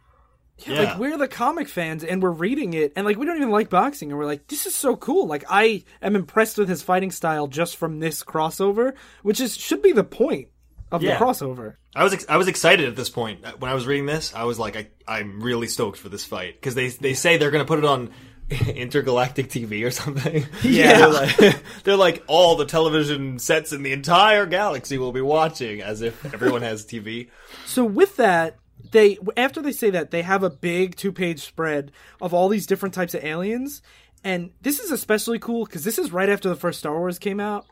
Yeah, 0.66 0.82
like 0.82 0.98
we're 0.98 1.16
the 1.18 1.28
comic 1.28 1.68
fans 1.68 2.04
and 2.04 2.22
we're 2.22 2.30
reading 2.30 2.74
it 2.74 2.92
and 2.96 3.06
like 3.06 3.16
we 3.16 3.26
don't 3.26 3.36
even 3.36 3.50
like 3.50 3.70
boxing 3.70 4.10
and 4.10 4.18
we're 4.18 4.26
like 4.26 4.46
this 4.48 4.66
is 4.66 4.74
so 4.74 4.96
cool 4.96 5.26
like 5.26 5.44
i 5.48 5.82
am 6.02 6.16
impressed 6.16 6.58
with 6.58 6.68
his 6.68 6.82
fighting 6.82 7.10
style 7.10 7.46
just 7.46 7.76
from 7.76 7.98
this 8.00 8.22
crossover 8.24 8.94
which 9.22 9.40
is 9.40 9.56
should 9.56 9.80
be 9.82 9.92
the 9.92 10.04
point 10.04 10.48
of 10.92 11.02
Yeah. 11.02 11.18
the 11.18 11.24
crossover 11.24 11.74
I 11.94 12.04
was 12.04 12.12
ex- 12.12 12.26
I 12.28 12.36
was 12.36 12.46
excited 12.46 12.88
at 12.88 12.94
this 12.96 13.10
point 13.10 13.44
uh, 13.44 13.52
when 13.58 13.68
I 13.68 13.74
was 13.74 13.84
reading 13.84 14.06
this. 14.06 14.32
I 14.32 14.44
was 14.44 14.60
like, 14.60 14.76
I, 14.76 14.88
I'm 15.08 15.40
really 15.42 15.66
stoked 15.66 15.98
for 15.98 16.08
this 16.08 16.24
fight 16.24 16.54
because 16.54 16.76
they 16.76 16.86
they 16.88 17.14
say 17.14 17.36
they're 17.36 17.50
going 17.50 17.64
to 17.64 17.66
put 17.66 17.80
it 17.80 17.84
on 17.84 18.10
intergalactic 18.68 19.48
TV 19.48 19.84
or 19.84 19.90
something. 19.90 20.46
Yeah. 20.62 20.98
they're 20.98 21.08
like, 21.08 21.62
they're 21.84 21.96
like 21.96 22.22
all 22.28 22.54
the 22.56 22.64
television 22.64 23.38
sets 23.40 23.72
in 23.72 23.82
the 23.82 23.92
entire 23.92 24.46
galaxy 24.46 24.98
will 24.98 25.10
be 25.12 25.20
watching 25.20 25.82
as 25.82 26.00
if 26.02 26.32
everyone 26.32 26.62
has 26.62 26.84
TV. 26.84 27.28
so 27.66 27.84
with 27.84 28.16
that 28.18 28.56
they 28.90 29.18
after 29.36 29.62
they 29.62 29.72
say 29.72 29.90
that 29.90 30.10
they 30.10 30.22
have 30.22 30.42
a 30.42 30.50
big 30.50 30.96
two-page 30.96 31.40
spread 31.40 31.92
of 32.20 32.34
all 32.34 32.48
these 32.48 32.66
different 32.66 32.94
types 32.94 33.14
of 33.14 33.24
aliens 33.24 33.82
and 34.22 34.50
this 34.60 34.80
is 34.80 34.90
especially 34.90 35.38
cool 35.38 35.64
because 35.64 35.84
this 35.84 35.98
is 35.98 36.12
right 36.12 36.28
after 36.28 36.48
the 36.48 36.56
first 36.56 36.78
star 36.78 36.98
wars 36.98 37.18
came 37.18 37.40
out 37.40 37.66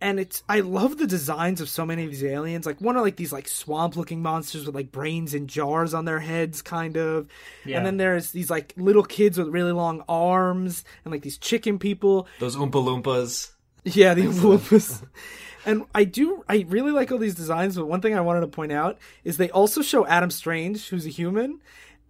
and 0.00 0.18
it's 0.18 0.42
I 0.48 0.60
love 0.60 0.98
the 0.98 1.06
designs 1.06 1.60
of 1.60 1.68
so 1.68 1.84
many 1.84 2.04
of 2.04 2.10
these 2.10 2.24
aliens. 2.24 2.66
Like 2.66 2.80
one 2.80 2.96
are 2.96 3.02
like 3.02 3.16
these 3.16 3.32
like 3.32 3.48
swamp 3.48 3.96
looking 3.96 4.22
monsters 4.22 4.66
with 4.66 4.74
like 4.74 4.90
brains 4.90 5.34
in 5.34 5.46
jars 5.46 5.94
on 5.94 6.04
their 6.04 6.20
heads, 6.20 6.62
kind 6.62 6.96
of. 6.96 7.28
Yeah. 7.64 7.76
And 7.76 7.86
then 7.86 7.96
there's 7.98 8.30
these 8.30 8.50
like 8.50 8.72
little 8.76 9.02
kids 9.02 9.38
with 9.38 9.48
really 9.48 9.72
long 9.72 10.02
arms 10.08 10.84
and 11.04 11.12
like 11.12 11.22
these 11.22 11.38
chicken 11.38 11.78
people. 11.78 12.28
Those 12.38 12.56
Oompa 12.56 12.72
Loompas. 12.72 13.50
Yeah, 13.84 14.14
the 14.14 14.26
uh, 14.26 14.32
Oompa 14.32 15.02
And 15.66 15.84
I 15.94 16.04
do, 16.04 16.44
I 16.48 16.64
really 16.68 16.92
like 16.92 17.12
all 17.12 17.18
these 17.18 17.34
designs, 17.34 17.76
but 17.76 17.86
one 17.86 18.00
thing 18.00 18.14
I 18.14 18.20
wanted 18.20 18.40
to 18.40 18.48
point 18.48 18.72
out 18.72 18.98
is 19.24 19.36
they 19.36 19.50
also 19.50 19.82
show 19.82 20.06
Adam 20.06 20.30
Strange, 20.30 20.88
who's 20.88 21.06
a 21.06 21.10
human. 21.10 21.60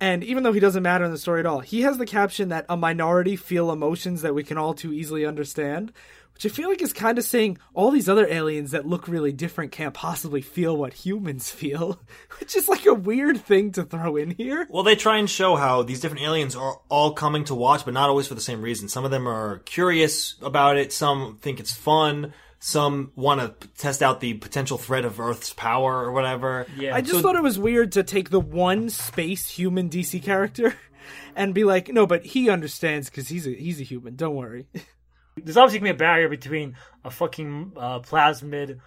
And 0.00 0.24
even 0.24 0.42
though 0.42 0.52
he 0.52 0.60
doesn't 0.60 0.82
matter 0.82 1.04
in 1.04 1.10
the 1.10 1.18
story 1.18 1.40
at 1.40 1.46
all, 1.46 1.60
he 1.60 1.82
has 1.82 1.98
the 1.98 2.06
caption 2.06 2.48
that 2.48 2.64
a 2.68 2.76
minority 2.76 3.36
feel 3.36 3.70
emotions 3.70 4.22
that 4.22 4.34
we 4.34 4.42
can 4.42 4.56
all 4.56 4.72
too 4.72 4.94
easily 4.94 5.26
understand, 5.26 5.92
which 6.32 6.46
I 6.46 6.48
feel 6.48 6.70
like 6.70 6.80
is 6.80 6.94
kind 6.94 7.18
of 7.18 7.24
saying 7.24 7.58
all 7.74 7.90
these 7.90 8.08
other 8.08 8.26
aliens 8.26 8.70
that 8.70 8.86
look 8.86 9.08
really 9.08 9.30
different 9.30 9.72
can't 9.72 9.92
possibly 9.92 10.40
feel 10.40 10.74
what 10.74 10.94
humans 10.94 11.50
feel, 11.50 12.00
which 12.38 12.56
is 12.56 12.66
like 12.66 12.86
a 12.86 12.94
weird 12.94 13.42
thing 13.42 13.72
to 13.72 13.84
throw 13.84 14.16
in 14.16 14.30
here. 14.30 14.66
Well, 14.70 14.84
they 14.84 14.96
try 14.96 15.18
and 15.18 15.28
show 15.28 15.54
how 15.56 15.82
these 15.82 16.00
different 16.00 16.24
aliens 16.24 16.56
are 16.56 16.80
all 16.88 17.12
coming 17.12 17.44
to 17.44 17.54
watch, 17.54 17.84
but 17.84 17.92
not 17.92 18.08
always 18.08 18.26
for 18.26 18.34
the 18.34 18.40
same 18.40 18.62
reason. 18.62 18.88
Some 18.88 19.04
of 19.04 19.10
them 19.10 19.28
are 19.28 19.58
curious 19.66 20.36
about 20.40 20.78
it. 20.78 20.94
Some 20.94 21.36
think 21.42 21.60
it's 21.60 21.74
fun. 21.74 22.32
Some 22.62 23.12
want 23.16 23.40
to 23.40 23.68
test 23.68 24.02
out 24.02 24.20
the 24.20 24.34
potential 24.34 24.76
threat 24.76 25.06
of 25.06 25.18
Earth's 25.18 25.54
power 25.54 26.04
or 26.04 26.12
whatever. 26.12 26.66
Yeah. 26.76 26.94
I 26.94 27.00
just 27.00 27.22
thought 27.22 27.34
it 27.34 27.42
was 27.42 27.58
weird 27.58 27.92
to 27.92 28.02
take 28.02 28.28
the 28.28 28.38
one 28.40 28.90
space 28.90 29.48
human 29.48 29.88
DC 29.88 30.22
character 30.22 30.74
and 31.34 31.54
be 31.54 31.64
like, 31.64 31.88
no, 31.88 32.06
but 32.06 32.24
he 32.24 32.50
understands 32.50 33.08
because 33.08 33.28
he's 33.28 33.46
a 33.46 33.50
he's 33.50 33.80
a 33.80 33.84
human. 33.84 34.14
Don't 34.14 34.36
worry. 34.36 34.66
There's 35.36 35.56
obviously 35.56 35.78
gonna 35.78 35.94
be 35.94 35.96
a 35.96 35.98
barrier 35.98 36.28
between 36.28 36.76
a 37.02 37.10
fucking 37.10 37.72
uh, 37.76 38.00
plasmid 38.00 38.80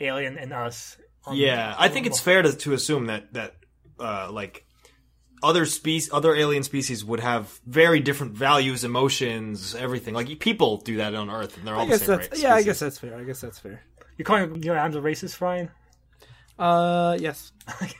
alien 0.00 0.38
and 0.38 0.52
us. 0.52 0.96
Yeah, 1.32 1.74
I 1.76 1.88
think 1.88 2.06
it's 2.06 2.20
fair 2.20 2.42
to, 2.42 2.52
to 2.52 2.74
assume 2.74 3.06
that 3.06 3.32
that 3.32 3.56
uh, 3.98 4.28
like 4.30 4.65
other 5.46 5.64
species, 5.64 6.10
other 6.12 6.34
alien 6.34 6.64
species 6.64 7.04
would 7.04 7.20
have 7.20 7.60
very 7.66 8.00
different 8.00 8.34
values, 8.34 8.84
emotions, 8.84 9.74
everything. 9.74 10.12
Like 10.12 10.38
people 10.40 10.78
do 10.78 10.96
that 10.96 11.14
on 11.14 11.30
Earth, 11.30 11.56
and 11.56 11.66
they're 11.66 11.76
all 11.76 11.86
I 11.86 11.90
the 11.90 11.98
same. 11.98 12.18
that's 12.18 12.32
race, 12.32 12.42
yeah. 12.42 12.54
I 12.54 12.62
guess 12.62 12.80
that's 12.80 12.98
fair. 12.98 13.16
I 13.16 13.24
guess 13.24 13.40
that's 13.40 13.58
fair. 13.58 13.82
You're 14.18 14.26
calling 14.26 14.62
you 14.62 14.70
know 14.70 14.74
Adams 14.74 14.96
a 14.96 15.00
racist, 15.00 15.40
Ryan? 15.40 15.70
Uh, 16.58 17.16
yes. 17.20 17.52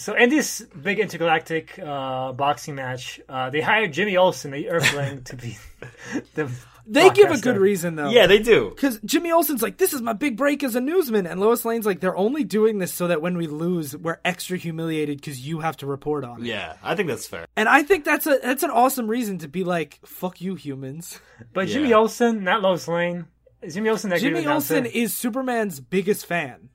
So 0.00 0.14
in 0.14 0.30
this 0.30 0.64
big 0.82 0.98
intergalactic 0.98 1.78
uh, 1.78 2.32
boxing 2.32 2.74
match, 2.74 3.20
uh, 3.28 3.50
they 3.50 3.60
hired 3.60 3.92
Jimmy 3.92 4.16
Olsen, 4.16 4.50
the 4.50 4.70
Earthling, 4.70 5.24
to 5.24 5.36
be 5.36 5.58
the. 6.34 6.50
They 6.92 7.04
give 7.10 7.26
a 7.26 7.28
broadcaster. 7.28 7.52
good 7.52 7.60
reason 7.60 7.94
though. 7.96 8.10
Yeah, 8.10 8.26
they 8.26 8.40
do. 8.40 8.70
Because 8.70 8.98
Jimmy 9.04 9.30
Olsen's 9.30 9.62
like, 9.62 9.76
this 9.78 9.92
is 9.92 10.02
my 10.02 10.12
big 10.12 10.36
break 10.36 10.64
as 10.64 10.74
a 10.74 10.80
newsman, 10.80 11.26
and 11.26 11.40
Lois 11.40 11.64
Lane's 11.64 11.86
like, 11.86 12.00
they're 12.00 12.16
only 12.16 12.42
doing 12.42 12.78
this 12.78 12.92
so 12.92 13.06
that 13.06 13.22
when 13.22 13.36
we 13.36 13.46
lose, 13.46 13.96
we're 13.96 14.18
extra 14.24 14.56
humiliated 14.58 15.18
because 15.20 15.46
you 15.46 15.60
have 15.60 15.76
to 15.78 15.86
report 15.86 16.24
on 16.24 16.42
it. 16.42 16.46
Yeah, 16.46 16.74
I 16.82 16.96
think 16.96 17.08
that's 17.08 17.26
fair. 17.26 17.46
And 17.56 17.68
I 17.68 17.82
think 17.84 18.04
that's 18.04 18.26
a 18.26 18.38
that's 18.42 18.62
an 18.64 18.70
awesome 18.70 19.06
reason 19.08 19.38
to 19.38 19.48
be 19.48 19.62
like, 19.64 20.00
fuck 20.04 20.40
you 20.40 20.54
humans. 20.56 21.20
But 21.52 21.68
Yeah. 21.68 21.74
Jimmy 21.74 21.94
Olsen, 21.94 22.44
not 22.44 22.60
Lois 22.60 22.86
Lane. 22.88 23.26
Jimmy 23.68 23.88
Olsen 23.90 24.10
that 24.10 24.20
Jimmy 24.20 24.40
an 24.40 24.44
announcer? 24.46 24.74
Olsen 24.76 24.86
is 24.90 25.14
Superman's 25.14 25.80
biggest 25.80 26.26
fan. 26.26 26.70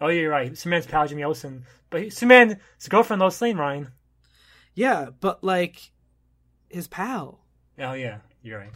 Oh, 0.00 0.08
yeah, 0.08 0.20
you're 0.20 0.30
right. 0.30 0.56
Superman's 0.56 0.86
pal, 0.86 1.06
Jimmy 1.08 1.24
Olsen. 1.24 1.64
But 1.90 2.02
he- 2.04 2.10
Superman's 2.10 2.56
girlfriend, 2.88 3.20
Lois 3.20 3.40
Lane, 3.42 3.56
Ryan. 3.58 3.88
Yeah, 4.74 5.08
but 5.20 5.42
like 5.44 5.90
his 6.68 6.88
pal. 6.88 7.40
Oh, 7.78 7.92
yeah, 7.94 8.18
you're 8.42 8.58
right. 8.58 8.70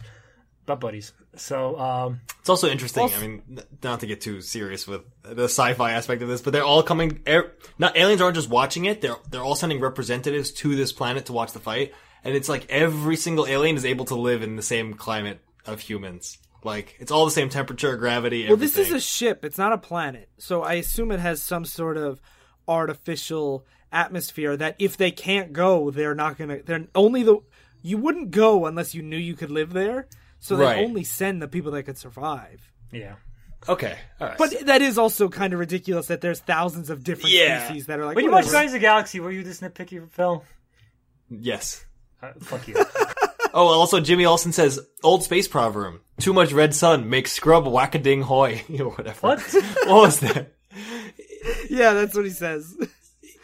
Butt 0.65 0.79
buddies. 0.79 1.13
So, 1.35 1.77
um, 1.79 2.21
It's 2.39 2.49
also 2.49 2.67
interesting. 2.69 3.03
Also- 3.03 3.17
I 3.17 3.21
mean, 3.21 3.59
not 3.83 3.99
to 3.99 4.07
get 4.07 4.21
too 4.21 4.41
serious 4.41 4.87
with 4.87 5.01
the 5.21 5.43
sci-fi 5.43 5.91
aspect 5.91 6.21
of 6.21 6.27
this, 6.27 6.41
but 6.41 6.53
they're 6.53 6.63
all 6.63 6.81
coming. 6.81 7.21
er- 7.27 7.53
Not 7.77 7.95
aliens 7.97 8.21
aren't 8.21 8.35
just 8.35 8.49
watching 8.49 8.85
it; 8.85 9.01
they're 9.01 9.17
they're 9.29 9.43
all 9.43 9.55
sending 9.55 9.79
representatives 9.79 10.51
to 10.53 10.75
this 10.75 10.91
planet 10.91 11.25
to 11.27 11.33
watch 11.33 11.51
the 11.51 11.59
fight, 11.59 11.93
and 12.23 12.35
it's 12.35 12.49
like 12.49 12.65
every 12.69 13.15
single 13.15 13.45
alien 13.45 13.75
is 13.75 13.85
able 13.85 14.05
to 14.05 14.15
live 14.15 14.41
in 14.41 14.55
the 14.55 14.63
same 14.63 14.93
climate 14.95 15.39
of 15.65 15.81
humans. 15.81 16.37
Like 16.63 16.95
it's 16.99 17.11
all 17.11 17.25
the 17.25 17.31
same 17.31 17.49
temperature, 17.49 17.95
gravity. 17.95 18.47
Well, 18.47 18.57
this 18.57 18.77
is 18.77 18.91
a 18.91 18.99
ship. 18.99 19.45
It's 19.45 19.59
not 19.59 19.71
a 19.71 19.77
planet. 19.77 20.29
So 20.39 20.63
I 20.63 20.73
assume 20.75 21.11
it 21.11 21.19
has 21.19 21.43
some 21.43 21.63
sort 21.65 21.95
of 21.97 22.19
artificial 22.67 23.65
atmosphere 23.91 24.57
that 24.57 24.75
if 24.79 24.97
they 24.97 25.11
can't 25.11 25.53
go, 25.53 25.91
they're 25.91 26.15
not 26.15 26.37
gonna. 26.37 26.61
They're 26.63 26.87
only 26.95 27.23
the. 27.23 27.37
You 27.81 27.97
wouldn't 27.97 28.31
go 28.31 28.65
unless 28.65 28.95
you 28.95 29.03
knew 29.03 29.17
you 29.17 29.35
could 29.35 29.51
live 29.51 29.73
there. 29.73 30.07
So 30.45 30.55
they 30.55 30.63
Right. 30.65 30.83
only 30.85 31.03
send 31.03 31.41
the 31.41 31.47
people 31.47 31.71
that 31.71 31.83
could 31.83 31.97
survive. 31.97 32.61
yeah. 32.91 33.15
okay. 33.67 33.97
All 34.21 34.27
right, 34.27 34.37
But 34.37 34.67
that 34.67 34.81
is 34.83 34.97
also 34.99 35.27
kind 35.27 35.53
of 35.53 35.59
ridiculous 35.59 36.05
that 36.07 36.21
there's 36.21 36.39
thousands 36.39 36.89
of 36.91 37.03
different 37.03 37.33
Yeah. 37.33 37.65
species 37.65 37.87
that 37.87 37.99
are 37.99 38.05
like. 38.05 38.15
When 38.15 38.25
you 38.25 38.31
watch 38.31 38.43
whatever. 38.45 38.51
Guardians 38.53 38.73
of 38.75 38.81
the 38.81 38.85
Galaxy, 38.87 39.19
were 39.19 39.31
you 39.31 39.43
this 39.43 39.59
nitpicky, 39.61 40.07
Phil? 40.11 40.43
yes. 41.29 41.83
Uh, 42.21 42.31
fuck 42.41 42.67
you. 42.67 42.75
Oh, 43.57 43.67
also 43.67 44.01
Jimmy 44.01 44.25
Olsen 44.25 44.51
says 44.51 44.81
old 45.01 45.23
space 45.23 45.47
proverb: 45.47 46.01
"Too 46.19 46.33
much 46.33 46.51
red 46.51 46.75
sun 46.75 47.09
makes 47.09 47.31
scrub 47.31 47.65
whack 47.65 47.95
a 47.95 47.99
ding 47.99 48.21
hoy." 48.21 48.61
or 48.79 48.89
whatever. 48.89 49.17
What? 49.21 49.39
what 49.85 50.01
was 50.01 50.19
that? 50.19 50.51
Yeah, 51.69 51.93
that's 51.93 52.13
what 52.15 52.25
he 52.25 52.31
says. 52.31 52.75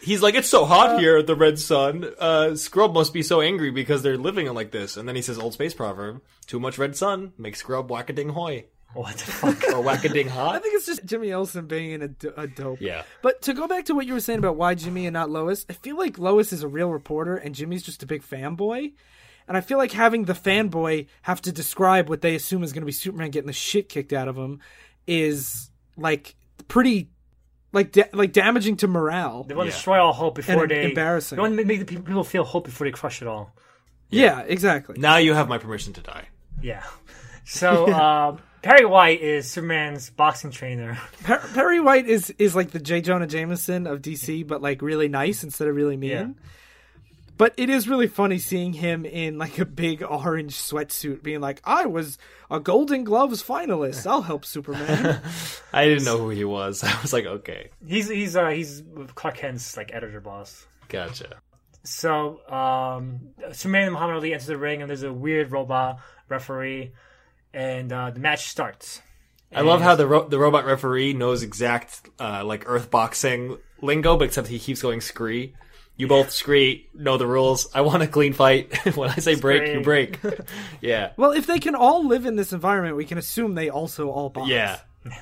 He's 0.01 0.21
like, 0.21 0.35
it's 0.35 0.49
so 0.49 0.65
hot 0.65 0.99
here 0.99 1.17
at 1.17 1.27
the 1.27 1.35
red 1.35 1.59
sun. 1.59 2.05
Uh, 2.19 2.55
Scrub 2.55 2.93
must 2.93 3.13
be 3.13 3.21
so 3.23 3.41
angry 3.41 3.69
because 3.69 4.01
they're 4.01 4.17
living 4.17 4.51
like 4.53 4.71
this. 4.71 4.97
And 4.97 5.07
then 5.07 5.15
he 5.15 5.21
says, 5.21 5.37
old 5.37 5.53
space 5.53 5.73
proverb, 5.73 6.21
too 6.47 6.59
much 6.59 6.77
red 6.77 6.95
sun 6.95 7.33
makes 7.37 7.59
Scrub 7.59 7.89
whack 7.89 8.09
a 8.09 8.13
ding 8.13 8.29
hoy. 8.29 8.65
What 8.93 9.15
the 9.17 9.23
fuck? 9.31 9.63
or 9.73 9.83
Wackading 9.83 10.25
I 10.25 10.29
Hot. 10.29 10.55
I 10.55 10.59
think 10.59 10.75
it's 10.75 10.85
just 10.85 11.05
Jimmy 11.05 11.31
Olsen 11.31 11.65
being 11.65 12.01
a, 12.01 12.07
d- 12.09 12.29
a 12.35 12.47
dope. 12.47 12.81
Yeah. 12.81 13.03
But 13.21 13.41
to 13.43 13.53
go 13.53 13.67
back 13.67 13.85
to 13.85 13.95
what 13.95 14.05
you 14.05 14.13
were 14.13 14.19
saying 14.19 14.39
about 14.39 14.57
why 14.57 14.75
Jimmy 14.75 15.05
and 15.05 15.13
not 15.13 15.29
Lois, 15.29 15.65
I 15.69 15.73
feel 15.73 15.97
like 15.97 16.17
Lois 16.17 16.51
is 16.51 16.63
a 16.63 16.67
real 16.67 16.89
reporter 16.89 17.37
and 17.37 17.55
Jimmy's 17.55 17.83
just 17.83 18.03
a 18.03 18.05
big 18.05 18.21
fanboy. 18.21 18.91
And 19.47 19.55
I 19.55 19.61
feel 19.61 19.77
like 19.77 19.91
having 19.91 20.25
the 20.25 20.33
fanboy 20.33 21.07
have 21.21 21.41
to 21.43 21.51
describe 21.51 22.09
what 22.09 22.21
they 22.21 22.35
assume 22.35 22.63
is 22.63 22.73
going 22.73 22.81
to 22.81 22.85
be 22.85 22.91
Superman 22.91 23.31
getting 23.31 23.47
the 23.47 23.53
shit 23.53 23.87
kicked 23.87 24.13
out 24.13 24.27
of 24.27 24.35
him 24.37 24.59
is 25.07 25.71
like 25.97 26.35
pretty 26.67 27.09
like 27.73 27.91
da- 27.91 28.09
like 28.13 28.33
damaging 28.33 28.77
to 28.77 28.87
morale. 28.87 29.43
They 29.43 29.55
want 29.55 29.67
Yeah. 29.67 29.71
to 29.71 29.75
destroy 29.77 29.99
all 29.99 30.13
hope 30.13 30.35
before 30.35 30.63
And 30.63 30.71
they. 30.71 30.83
embarrassing. 30.85 31.35
They 31.35 31.41
want 31.41 31.57
to 31.57 31.65
make 31.65 31.79
the 31.79 31.85
people 31.85 32.03
people 32.03 32.23
feel 32.23 32.43
hope 32.43 32.65
before 32.65 32.85
they 32.87 32.91
crush 32.91 33.21
it 33.21 33.27
all. 33.27 33.55
Yeah, 34.09 34.41
exactly. 34.41 34.95
Now 34.99 35.17
you 35.17 35.33
have 35.33 35.47
my 35.47 35.57
permission 35.57 35.93
to 35.93 36.01
die. 36.01 36.27
Yeah. 36.61 36.83
So 37.45 37.85
uh, 37.91 38.37
Perry 38.61 38.85
White 38.85 39.21
is 39.21 39.49
Superman's 39.49 40.09
boxing 40.09 40.51
trainer. 40.51 40.97
Per- 41.23 41.39
Perry 41.53 41.79
White 41.79 42.07
is 42.07 42.29
is 42.37 42.55
like 42.55 42.71
the 42.71 42.79
J. 42.79 43.01
Jonah 43.01 43.27
Jameson 43.27 43.87
of 43.87 44.01
DC, 44.01 44.45
but 44.45 44.61
like 44.61 44.81
really 44.81 45.07
nice 45.07 45.43
instead 45.43 45.67
of 45.67 45.75
really 45.75 45.97
mean. 45.97 46.35
Yeah. 47.31 47.35
But 47.37 47.53
it 47.57 47.69
is 47.69 47.87
really 47.87 48.07
funny 48.07 48.37
seeing 48.37 48.73
him 48.73 49.05
in 49.05 49.37
like 49.37 49.57
a 49.57 49.65
big 49.65 50.03
orange 50.03 50.55
sweatsuit, 50.55 51.23
being 51.23 51.39
like, 51.41 51.61
"I 51.63 51.85
was 51.85 52.17
a 52.49 52.59
Golden 52.59 53.03
Gloves 53.03 53.41
finalist. 53.41 54.05
I'll 54.05 54.21
help 54.21 54.45
Superman." 54.45 55.21
I 55.73 55.85
didn't 55.85 56.05
know 56.05 56.17
who 56.17 56.29
he 56.29 56.43
was. 56.45 56.83
I 56.83 57.01
was 57.01 57.13
like, 57.13 57.25
okay, 57.25 57.69
He's 57.85 58.09
he's 58.09 58.35
uh, 58.35 58.49
he's 58.49 58.83
Clark 59.15 59.37
Kent's 59.37 59.75
like 59.77 59.91
editor 59.93 60.19
boss. 60.21 60.67
gotcha. 60.89 61.37
So 61.83 62.47
um, 62.47 63.21
Superman 63.53 63.83
and 63.85 63.93
Muhammad 63.93 64.17
Ali 64.17 64.33
enter 64.33 64.45
the 64.45 64.57
ring, 64.57 64.81
and 64.81 64.89
there's 64.89 65.01
a 65.03 65.11
weird 65.11 65.51
robot 65.51 65.99
referee, 66.29 66.91
and 67.55 67.91
uh, 67.91 68.11
the 68.11 68.19
match 68.19 68.47
starts. 68.49 69.01
I 69.53 69.61
love 69.61 69.81
how 69.81 69.95
the 69.95 70.07
ro- 70.07 70.27
the 70.29 70.37
robot 70.39 70.65
referee 70.65 71.13
knows 71.13 71.41
exact 71.43 72.07
uh, 72.19 72.43
like 72.45 72.63
Earth 72.67 72.89
boxing 72.91 73.57
lingo, 73.81 74.15
but 74.15 74.25
except 74.25 74.47
he 74.47 74.59
keeps 74.59 74.81
going 74.81 75.01
scree. 75.01 75.55
You 76.01 76.07
both 76.07 76.31
scree, 76.31 76.89
know 76.95 77.17
the 77.17 77.27
rules. 77.27 77.67
I 77.75 77.81
want 77.81 78.01
a 78.01 78.07
clean 78.07 78.33
fight. 78.33 78.75
when 78.95 79.11
I 79.11 79.17
say 79.17 79.35
break, 79.35 79.71
you 79.71 79.81
break. 79.81 80.19
yeah, 80.81 81.11
well, 81.15 81.29
if 81.29 81.45
they 81.45 81.59
can 81.59 81.75
all 81.75 82.07
live 82.07 82.25
in 82.25 82.35
this 82.35 82.53
environment, 82.53 82.95
we 82.95 83.05
can 83.05 83.19
assume 83.19 83.53
they 83.53 83.69
also 83.69 84.09
all 84.09 84.29
box. 84.29 84.49
yeah. 84.49 84.79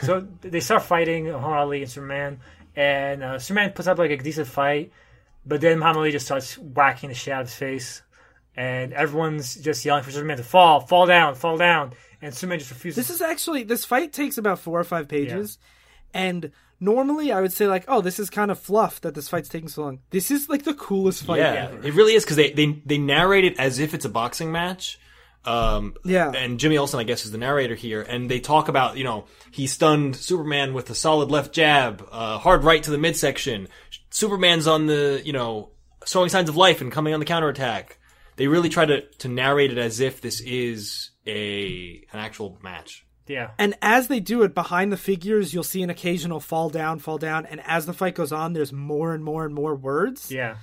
So 0.00 0.26
they 0.40 0.60
start 0.60 0.84
fighting 0.84 1.24
Muhammad 1.24 1.58
Ali 1.58 1.82
and 1.82 1.90
Superman, 1.90 2.40
and 2.74 3.22
uh, 3.22 3.38
Superman 3.38 3.72
puts 3.72 3.86
up 3.86 3.98
like 3.98 4.12
a 4.12 4.16
decent 4.16 4.46
fight, 4.46 4.92
but 5.44 5.60
then 5.60 5.78
Muhammad 5.78 5.98
Ali 5.98 6.10
just 6.10 6.24
starts 6.24 6.56
whacking 6.56 7.10
the 7.10 7.14
shit 7.14 7.34
out 7.34 7.42
of 7.42 7.48
his 7.48 7.56
face, 7.58 8.02
and 8.56 8.94
everyone's 8.94 9.56
just 9.56 9.84
yelling 9.84 10.04
for 10.04 10.10
Superman 10.10 10.38
to 10.38 10.42
fall, 10.42 10.80
fall 10.80 11.04
down, 11.04 11.34
fall 11.34 11.58
down, 11.58 11.92
and 12.22 12.34
Superman 12.34 12.60
just 12.60 12.70
refuses. 12.70 12.96
This 12.96 13.14
is 13.14 13.20
actually 13.20 13.64
this 13.64 13.84
fight 13.84 14.14
takes 14.14 14.38
about 14.38 14.58
four 14.58 14.80
or 14.80 14.84
five 14.84 15.06
pages, 15.06 15.58
and 16.14 16.50
normally 16.80 17.32
I 17.32 17.40
would 17.40 17.52
say 17.52 17.66
like, 17.66 17.84
"Oh, 17.88 18.00
this 18.00 18.18
is 18.18 18.30
kind 18.30 18.50
of 18.50 18.58
fluff 18.58 19.00
that 19.02 19.14
this 19.14 19.28
fight's 19.28 19.48
taking 19.48 19.68
so 19.68 19.82
long." 19.82 20.00
This 20.10 20.30
is 20.30 20.48
like 20.48 20.64
the 20.64 20.74
coolest 20.74 21.24
fight 21.24 21.38
Yeah, 21.38 21.68
ever. 21.72 21.86
it 21.86 21.94
really 21.94 22.14
is 22.14 22.24
because 22.24 22.36
they, 22.36 22.52
they 22.52 22.82
they 22.86 22.98
narrate 22.98 23.44
it 23.44 23.58
as 23.58 23.78
if 23.78 23.94
it's 23.94 24.04
a 24.04 24.08
boxing 24.10 24.50
match. 24.52 24.98
Um, 25.46 25.94
Yeah. 26.04 26.32
and 26.34 26.58
Jimmy 26.58 26.78
Olsen, 26.78 26.98
I 27.00 27.04
guess, 27.04 27.26
is 27.26 27.30
the 27.30 27.36
narrator 27.38 27.74
here, 27.74 28.00
and 28.00 28.30
they 28.30 28.40
talk 28.40 28.68
about 28.68 28.96
you 28.96 29.04
know 29.04 29.26
he 29.50 29.66
stunned 29.66 30.16
Superman 30.16 30.72
with 30.74 30.88
a 30.90 30.94
solid 30.94 31.30
left 31.30 31.52
jab, 31.52 32.06
uh, 32.10 32.38
hard 32.38 32.64
right 32.64 32.82
to 32.82 32.90
the 32.90 32.98
midsection. 32.98 33.68
Superman's 34.10 34.66
on 34.66 34.86
the 34.86 35.20
you 35.24 35.32
know 35.32 35.70
showing 36.06 36.28
signs 36.30 36.48
of 36.48 36.56
life 36.56 36.80
and 36.80 36.90
coming 36.92 37.12
on 37.14 37.20
the 37.20 37.26
counterattack. 37.26 37.98
They 38.36 38.46
really 38.48 38.68
try 38.70 38.86
to 38.86 39.02
to 39.18 39.28
narrate 39.28 39.70
it 39.70 39.78
as 39.78 40.00
if 40.00 40.20
this 40.22 40.40
is 40.40 41.10
a 41.26 42.04
an 42.12 42.18
actual 42.20 42.58
match. 42.62 43.03
Yeah, 43.26 43.50
And 43.58 43.74
as 43.80 44.08
they 44.08 44.20
do 44.20 44.42
it 44.42 44.54
behind 44.54 44.92
the 44.92 44.96
figures, 44.98 45.54
you'll 45.54 45.62
see 45.64 45.82
an 45.82 45.88
occasional 45.90 46.40
fall 46.40 46.68
down, 46.68 46.98
fall 46.98 47.16
down, 47.18 47.46
and 47.46 47.60
as 47.66 47.86
the 47.86 47.92
fight 47.94 48.14
goes 48.14 48.32
on, 48.32 48.52
there's 48.52 48.72
more 48.72 49.14
and 49.14 49.24
more 49.24 49.44
and 49.46 49.54
more 49.54 49.74
words. 49.74 50.30
yeah, 50.30 50.56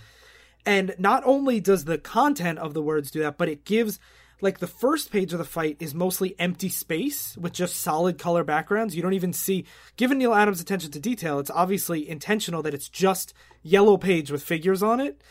And 0.66 0.94
not 1.00 1.24
only 1.26 1.60
does 1.60 1.86
the 1.86 1.98
content 1.98 2.60
of 2.60 2.74
the 2.76 2.82
words 2.84 3.10
do 3.10 3.20
that, 3.22 3.38
but 3.38 3.50
it 3.50 3.66
gives 3.66 4.00
like 4.42 4.60
the 4.60 4.68
first 4.68 5.12
page 5.12 5.34
of 5.34 5.40
the 5.40 5.46
fight 5.46 5.78
is 5.80 5.94
mostly 5.94 6.36
empty 6.40 6.70
space 6.70 7.38
with 7.38 7.54
just 7.54 7.76
solid 7.78 8.18
color 8.18 8.44
backgrounds. 8.44 8.96
You 8.96 9.02
don't 9.04 9.14
even 9.14 9.34
see 9.34 9.66
given 9.98 10.18
Neal 10.18 10.34
Adams' 10.34 10.62
attention 10.62 10.92
to 10.92 11.00
detail, 11.00 11.40
it's 11.40 11.52
obviously 11.52 12.08
intentional 12.10 12.62
that 12.64 12.74
it's 12.74 12.90
just 12.90 13.34
yellow 13.64 13.98
page 13.98 14.32
with 14.32 14.44
figures 14.44 14.82
on 14.84 15.00
it. 15.00 15.22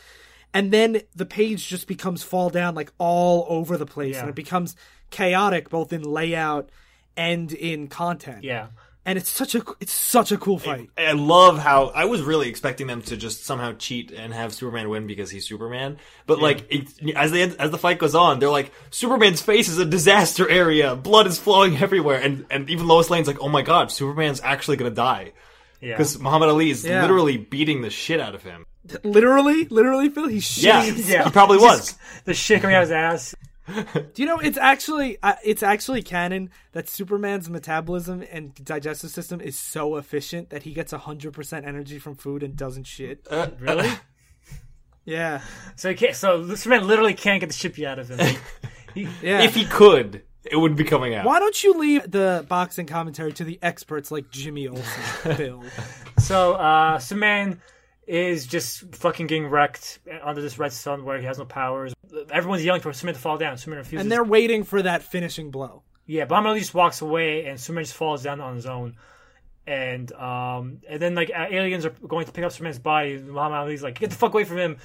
And 0.55 0.73
then 0.73 1.03
the 1.14 1.27
page 1.27 1.66
just 1.69 1.87
becomes 1.87 2.23
fall 2.25 2.51
down 2.51 2.75
like 2.75 2.93
all 2.99 3.47
over 3.49 3.77
the 3.77 3.87
place 3.87 4.14
Yeah. 4.16 4.21
and 4.23 4.29
it 4.31 4.35
becomes 4.37 4.75
chaotic 5.11 5.69
both 5.71 5.93
in 5.93 6.03
layout 6.03 6.71
and 7.16 7.53
in 7.53 7.88
content. 7.88 8.44
yeah. 8.44 8.68
And 9.07 9.16
it's 9.16 9.31
such 9.31 9.55
a 9.55 9.64
it's 9.81 9.94
such 9.94 10.31
a 10.31 10.37
cool 10.37 10.59
fight. 10.59 10.90
I 10.96 11.12
love 11.12 11.59
how 11.59 11.87
I 11.87 12.05
was 12.05 12.20
really 12.20 12.51
expecting 12.51 12.87
them 12.87 13.01
to 13.03 13.16
just 13.16 13.44
somehow 13.46 13.73
cheat 13.73 14.12
and 14.12 14.33
have 14.35 14.53
Superman 14.53 14.90
win 14.90 15.07
because 15.07 15.31
he's 15.31 15.49
Superman. 15.49 15.96
But 16.27 16.38
like 16.40 16.66
it, 16.70 17.16
as 17.16 17.31
they 17.33 17.42
as 17.42 17.70
the 17.70 17.79
fight 17.79 17.99
goes 17.99 18.14
on, 18.14 18.40
they're 18.40 18.51
like 18.51 18.73
Superman's 18.90 19.40
face 19.40 19.68
is 19.70 19.79
a 19.79 19.87
disaster 19.87 20.49
area, 20.49 20.94
blood 20.96 21.27
is 21.27 21.38
flowing 21.38 21.79
everywhere, 21.79 22.20
and 22.20 22.44
and 22.51 22.68
even 22.68 22.87
Lois 22.87 23.09
Lane's 23.09 23.27
like, 23.27 23.40
oh 23.40 23.49
my 23.49 23.62
god, 23.62 23.90
Superman's 23.90 24.42
actually 24.44 24.77
gonna 24.77 24.90
die 24.90 25.33
Yeah. 25.81 25.94
because 25.96 26.18
Muhammad 26.18 26.51
Ali 26.51 26.70
is 26.70 26.85
Yeah. 26.85 27.01
literally 27.01 27.38
beating 27.38 27.81
the 27.81 27.90
shit 27.90 28.20
out 28.20 28.35
of 28.35 28.42
him. 28.42 28.66
Literally, 29.03 29.64
literally, 29.70 30.11
Phil, 30.11 30.29
he's 30.29 30.44
shitting 30.44 31.09
Yeah. 31.09 31.14
Yeah. 31.16 31.25
he 31.25 31.31
probably 31.31 31.59
was. 31.59 31.96
the 32.27 32.35
shit 32.35 32.61
coming 32.61 32.77
out 32.77 32.83
of 32.83 32.88
his 32.90 32.94
ass. 32.94 33.35
Do 34.15 34.23
you 34.23 34.27
know 34.27 34.39
it's 34.39 34.59
actually 34.59 35.19
uh, 35.23 35.35
it's 35.45 35.63
actually 35.63 36.03
canon 36.03 36.51
that 36.73 36.89
Superman's 36.89 37.49
metabolism 37.49 38.25
and 38.31 38.55
digestive 38.55 39.11
system 39.11 39.41
is 39.41 39.59
so 39.59 39.97
efficient 39.97 40.51
that 40.51 40.65
he 40.65 40.73
gets 40.73 40.93
hundred 40.93 41.33
percent 41.33 41.67
energy 41.67 41.99
from 41.99 42.17
food 42.17 42.43
and 42.43 42.57
doesn't 42.57 42.85
shit. 42.85 43.27
Really? 43.59 43.91
Yeah, 45.07 45.41
so 45.77 45.89
he 45.89 45.95
can't, 45.97 46.15
so 46.15 46.47
Superman 46.55 46.87
literally 46.87 47.15
can't 47.15 47.41
get 47.41 47.49
the 47.49 47.55
shit 47.55 47.83
out 47.85 47.99
of 47.99 48.11
him. 48.11 48.37
He, 48.93 49.09
yeah. 49.23 49.43
If 49.43 49.55
he 49.55 49.67
could, 49.67 50.25
it 50.45 50.57
would 50.57 50.75
be 50.75 50.83
coming 50.83 51.15
out. 51.15 51.25
Why 51.25 51.39
don't 51.39 51.63
you 51.63 51.75
leave 51.75 52.11
the 52.11 52.45
boxing 52.49 52.87
commentary 52.87 53.33
to 53.35 53.45
the 53.45 53.57
experts 53.63 54.11
like 54.11 54.31
Jimmy 54.31 54.67
Olsen, 54.67 55.37
Bill? 55.37 55.63
So 56.19 56.55
uh, 56.55 56.99
Superman 56.99 57.61
is 58.11 58.46
just 58.46 58.94
fucking 58.96 59.27
getting 59.29 59.46
wrecked 59.46 60.01
under 60.23 60.42
this 60.42 60.59
red 60.59 60.73
sun 60.73 61.05
where 61.05 61.18
he 61.18 61.25
has 61.27 61.38
no 61.38 61.44
powers. 61.44 61.94
Everyone's 62.31 62.64
yelling 62.64 62.81
for 62.81 62.92
Superman 62.92 63.14
to 63.14 63.20
fall 63.20 63.38
down. 63.38 63.57
Superman 63.57 63.79
refuses. 63.79 64.03
And 64.03 64.11
they're 64.11 64.25
waiting 64.25 64.64
for 64.64 64.83
that 64.83 65.03
finishing 65.03 65.51
blow. 65.51 65.83
yeah, 66.07 66.25
but 66.25 66.31
Muhammad 66.35 66.51
Ali 66.51 66.61
just 66.61 66.75
walks 66.75 67.01
away 67.03 67.46
and 67.46 67.59
Superman 67.61 67.85
just 67.85 67.94
falls 67.96 68.23
down 68.23 68.40
on 68.40 68.57
his 68.57 68.66
own. 68.66 68.96
And 69.66 70.11
um, 70.12 70.79
and 70.88 71.01
then 71.01 71.14
like 71.14 71.31
aliens 71.31 71.87
are 71.87 71.90
going 71.90 72.27
to 72.27 72.33
pick 72.33 72.44
up 72.44 72.51
Superman's 72.51 72.79
body. 72.81 73.18
Muhammad 73.18 73.59
Ali's 73.59 73.83
like, 73.83 73.99
get 74.01 74.11
the 74.11 74.16
fuck 74.16 74.33
away 74.35 74.44
from 74.44 74.59
him. 74.59 74.77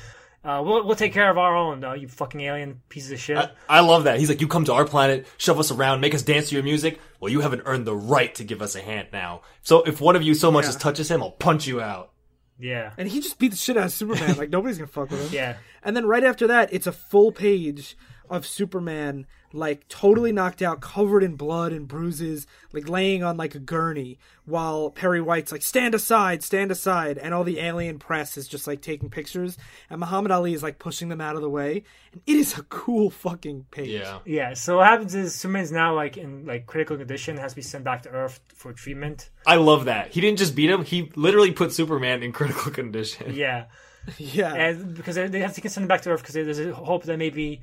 Uh, 0.44 0.62
we'll 0.64 0.86
we'll 0.86 0.96
take 0.96 1.12
care 1.14 1.32
of 1.32 1.40
our 1.40 1.56
own. 1.56 1.84
Uh, 1.84 1.94
you 1.94 2.08
fucking 2.08 2.40
alien 2.42 2.80
pieces 2.90 3.12
of 3.12 3.20
shit. 3.20 3.38
I, 3.38 3.50
I 3.68 3.80
love 3.80 4.04
that. 4.04 4.20
He's 4.20 4.30
like, 4.30 4.42
you 4.42 4.48
come 4.48 4.66
to 4.66 4.74
our 4.74 4.86
planet, 4.86 5.26
shove 5.38 5.58
us 5.58 5.72
around, 5.72 6.02
make 6.02 6.14
us 6.14 6.22
dance 6.22 6.50
to 6.50 6.56
your 6.56 6.64
music. 6.64 7.00
Well, 7.20 7.32
you 7.32 7.42
haven't 7.42 7.64
earned 7.66 7.88
the 7.88 7.96
right 7.96 8.36
to 8.36 8.44
give 8.44 8.62
us 8.62 8.76
a 8.76 8.82
hand 8.82 9.08
now. 9.12 9.42
So 9.64 9.82
if 9.82 10.00
one 10.00 10.16
of 10.16 10.22
you 10.22 10.36
so 10.36 10.52
much 10.52 10.66
as 10.66 10.76
touches 10.76 11.10
him, 11.10 11.24
I'll 11.24 11.32
punch 11.32 11.66
you 11.66 11.82
out. 11.82 12.12
Yeah, 12.58 12.94
And 12.98 13.08
he 13.08 13.20
just 13.20 13.38
beat 13.38 13.52
the 13.52 13.58
shit 13.58 13.78
out 13.78 13.86
of 13.86 13.92
Superman. 13.92 14.38
Like 14.38 14.50
nobody's 14.50 14.78
gonna 14.78 14.88
fuck 14.88 15.12
with 15.12 15.22
him. 15.22 15.30
yeah. 15.34 15.58
And 15.84 15.96
then 15.96 16.06
right 16.06 16.24
after 16.24 16.48
that, 16.48 16.74
it's 16.74 16.88
a 16.88 16.92
full 16.92 17.32
page 17.32 17.98
of 18.30 18.46
Superman, 18.46 19.26
like 19.54 19.88
totally 19.88 20.32
knocked 20.32 20.62
out, 20.62 20.82
covered 20.82 21.24
in 21.24 21.36
blood 21.36 21.72
and 21.72 21.88
bruises, 21.88 22.46
like 22.74 22.90
laying 22.90 23.24
on 23.24 23.38
like 23.38 23.56
a 23.56 23.60
gurney, 23.60 24.20
while 24.46 24.90
Perry 24.90 25.22
White's 25.22 25.52
like, 25.52 25.62
stand 25.62 25.96
aside, 25.96 26.44
stand 26.44 26.72
aside. 26.72 27.18
And 27.18 27.34
all 27.34 27.44
the 27.44 27.60
alien 27.60 28.00
press 28.00 28.38
is 28.38 28.48
just 28.48 28.68
like 28.68 28.82
taking 28.82 29.10
pictures. 29.10 29.58
And 29.90 30.00
Muhammad 30.00 30.32
Ali 30.32 30.54
is 30.54 30.62
like 30.64 30.78
pushing 30.80 31.10
them 31.10 31.22
out 31.22 31.36
of 31.36 31.42
the 31.42 31.50
way. 31.50 31.84
And 32.12 32.22
it 32.28 32.36
is 32.36 32.58
a 32.58 32.64
cool 32.64 33.10
fucking 33.10 33.66
page. 33.72 33.90
Yeah. 33.90 34.20
Yeah, 34.26 34.54
so 34.54 34.78
what 34.78 34.88
happens 34.88 35.16
is 35.16 35.34
Superman's 35.36 35.72
now 35.72 35.96
like 35.96 36.18
in 36.18 36.46
like 36.46 36.66
critical 36.68 36.98
condition, 36.98 37.38
has 37.38 37.54
to 37.54 37.56
be 37.56 37.62
sent 37.62 37.84
back 37.84 38.04
to 38.04 38.10
Earth 38.10 38.40
for 38.54 38.74
treatment. 38.74 39.30
I 39.48 39.56
love 39.56 39.86
that. 39.86 40.12
He 40.12 40.22
didn't 40.22 40.40
just 40.40 40.56
beat 40.56 40.70
him, 40.70 40.84
he 40.84 41.12
literally 41.16 41.52
put 41.52 41.72
Superman 41.72 42.24
in 42.24 42.32
critical 42.32 42.72
condition. 42.82 43.34
Yeah, 43.36 43.66
Yeah. 44.18 44.54
and 44.54 44.94
because 44.96 45.16
they 45.16 45.28
they 45.28 45.40
have 45.40 45.54
to 45.56 45.70
send 45.70 45.84
him 45.84 45.88
back 45.88 46.02
to 46.02 46.12
Earth 46.12 46.22
because 46.22 46.36
there's 46.36 46.60
a 46.60 46.74
hope 46.74 47.04
that 47.06 47.18
maybe 47.18 47.62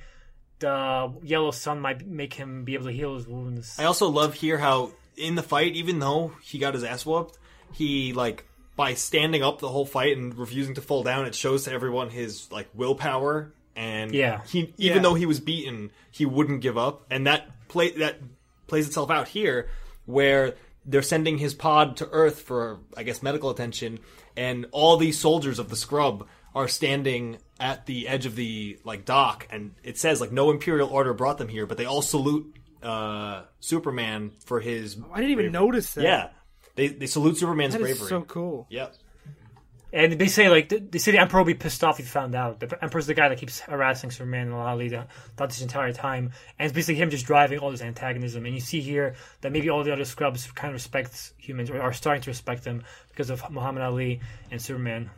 the 0.63 1.13
yellow 1.23 1.51
sun 1.51 1.81
might 1.81 2.07
make 2.07 2.33
him 2.35 2.65
be 2.65 2.75
able 2.75 2.87
to 2.87 2.93
heal 2.93 3.15
his 3.17 3.27
wounds. 3.27 3.77
I 3.79 3.85
also 3.85 4.09
love 4.09 4.35
here 4.35 4.57
how 4.59 4.93
in 5.17 5.35
the 5.35 5.43
fight, 5.43 5.75
even 5.75 5.99
though 5.99 6.33
he 6.43 6.59
got 6.59 6.73
his 6.75 6.85
ass 6.85 7.05
whooped, 7.05 7.37
he 7.73 8.13
like 8.13 8.45
by 8.77 8.95
standing 8.95 9.43
up 9.43 9.59
the 9.59 9.69
whole 9.69 9.85
fight 9.85 10.17
and 10.17 10.35
refusing 10.37 10.75
to 10.77 10.81
fall 10.81 11.03
down, 11.03 11.27
it 11.27 11.35
shows 11.35 11.65
to 11.65 11.73
everyone 11.73 12.09
his 12.09 12.51
like 12.51 12.69
willpower 12.75 13.53
and 13.77 14.15
Yeah. 14.15 14.41
he 14.49 14.73
even 14.79 14.97
Yeah. 14.97 15.03
though 15.03 15.15
he 15.15 15.27
was 15.27 15.41
beaten, 15.41 15.91
he 16.11 16.25
wouldn't 16.25 16.61
give 16.63 16.79
up, 16.79 17.05
and 17.11 17.27
that 17.27 17.51
play 17.69 17.91
that 17.99 18.21
plays 18.69 18.87
itself 18.87 19.11
out 19.11 19.29
here 19.29 19.69
where 20.07 20.55
they're 20.85 21.03
sending 21.03 21.39
his 21.39 21.55
pod 21.55 21.97
to 21.99 22.09
Earth 22.11 22.41
for 22.41 22.79
I 22.97 23.03
guess 23.03 23.23
medical 23.23 23.51
attention, 23.51 23.99
and 24.37 24.67
all 24.73 24.97
these 24.97 25.19
soldiers 25.19 25.59
of 25.59 25.69
the 25.69 25.77
scrub 25.77 26.27
are 26.55 26.69
standing 26.69 27.39
at 27.59 27.87
the 27.87 28.09
edge 28.09 28.27
of 28.27 28.37
the 28.37 28.79
like 28.85 29.05
dock, 29.05 29.47
and 29.51 29.75
it 29.83 29.99
says 29.99 30.21
like 30.21 30.33
no 30.33 30.51
imperial 30.51 30.89
order 30.89 31.15
brought 31.15 31.39
them 31.39 31.49
here, 31.49 31.67
but 31.67 31.77
they 31.77 31.85
all 31.85 32.03
salute 32.03 32.55
uh, 32.83 33.43
Superman 33.61 34.33
for 34.45 34.61
his. 34.61 34.97
I 35.13 35.17
didn't 35.21 35.33
even 35.33 35.53
notice 35.53 35.95
that. 35.95 36.05
Yeah, 36.05 36.29
they 36.75 36.89
they 36.89 37.07
salute 37.07 37.37
Superman's 37.37 37.75
that 37.75 37.81
is 37.81 37.99
bravery. 37.99 38.09
so 38.09 38.23
cool. 38.23 38.67
Yep. 38.71 38.95
And 39.95 40.15
they 40.15 40.29
say 40.29 40.49
like 40.49 40.71
they 40.71 40.99
say 40.99 41.13
the 41.13 41.19
Emperor 41.19 41.41
will 41.41 41.47
be 41.47 41.55
pissed 41.55 41.85
off 41.85 42.01
if 42.01 42.07
he 42.07 42.11
found 42.11 42.35
out. 42.35 42.61
The 42.61 42.83
Emperor's 42.83 43.07
the 43.07 43.13
guy 43.13 43.29
that 43.29 43.37
keeps 43.37 43.61
harassing 43.61 44.11
Superman 44.11 44.47
and 44.47 44.55
Ali 44.55 44.89
throughout 44.89 45.11
this 45.37 45.61
entire 45.61 45.93
time, 45.93 46.33
and 46.59 46.67
it's 46.67 46.75
basically 46.75 46.95
him 46.95 47.11
just 47.11 47.27
driving 47.27 47.59
all 47.59 47.71
this 47.71 47.83
antagonism. 47.83 48.47
And 48.47 48.55
you 48.55 48.61
see 48.63 48.81
here 48.81 49.17
that 49.43 49.53
maybe 49.53 49.69
all 49.69 49.85
the 49.85 49.93
other 49.93 50.07
scrubs 50.07 50.51
kind 50.51 50.71
of 50.71 50.75
respect 50.75 51.35
humans 51.37 51.69
or 51.69 51.81
are 51.81 51.93
starting 51.93 52.23
to 52.23 52.31
respect 52.31 52.65
them 52.65 52.85
because 53.11 53.29
of 53.29 53.49
Muhammad 53.51 53.83
Ali 53.83 54.21
and 54.51 54.63
Superman. 54.63 55.11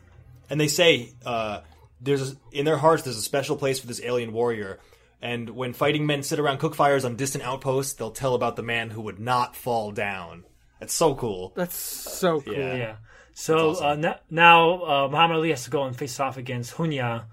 And 0.51 0.61
they 0.61 0.69
say 0.69 1.13
uh, 1.25 1.61
there's 2.01 2.33
a, 2.33 2.37
in 2.53 2.65
their 2.65 2.77
hearts 2.77 3.03
there's 3.03 3.17
a 3.17 3.23
special 3.23 3.57
place 3.57 3.79
for 3.79 3.87
this 3.87 4.01
alien 4.03 4.33
warrior. 4.33 4.79
And 5.23 5.51
when 5.51 5.73
fighting 5.73 6.07
men 6.07 6.23
sit 6.23 6.39
around 6.39 6.59
cook 6.59 6.75
fires 6.75 7.05
on 7.05 7.17
distant 7.17 7.45
outposts, 7.45 7.95
they'll 7.95 8.11
tell 8.11 8.35
about 8.35 8.57
the 8.57 8.63
man 8.63 8.91
who 8.91 9.01
would 9.01 9.19
not 9.19 9.57
fall 9.57 9.91
down. 9.91 10.45
That's 10.81 10.93
so 10.93 11.15
cool. 11.15 11.53
That's 11.57 11.77
so 11.77 12.43
cool. 12.43 12.53
Yeah. 12.53 12.75
Yeah. 12.75 12.97
So 13.33 13.71
awesome. 13.71 13.87
uh, 14.05 14.09
n- 14.11 14.19
now 14.31 14.85
uh, 14.85 15.09
Muhammad 15.09 15.37
Ali 15.39 15.51
has 15.51 15.65
to 15.65 15.71
go 15.71 15.85
and 15.85 15.97
face 15.97 16.21
off 16.21 16.37
against 16.37 16.75
Hunya, 16.75 17.25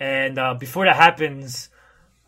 and 0.00 0.38
uh, 0.38 0.54
before 0.54 0.84
that 0.84 0.96
happens, 0.96 1.70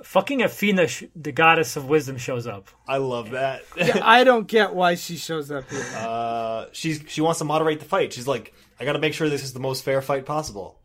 fucking 0.02 0.42
Athena, 0.42 0.86
sh- 0.86 1.04
the 1.14 1.32
goddess 1.32 1.76
of 1.76 1.86
wisdom, 1.88 2.16
shows 2.16 2.46
up. 2.46 2.68
I 2.86 2.98
love 2.98 3.30
that. 3.32 3.62
I 4.02 4.24
don't 4.24 4.46
get 4.46 4.74
why 4.74 4.94
she 4.94 5.16
shows 5.16 5.50
up 5.50 5.68
here. 5.70 5.84
uh, 5.96 6.66
she's 6.72 7.02
she 7.08 7.20
wants 7.20 7.40
to 7.40 7.44
moderate 7.44 7.80
the 7.80 7.86
fight. 7.86 8.12
She's 8.12 8.28
like, 8.28 8.54
I 8.78 8.84
got 8.84 8.94
to 8.94 8.98
make 8.98 9.14
sure 9.14 9.28
this 9.28 9.44
is 9.44 9.52
the 9.52 9.60
most 9.60 9.84
fair 9.84 10.02
fight 10.02 10.26
possible. 10.26 10.80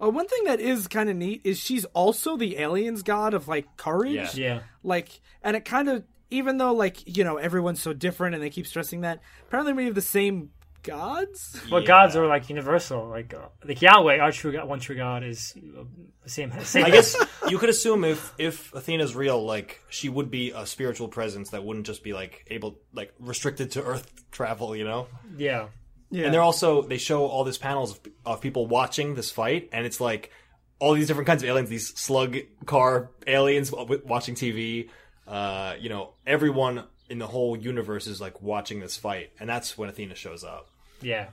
Uh, 0.00 0.10
one 0.10 0.28
thing 0.28 0.44
that 0.44 0.60
is 0.60 0.86
kind 0.86 1.10
of 1.10 1.16
neat 1.16 1.40
is 1.44 1.58
she's 1.58 1.84
also 1.86 2.36
the 2.36 2.58
aliens 2.58 3.02
god 3.02 3.34
of 3.34 3.48
like 3.48 3.76
courage. 3.76 4.14
Yeah. 4.14 4.30
Yeah. 4.34 4.60
Like, 4.82 5.20
and 5.42 5.56
it 5.56 5.64
kind 5.64 5.88
of, 5.88 6.04
even 6.30 6.58
though 6.58 6.72
like 6.72 7.16
you 7.16 7.24
know 7.24 7.36
everyone's 7.36 7.80
so 7.82 7.92
different 7.92 8.34
and 8.34 8.44
they 8.44 8.50
keep 8.50 8.66
stressing 8.66 9.00
that, 9.00 9.20
apparently 9.46 9.72
we 9.72 9.86
have 9.86 9.94
the 9.94 10.00
same 10.02 10.50
gods. 10.82 11.60
But 11.70 11.86
gods 11.86 12.16
are 12.16 12.26
like 12.26 12.48
universal. 12.48 13.08
Like 13.08 13.34
uh, 13.34 13.48
like 13.64 13.80
Yahweh, 13.80 14.18
our 14.18 14.32
true 14.32 14.52
God, 14.52 14.68
one 14.68 14.80
true 14.80 14.96
God 14.96 15.24
is 15.24 15.54
uh, 15.56 15.84
the 16.22 16.30
same. 16.30 16.52
same 16.64 16.84
I 16.84 16.90
guess 16.98 17.16
you 17.48 17.58
could 17.58 17.68
assume 17.68 18.04
if 18.04 18.32
if 18.38 18.72
Athena's 18.74 19.14
real, 19.14 19.44
like 19.44 19.82
she 19.88 20.08
would 20.08 20.30
be 20.30 20.50
a 20.50 20.66
spiritual 20.66 21.08
presence 21.08 21.50
that 21.50 21.64
wouldn't 21.64 21.86
just 21.86 22.02
be 22.02 22.12
like 22.12 22.46
able 22.50 22.78
like 22.92 23.12
restricted 23.18 23.72
to 23.72 23.82
Earth 23.82 24.30
travel. 24.30 24.76
You 24.76 24.84
know. 24.84 25.06
yeah. 25.36 25.68
Yeah. 26.10 26.24
And 26.24 26.34
they're 26.34 26.42
also 26.42 26.82
they 26.82 26.98
show 26.98 27.26
all 27.26 27.44
these 27.44 27.58
panels 27.58 27.92
of, 27.92 28.00
of 28.24 28.40
people 28.40 28.66
watching 28.66 29.14
this 29.14 29.30
fight, 29.30 29.68
and 29.72 29.84
it's 29.84 30.00
like 30.00 30.30
all 30.78 30.94
these 30.94 31.06
different 31.06 31.26
kinds 31.26 31.42
of 31.42 31.48
aliens, 31.48 31.68
these 31.68 31.88
slug 31.98 32.36
car 32.66 33.10
aliens 33.26 33.72
watching 33.72 34.34
TV. 34.34 34.88
Uh, 35.26 35.74
you 35.78 35.88
know, 35.88 36.14
everyone 36.26 36.84
in 37.10 37.18
the 37.18 37.26
whole 37.26 37.56
universe 37.56 38.06
is 38.06 38.20
like 38.20 38.40
watching 38.40 38.80
this 38.80 38.96
fight, 38.96 39.32
and 39.38 39.48
that's 39.48 39.76
when 39.76 39.88
Athena 39.88 40.14
shows 40.14 40.44
up. 40.44 40.70
Yeah. 41.00 41.28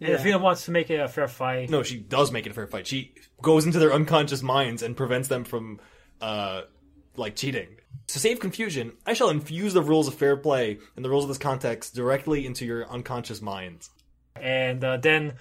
And 0.00 0.14
Athena 0.14 0.38
wants 0.38 0.64
to 0.64 0.72
make 0.72 0.90
it 0.90 0.96
a 0.96 1.08
fair 1.08 1.28
fight. 1.28 1.70
No, 1.70 1.82
she 1.82 1.98
does 1.98 2.32
make 2.32 2.46
it 2.46 2.50
a 2.50 2.54
fair 2.54 2.66
fight. 2.66 2.88
She 2.88 3.14
goes 3.40 3.66
into 3.66 3.78
their 3.78 3.92
unconscious 3.92 4.42
minds 4.42 4.82
and 4.82 4.96
prevents 4.96 5.28
them 5.28 5.44
from, 5.44 5.78
uh, 6.20 6.62
like 7.16 7.36
cheating. 7.36 7.68
To 8.08 8.18
save 8.18 8.40
confusion, 8.40 8.92
I 9.06 9.12
shall 9.12 9.30
infuse 9.30 9.74
the 9.74 9.82
rules 9.82 10.08
of 10.08 10.14
fair 10.14 10.36
play 10.36 10.78
and 10.96 11.04
the 11.04 11.08
rules 11.08 11.24
of 11.24 11.28
this 11.28 11.38
context 11.38 11.94
directly 11.94 12.46
into 12.46 12.64
your 12.64 12.88
unconscious 12.90 13.40
minds. 13.40 13.90
And 14.42 14.82
uh, 14.82 14.96
then 14.96 15.34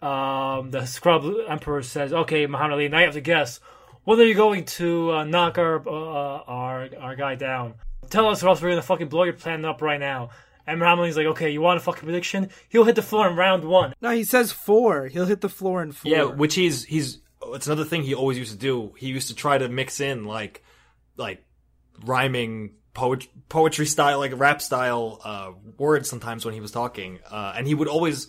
um, 0.00 0.70
the 0.70 0.86
scrub 0.86 1.24
emperor 1.48 1.82
says, 1.82 2.12
"Okay, 2.12 2.46
Muhammad 2.46 2.72
Ali, 2.72 2.88
now 2.88 2.98
you 2.98 3.04
have 3.04 3.14
to 3.14 3.20
guess. 3.20 3.60
When 4.04 4.18
are 4.18 4.24
you 4.24 4.34
going 4.34 4.64
to 4.64 5.12
uh, 5.12 5.24
knock 5.24 5.58
our 5.58 5.86
uh, 5.86 6.42
our 6.46 6.88
our 6.98 7.14
guy 7.14 7.34
down? 7.34 7.74
Tell 8.08 8.26
us, 8.28 8.42
or 8.42 8.48
else 8.48 8.62
we're 8.62 8.70
gonna 8.70 8.82
fucking 8.82 9.08
blow 9.08 9.24
your 9.24 9.34
plan 9.34 9.64
up 9.64 9.82
right 9.82 10.00
now." 10.00 10.30
And 10.66 10.78
Muhammad 10.78 11.04
Ali's 11.04 11.16
like, 11.16 11.26
"Okay, 11.26 11.50
you 11.50 11.60
want 11.60 11.76
a 11.76 11.82
fucking 11.82 12.04
prediction? 12.04 12.48
He'll 12.70 12.84
hit 12.84 12.94
the 12.94 13.02
floor 13.02 13.28
in 13.28 13.36
round 13.36 13.64
one." 13.64 13.92
no, 14.00 14.10
he 14.10 14.24
says 14.24 14.50
four. 14.50 15.08
He'll 15.08 15.26
hit 15.26 15.42
the 15.42 15.48
floor 15.48 15.82
in 15.82 15.92
four. 15.92 16.10
Yeah, 16.10 16.24
which 16.24 16.54
he's 16.54 16.84
he's 16.84 17.18
it's 17.48 17.66
another 17.66 17.84
thing 17.84 18.02
he 18.02 18.14
always 18.14 18.38
used 18.38 18.52
to 18.52 18.58
do. 18.58 18.94
He 18.96 19.08
used 19.08 19.28
to 19.28 19.34
try 19.34 19.58
to 19.58 19.68
mix 19.68 20.00
in 20.00 20.24
like 20.24 20.64
like 21.16 21.44
rhyming 22.04 22.74
poet, 22.94 23.26
poetry 23.48 23.86
style, 23.86 24.18
like 24.18 24.32
rap 24.34 24.62
style 24.62 25.20
uh, 25.24 25.52
words 25.76 26.08
sometimes 26.08 26.44
when 26.44 26.54
he 26.54 26.60
was 26.60 26.70
talking, 26.70 27.18
uh, 27.30 27.52
and 27.56 27.66
he 27.66 27.74
would 27.74 27.88
always. 27.88 28.28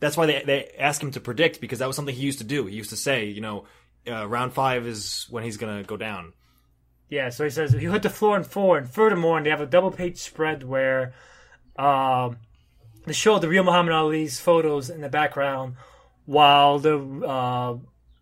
That's 0.00 0.16
why 0.16 0.26
they 0.26 0.42
they 0.44 0.70
ask 0.78 1.02
him 1.02 1.10
to 1.12 1.20
predict 1.20 1.60
because 1.60 1.78
that 1.78 1.86
was 1.86 1.94
something 1.96 2.14
he 2.14 2.22
used 2.22 2.38
to 2.38 2.44
do. 2.44 2.66
He 2.66 2.76
used 2.76 2.90
to 2.90 2.96
say, 2.96 3.26
you 3.26 3.40
know, 3.40 3.64
uh, 4.08 4.26
round 4.26 4.54
five 4.54 4.86
is 4.86 5.26
when 5.30 5.44
he's 5.44 5.58
gonna 5.58 5.82
go 5.82 5.96
down. 5.96 6.32
Yeah, 7.10 7.30
so 7.30 7.44
he 7.44 7.50
says 7.50 7.72
he'll 7.72 7.92
hit 7.92 8.02
the 8.02 8.10
floor 8.10 8.36
in 8.36 8.44
four, 8.44 8.78
and 8.78 8.88
furthermore, 8.88 9.36
and 9.36 9.44
they 9.44 9.50
have 9.50 9.60
a 9.60 9.66
double 9.66 9.90
page 9.90 10.18
spread 10.18 10.62
where 10.62 11.12
um, 11.76 12.38
they 13.04 13.12
show 13.12 13.38
the 13.38 13.48
real 13.48 13.64
Muhammad 13.64 13.94
Ali's 13.94 14.38
photos 14.38 14.90
in 14.90 15.00
the 15.00 15.08
background, 15.08 15.74
while 16.24 16.78
the 16.78 16.96
uh, 16.96 17.76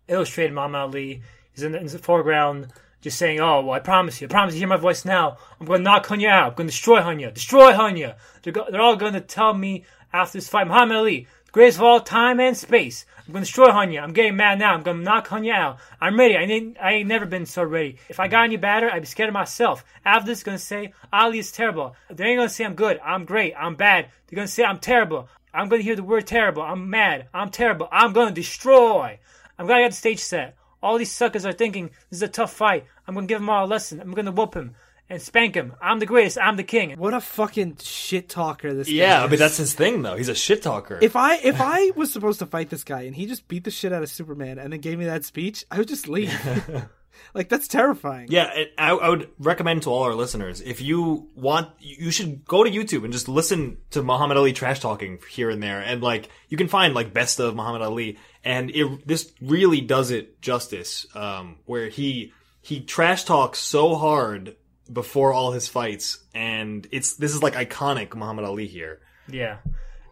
illustrated 0.07 0.53
Muhammad 0.53 0.81
Ali 0.81 1.21
is 1.53 1.63
in 1.63 1.73
the, 1.73 1.79
in 1.79 1.85
the 1.85 1.99
foreground, 1.99 2.73
just 3.01 3.19
saying, 3.19 3.39
"Oh, 3.39 3.61
well, 3.61 3.75
I 3.75 3.79
promise 3.79 4.19
you, 4.19 4.27
I 4.27 4.31
promise 4.31 4.55
you, 4.55 4.59
hear 4.59 4.67
my 4.67 4.77
voice 4.77 5.05
now. 5.05 5.37
I'm 5.59 5.67
going 5.67 5.81
to 5.81 5.83
knock 5.83 6.07
Hunya 6.07 6.29
out. 6.29 6.49
I'm 6.49 6.55
going 6.55 6.67
to 6.67 6.71
destroy 6.71 6.99
Hunya, 6.99 7.33
destroy 7.33 7.71
Hunya. 7.73 8.15
They're, 8.41 8.53
go- 8.53 8.67
they're 8.69 8.81
all 8.81 8.95
going 8.95 9.13
to 9.13 9.21
tell 9.21 9.53
me 9.53 9.85
after 10.11 10.39
this 10.39 10.49
fight, 10.49 10.67
Muhammad 10.67 10.97
Ali, 10.97 11.27
greatest 11.51 11.77
of 11.77 11.83
all 11.83 11.99
time 11.99 12.39
and 12.39 12.55
space. 12.55 13.05
I'm 13.27 13.33
to 13.33 13.39
destroy 13.41 13.67
Hunya. 13.67 14.01
I'm 14.01 14.13
getting 14.13 14.35
mad 14.35 14.59
now. 14.59 14.73
I'm 14.73 14.83
to 14.83 15.03
knock 15.03 15.27
Hunya 15.27 15.53
out. 15.53 15.77
I'm 16.01 16.17
ready. 16.17 16.35
I 16.35 16.41
ain't, 16.41 16.77
I 16.81 16.93
ain't 16.93 17.07
never 17.07 17.25
been 17.25 17.45
so 17.45 17.63
ready. 17.63 17.97
If 18.09 18.19
I 18.19 18.27
got 18.27 18.45
any 18.45 18.57
better, 18.57 18.89
I'd 18.89 19.01
be 19.01 19.05
scared 19.05 19.29
of 19.29 19.33
myself. 19.33 19.85
After 20.03 20.25
this, 20.25 20.43
to 20.57 20.57
say 20.57 20.93
Ali 21.13 21.39
is 21.39 21.51
terrible. 21.51 21.95
They 22.09 22.25
ain't 22.25 22.37
to 22.49 22.49
say 22.49 22.65
I'm 22.65 22.75
good. 22.75 22.99
I'm 23.03 23.25
great. 23.25 23.53
I'm 23.57 23.75
bad. 23.75 24.09
They're 24.27 24.37
to 24.47 24.53
say 24.53 24.63
I'm 24.63 24.79
terrible. 24.79 25.29
I'm 25.53 25.69
to 25.81 25.85
hear 25.85 25.95
the 25.95 26.03
word 26.03 26.27
terrible. 26.27 26.61
I'm 26.61 26.89
mad. 26.89 27.27
I'm 27.33 27.49
terrible. 27.49 27.87
I'm 27.91 28.13
to 28.29 28.33
destroy. 28.33 29.19
I'm 29.57 29.67
going 29.67 29.79
to 29.79 29.83
get 29.85 29.91
the 29.91 29.97
stage 29.97 30.19
set. 30.19 30.55
All 30.81 30.97
these 30.97 31.11
suckers 31.11 31.45
are 31.45 31.51
thinking 31.51 31.89
this 32.09 32.19
is 32.19 32.23
a 32.23 32.27
tough 32.27 32.53
fight. 32.53 32.85
I'm 33.07 33.15
to 33.15 33.31
give 33.31 33.39
them 33.41 33.49
all 33.49 33.65
a 33.65 33.67
lesson. 33.67 33.99
I'm 33.99 34.13
to 34.13 34.31
whoop 34.31 34.53
him 34.53 34.75
and 35.09 35.21
spank 35.21 35.55
him. 35.55 35.73
I'm 35.81 35.99
the 35.99 36.05
greatest. 36.05 36.37
I'm 36.37 36.55
the 36.55 36.63
king. 36.63 36.97
What 36.97 37.13
a 37.13 37.21
fucking 37.21 37.77
shit 37.81 38.29
talker 38.29 38.73
this 38.73 38.87
guy 38.87 38.93
Yeah, 38.93 39.21
I 39.21 39.25
is. 39.25 39.31
mean 39.31 39.39
that's 39.39 39.57
his 39.57 39.73
thing 39.73 40.01
though. 40.01 40.15
He's 40.15 40.29
a 40.29 40.35
shit 40.35 40.61
talker. 40.61 40.99
If 41.01 41.15
I 41.15 41.35
if 41.37 41.59
I 41.59 41.91
was 41.95 42.11
supposed 42.11 42.39
to 42.39 42.45
fight 42.45 42.69
this 42.69 42.83
guy 42.83 43.01
and 43.01 43.15
he 43.15 43.25
just 43.25 43.47
beat 43.47 43.63
the 43.63 43.71
shit 43.71 43.91
out 43.93 44.03
of 44.03 44.09
Superman 44.09 44.59
and 44.59 44.71
then 44.71 44.79
gave 44.79 44.97
me 44.99 45.05
that 45.05 45.25
speech, 45.25 45.65
I 45.71 45.77
would 45.79 45.87
just 45.87 46.07
leave. 46.07 46.33
like 47.33 47.49
that's 47.49 47.67
terrifying. 47.67 48.27
Yeah, 48.29 48.45
and 48.55 48.67
I, 48.77 48.91
I 48.91 49.09
would 49.09 49.29
recommend 49.39 49.83
to 49.83 49.89
all 49.89 50.03
our 50.03 50.13
listeners 50.13 50.61
if 50.61 50.81
you 50.81 51.27
want, 51.35 51.69
you 51.79 52.11
should 52.11 52.45
go 52.45 52.63
to 52.63 52.69
YouTube 52.69 53.03
and 53.03 53.11
just 53.13 53.27
listen 53.27 53.77
to 53.91 54.03
Muhammad 54.03 54.37
Ali 54.37 54.53
trash 54.53 54.79
talking 54.79 55.19
here 55.29 55.49
and 55.49 55.61
there, 55.61 55.81
and 55.81 56.01
like 56.01 56.29
you 56.47 56.57
can 56.57 56.67
find 56.67 56.93
like 56.93 57.13
best 57.13 57.39
of 57.39 57.55
Muhammad 57.55 57.81
Ali, 57.81 58.17
and 58.43 58.69
it, 58.71 59.07
this 59.07 59.31
really 59.41 59.81
does 59.81 60.11
it 60.11 60.41
justice. 60.41 61.05
Um, 61.15 61.57
where 61.65 61.89
he 61.89 62.31
he 62.61 62.81
trash 62.81 63.23
talks 63.23 63.59
so 63.59 63.95
hard 63.95 64.55
before 64.91 65.33
all 65.33 65.51
his 65.51 65.67
fights, 65.67 66.17
and 66.33 66.87
it's 66.91 67.13
this 67.15 67.33
is 67.33 67.43
like 67.43 67.53
iconic 67.53 68.15
Muhammad 68.15 68.45
Ali 68.45 68.67
here. 68.67 68.99
Yeah. 69.29 69.57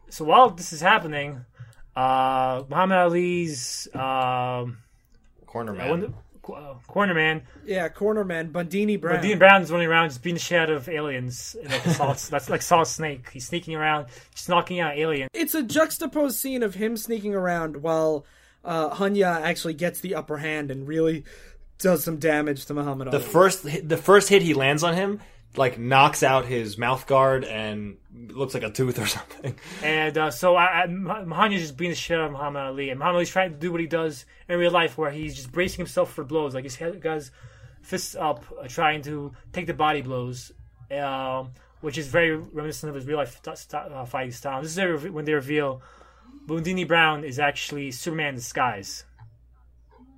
So 0.10 0.24
while 0.26 0.50
this 0.52 0.72
is 0.74 0.82
happening, 0.82 1.44
uh, 1.96 2.64
Muhammad 2.70 2.98
Ali's 2.98 3.88
um, 3.94 4.78
Corner 5.46 5.74
man. 5.74 5.90
wonder- 5.90 6.14
uh, 6.50 6.76
corner 6.88 7.14
man, 7.14 7.42
Yeah, 7.66 7.90
corner 7.90 8.24
man, 8.24 8.54
Bundini 8.54 9.00
Brown. 9.02 9.22
Dean 9.22 9.38
Brown 9.38 9.62
is 9.64 9.70
running 9.70 9.88
around 9.90 10.08
just 10.08 10.24
being 10.24 10.36
the 10.36 10.40
shit 10.40 10.58
out 10.58 10.70
of 10.70 10.88
aliens. 10.88 11.58
Like 11.62 11.84
Solid, 11.84 12.18
that's 12.30 12.50
like 12.50 12.62
Solid 12.62 12.86
Snake. 12.86 13.30
He's 13.34 13.46
sneaking 13.46 13.76
around, 13.76 14.08
just 14.34 14.48
knocking 14.48 14.80
out 14.80 14.98
aliens. 14.98 15.30
It's 15.34 15.56
a 15.56 15.62
juxtaposed 15.64 16.38
scene 16.38 16.64
of 16.64 16.76
him 16.76 16.96
sneaking 16.96 17.36
around 17.36 17.78
while 17.84 18.26
uh, 18.64 18.96
Hunya 18.96 19.42
actually 19.42 19.74
gets 19.74 20.00
the 20.00 20.16
upper 20.16 20.38
hand 20.38 20.72
and 20.72 20.88
really 20.88 21.26
does 21.80 22.04
some 22.04 22.18
damage 22.18 22.66
to 22.66 22.74
Muhammad 22.74 23.08
Ali. 23.10 23.18
the 23.18 23.24
Ali. 23.24 23.34
first 23.34 23.88
the 23.88 23.98
first 23.98 24.30
hit 24.30 24.42
he 24.42 24.54
lands 24.54 24.84
on 24.84 24.94
him 24.96 25.20
like 25.56 25.80
knocks 25.80 26.24
out 26.24 26.46
his 26.46 26.78
mouth 26.78 27.08
guard 27.08 27.44
and 27.44 27.98
looks 28.14 28.54
like 28.54 28.64
a 28.64 28.70
tooth 28.70 29.00
or 29.00 29.08
something. 29.18 29.56
And 29.84 30.18
uh, 30.18 30.32
so 30.32 30.56
I, 30.56 30.84
I, 30.84 30.88
Muhammad 30.88 31.60
just 31.60 31.78
beating 31.78 31.92
the 31.92 31.96
shit 31.96 32.20
out 32.20 32.26
of 32.26 32.32
Muhammad 32.34 32.64
Ali. 32.64 32.90
And 32.90 33.00
Muhammad 33.00 33.18
Ali's 33.18 33.30
trying 33.30 33.52
to 33.52 33.58
do 33.58 33.72
what 33.72 33.82
he 33.82 33.88
does 33.88 34.26
in 34.48 34.60
real 34.60 34.72
life, 34.72 34.98
where 34.98 35.12
he's 35.12 35.36
just 35.36 35.52
bracing 35.52 35.78
himself 35.78 36.14
for 36.14 36.24
blows. 36.24 36.54
Like 36.54 36.64
he's 36.64 36.78
got 36.78 37.16
his 37.16 37.32
fists 37.82 38.16
up, 38.16 38.44
uh, 38.62 38.68
trying 38.68 39.02
to 39.04 39.32
take 39.54 39.68
the 39.68 39.74
body 39.74 40.02
blows, 40.02 40.52
um, 40.92 41.52
which 41.82 41.98
is 41.98 42.08
very 42.08 42.36
reminiscent 42.36 42.90
of 42.90 42.96
his 42.96 43.06
real 43.06 43.18
life 43.18 43.40
st- 43.44 43.58
st- 43.58 43.92
uh, 43.92 44.06
fighting 44.06 44.32
style. 44.32 44.62
This 44.62 44.72
is 44.72 44.76
their, 44.76 44.98
when 44.98 45.26
they 45.26 45.34
reveal 45.34 45.82
Bundini 46.46 46.88
Brown 46.88 47.24
is 47.24 47.40
actually 47.40 47.92
Superman 47.92 48.30
in 48.30 48.36
disguise. 48.36 49.06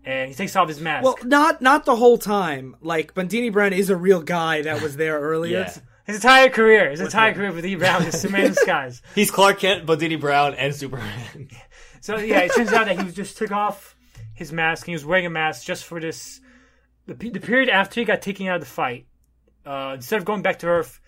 And 0.05 0.29
he 0.29 0.33
takes 0.33 0.55
off 0.55 0.67
his 0.67 0.79
mask. 0.79 1.03
well, 1.03 1.15
not 1.23 1.61
not 1.61 1.85
the 1.85 1.95
whole 1.95 2.17
time. 2.17 2.75
Like 2.81 3.13
Bundini 3.13 3.51
Brown 3.51 3.73
is 3.73 3.89
a 3.89 3.95
real 3.97 4.21
guy 4.21 4.61
that 4.63 4.81
was 4.81 4.95
there 4.95 5.19
earlier. 5.31 5.59
Yeah. 5.59 5.73
his 6.05 6.15
entire 6.15 6.49
career, 6.49 6.89
his 6.89 7.01
entire 7.01 7.33
career 7.33 7.51
with 7.51 7.63
Bundini 7.63 7.77
Brown 7.77 8.03
is 8.03 8.19
Superman 8.19 8.45
in 8.45 8.51
disguise. 8.53 9.01
He's 9.13 9.29
Clark 9.29 9.59
Kent, 9.59 9.85
Bundini 9.85 10.19
Brown, 10.19 10.53
and 10.55 10.73
Superman. 10.75 11.49
So 12.01 12.15
yeah, 12.17 12.39
it 12.39 12.53
turns 12.55 12.71
out 12.71 12.85
that 12.85 12.97
he 12.97 13.11
just 13.11 13.37
took 13.37 13.51
off 13.51 13.93
his 14.33 14.53
mask 14.53 14.83
and 14.87 14.91
he 14.91 14.95
was 14.95 15.05
wearing 15.05 15.25
a 15.25 15.29
mask 15.29 15.65
just 15.65 15.83
for 15.83 15.99
this. 15.99 16.39
The, 17.07 17.13
the 17.13 17.41
period 17.41 17.67
after 17.67 17.99
he 17.99 18.05
got 18.05 18.21
taken 18.21 18.47
out 18.47 18.55
of 18.55 18.61
the 18.61 18.67
fight, 18.67 19.05
uh, 19.65 19.91
instead 19.95 20.17
of 20.17 20.23
going 20.25 20.41
back 20.41 20.59
to 20.59 20.67
Earth, 20.67 21.01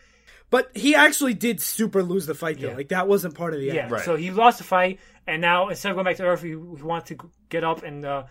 But 0.50 0.70
he 0.76 0.94
actually 0.96 1.34
did 1.34 1.62
super 1.62 2.04
lose 2.04 2.26
the 2.26 2.34
fight 2.36 2.60
though. 2.60 2.72
Yeah. 2.72 2.76
Like 2.76 2.90
that 2.90 3.08
wasn't 3.08 3.36
part 3.36 3.54
of 3.54 3.62
the 3.62 3.68
yeah. 3.68 3.88
Right. 3.90 4.04
So 4.04 4.18
he 4.18 4.32
lost 4.32 4.58
the 4.58 4.66
fight, 4.66 5.00
and 5.26 5.42
now 5.42 5.70
instead 5.70 5.92
of 5.92 5.96
going 5.96 6.04
back 6.04 6.18
to 6.18 6.24
Earth, 6.26 6.42
he, 6.44 6.50
he 6.50 6.56
wanted 6.56 7.18
to 7.20 7.30
get 7.48 7.64
up 7.64 7.84
and 7.84 8.04
uh, 8.04 8.24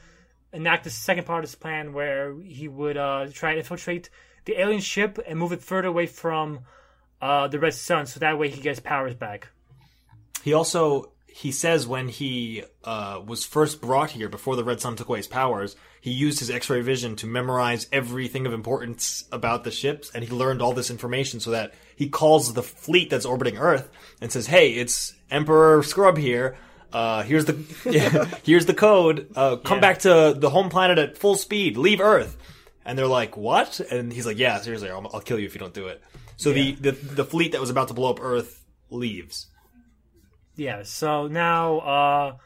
enact 0.53 0.84
the 0.84 0.90
second 0.90 1.24
part 1.24 1.44
of 1.44 1.51
his 1.51 1.55
plan, 1.55 1.92
where 1.92 2.34
he 2.40 2.68
would 2.68 2.96
uh, 2.96 3.26
try 3.32 3.53
to 3.53 3.59
infiltrate 3.59 4.11
the 4.44 4.61
alien 4.61 4.80
ship 4.80 5.18
and 5.26 5.38
move 5.38 5.53
it 5.53 5.62
further 5.62 5.88
away 5.88 6.07
from 6.07 6.61
uh, 7.20 7.48
the 7.48 7.59
Red 7.59 7.74
Sun, 7.74 8.07
so 8.07 8.20
that 8.20 8.38
way 8.38 8.48
he 8.48 8.61
gets 8.61 8.80
powers 8.80 9.14
back. 9.14 9.48
He 10.42 10.53
also 10.53 11.12
he 11.32 11.53
says 11.53 11.86
when 11.86 12.09
he 12.09 12.64
uh, 12.82 13.20
was 13.24 13.44
first 13.44 13.80
brought 13.80 14.11
here 14.11 14.28
before 14.28 14.57
the 14.57 14.64
Red 14.64 14.80
Sun 14.80 14.96
took 14.96 15.09
away 15.09 15.18
his 15.18 15.28
powers, 15.28 15.76
he 16.01 16.11
used 16.11 16.40
his 16.40 16.51
X-ray 16.51 16.80
vision 16.80 17.14
to 17.16 17.26
memorize 17.26 17.86
everything 17.92 18.46
of 18.46 18.53
importance 18.53 19.24
about 19.30 19.62
the 19.64 19.70
ships, 19.70 20.11
and 20.12 20.24
he 20.24 20.30
learned 20.30 20.61
all 20.61 20.72
this 20.72 20.90
information 20.90 21.38
so 21.38 21.51
that 21.53 21.72
he 21.94 22.09
calls 22.09 22.55
the 22.55 22.62
fleet 22.62 23.11
that's 23.11 23.26
orbiting 23.26 23.59
Earth 23.59 23.88
and 24.20 24.32
says, 24.32 24.46
"Hey, 24.46 24.72
it's 24.72 25.14
Emperor 25.30 25.82
Scrub 25.82 26.18
here." 26.18 26.57
Uh, 26.93 27.22
here's 27.22 27.45
the 27.45 27.53
here's 28.45 28.66
the 28.66 28.74
code. 28.74 29.28
Uh, 29.36 29.57
come 29.57 29.76
Yeah. 29.78 29.80
back 29.80 29.99
to 30.01 30.34
the 30.36 30.51
home 30.51 30.68
planet 30.70 30.99
at 30.99 31.18
full 31.18 31.36
speed. 31.36 31.76
Leave 31.76 32.01
Earth. 32.01 32.36
And 32.84 32.99
they're 32.99 33.07
like, 33.07 33.36
"What?" 33.36 33.78
And 33.80 34.12
he's 34.12 34.26
like, 34.26 34.38
"Yeah, 34.38 34.59
seriously, 34.61 34.91
I'll, 34.91 35.09
I'll 35.12 35.20
kill 35.20 35.38
you 35.38 35.47
if 35.47 35.55
you 35.55 35.61
don't 35.61 35.74
do 35.74 35.86
it." 35.88 36.03
So 36.36 36.53
the, 36.53 36.72
the 36.72 36.93
the 36.93 37.24
fleet 37.24 37.53
that 37.53 37.61
was 37.61 37.68
about 37.70 37.88
to 37.88 37.95
blow 37.95 38.11
up 38.11 38.18
Earth 38.20 38.64
leaves. 38.88 39.47
Yeah, 40.57 40.82
so 40.82 41.26
now 41.28 41.78
uh, 41.78 42.36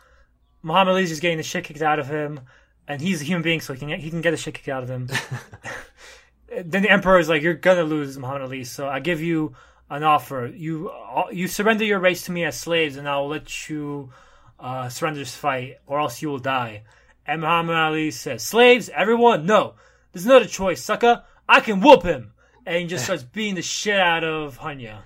Muhammad 0.63 0.93
Ali's 0.95 1.09
just 1.11 1.23
getting 1.23 1.37
the 1.39 1.45
shit 1.45 1.65
kicked 1.65 1.83
out 1.83 1.99
of 2.01 2.09
him, 2.09 2.41
and 2.89 3.01
he's 3.01 3.23
a 3.23 3.25
human 3.25 3.43
being, 3.43 3.61
so 3.61 3.73
he 3.73 3.79
can 3.79 3.89
he 4.01 4.11
can 4.11 4.21
get 4.21 4.33
the 4.33 4.37
shit 4.37 4.55
kicked 4.55 4.69
out 4.69 4.83
of 4.83 4.91
him. 4.91 5.09
then 6.65 6.83
the 6.83 6.91
emperor 6.91 7.19
is 7.19 7.29
like, 7.29 7.43
"You're 7.43 7.55
gonna 7.55 7.85
lose, 7.85 8.19
Muhammad 8.19 8.43
Ali. 8.43 8.65
So 8.65 8.89
I 8.89 8.99
give 9.01 9.23
you 9.23 9.55
an 9.89 10.03
offer. 10.03 10.51
You 10.55 10.91
uh, 10.91 11.27
you 11.33 11.49
surrender 11.49 11.85
your 11.85 12.01
race 12.01 12.25
to 12.27 12.33
me 12.33 12.45
as 12.45 12.59
slaves, 12.59 12.97
and 12.97 13.09
I'll 13.09 13.29
let 13.29 13.69
you 13.71 14.11
uh, 14.59 14.89
surrender 14.89 15.21
this 15.21 15.35
fight, 15.35 15.79
or 15.87 16.01
else 16.01 16.23
you 16.23 16.29
will 16.29 16.39
die." 16.39 16.83
And 17.27 17.41
Muhammad 17.41 17.77
Ali 17.77 18.11
says, 18.11 18.43
"Slaves, 18.43 18.89
everyone, 18.89 19.47
no. 19.47 19.75
There's 20.13 20.27
another 20.27 20.47
choice, 20.47 20.83
sucker. 20.83 21.25
I 21.49 21.61
can 21.61 21.81
whoop 21.81 22.03
him." 22.03 22.33
And 22.67 22.77
he 22.79 22.87
just 22.87 23.05
starts 23.07 23.23
beating 23.23 23.57
the 23.57 23.63
shit 23.63 23.99
out 23.99 24.25
of 24.25 24.59
Hunya. 24.59 25.03